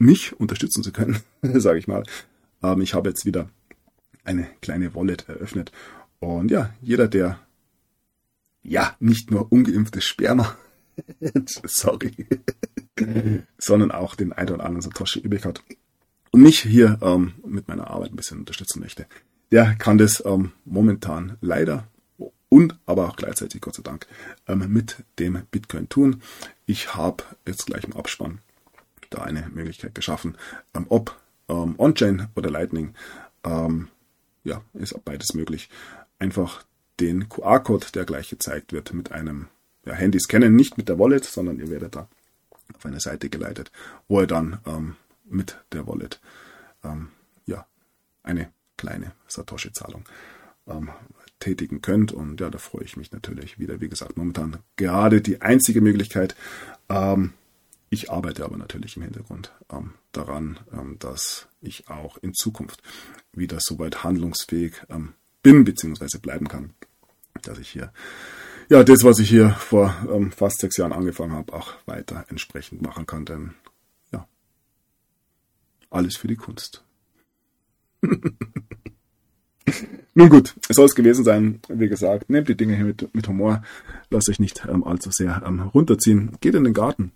[0.00, 2.02] mich unterstützen zu können, sage ich mal.
[2.62, 3.48] Ähm, ich habe jetzt wieder
[4.24, 5.72] eine kleine Wallet eröffnet.
[6.18, 7.38] Und ja, jeder, der
[8.62, 10.56] ja nicht nur ungeimpftes Sperma,
[11.64, 12.12] sorry,
[13.58, 15.62] sondern auch den ein oder anderen Satoshi übrig hat
[16.30, 19.06] und mich hier ähm, mit meiner Arbeit ein bisschen unterstützen möchte,
[19.50, 21.88] der kann das ähm, momentan leider
[22.48, 24.06] und aber auch gleichzeitig, Gott sei Dank,
[24.46, 26.22] ähm, mit dem Bitcoin tun.
[26.66, 28.40] Ich habe jetzt gleich im Abspann
[29.10, 30.36] da eine Möglichkeit geschaffen.
[30.74, 32.94] Ähm, ob ähm, On-Chain oder Lightning,
[33.44, 33.88] ähm,
[34.44, 35.68] ja, ist beides möglich.
[36.18, 36.64] Einfach
[37.00, 39.48] den QR-Code, der gleich gezeigt wird, mit einem
[39.84, 42.08] ja, Handy scannen, nicht mit der Wallet, sondern ihr werdet da
[42.74, 43.72] auf eine Seite geleitet,
[44.08, 46.20] wo ihr dann ähm, mit der Wallet
[46.84, 47.08] ähm,
[47.46, 47.66] ja,
[48.22, 50.04] eine kleine Satoshi-Zahlung
[50.66, 50.90] ähm,
[51.38, 52.12] tätigen könnt.
[52.12, 53.80] Und ja, da freue ich mich natürlich wieder.
[53.80, 56.36] Wie gesagt, momentan gerade die einzige Möglichkeit,
[56.88, 57.32] ähm,
[57.90, 62.82] ich arbeite aber natürlich im Hintergrund ähm, daran, ähm, dass ich auch in Zukunft
[63.32, 66.18] wieder soweit handlungsfähig ähm, bin bzw.
[66.18, 66.72] bleiben kann,
[67.42, 67.92] dass ich hier
[68.68, 72.80] ja das, was ich hier vor ähm, fast sechs Jahren angefangen habe, auch weiter entsprechend
[72.80, 73.24] machen kann.
[73.24, 73.54] Denn
[74.12, 74.26] ja,
[75.90, 76.84] alles für die Kunst.
[80.14, 81.60] Nun gut, es soll es gewesen sein.
[81.68, 83.62] Wie gesagt, nehmt die Dinge hier mit, mit Humor,
[84.10, 86.36] lasst euch nicht ähm, allzu sehr ähm, runterziehen.
[86.40, 87.12] Geht in den Garten,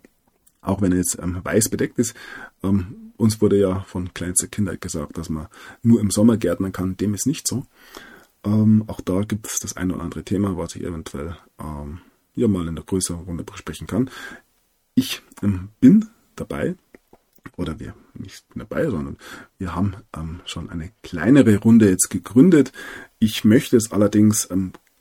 [0.65, 2.15] auch wenn er jetzt ähm, weiß bedeckt ist.
[2.63, 5.47] Ähm, uns wurde ja von kleinster Kindheit gesagt, dass man
[5.83, 6.97] nur im Sommer gärtnern kann.
[6.97, 7.65] Dem ist nicht so.
[8.45, 12.01] Ähm, auch da gibt es das ein oder andere Thema, was ich eventuell ähm,
[12.35, 14.11] ja mal in der größeren Runde besprechen kann.
[14.95, 16.77] Ich ähm, bin dabei,
[17.57, 19.17] oder wir nicht dabei, sondern
[19.59, 22.73] wir haben ähm, schon eine kleinere Runde jetzt gegründet.
[23.19, 24.49] Ich möchte es allerdings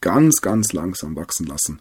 [0.02, 1.80] ganz, ganz langsam wachsen lassen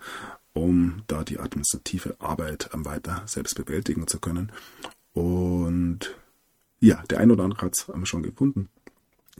[0.54, 4.52] um da die administrative Arbeit weiter selbst bewältigen zu können.
[5.12, 6.14] Und
[6.80, 8.68] ja, der ein oder andere hat es schon gefunden.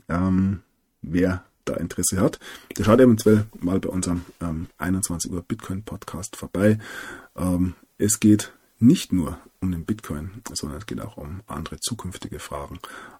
[0.09, 0.61] Ähm,
[1.01, 2.39] wer da Interesse hat,
[2.77, 6.77] der schaut eventuell mal bei unserem ähm, 21 Uhr Bitcoin Podcast vorbei.
[7.35, 12.39] Ähm, es geht nicht nur um den Bitcoin, sondern es geht auch um andere zukünftige
[12.39, 12.79] Fragen.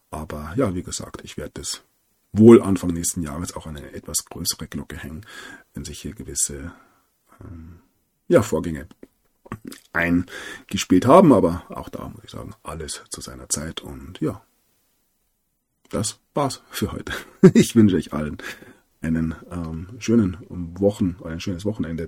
[0.10, 1.82] Aber ja, wie gesagt, ich werde das
[2.34, 5.26] wohl Anfang nächsten Jahres auch eine etwas größere Glocke hängen,
[5.74, 6.74] wenn sich hier gewisse
[7.42, 7.80] ähm,
[8.28, 8.88] ja, Vorgänge
[9.92, 14.42] eingespielt haben, aber auch da muss ich sagen, alles zu seiner Zeit und ja,
[15.90, 17.14] das war's für heute.
[17.54, 18.38] Ich wünsche euch allen
[19.02, 22.08] einen ähm, schönen Wochen, ein schönes Wochenende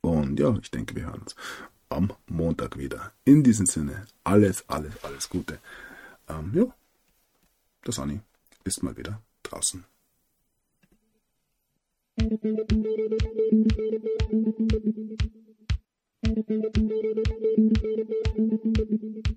[0.00, 1.34] und ja, ich denke, wir hören uns
[1.88, 3.12] am Montag wieder.
[3.24, 5.58] In diesem Sinne, alles, alles, alles Gute.
[6.28, 6.64] Ähm, ja,
[7.84, 8.20] der Sunny
[8.64, 9.84] ist mal wieder draußen.
[12.18, 12.44] Thank
[19.28, 19.35] you.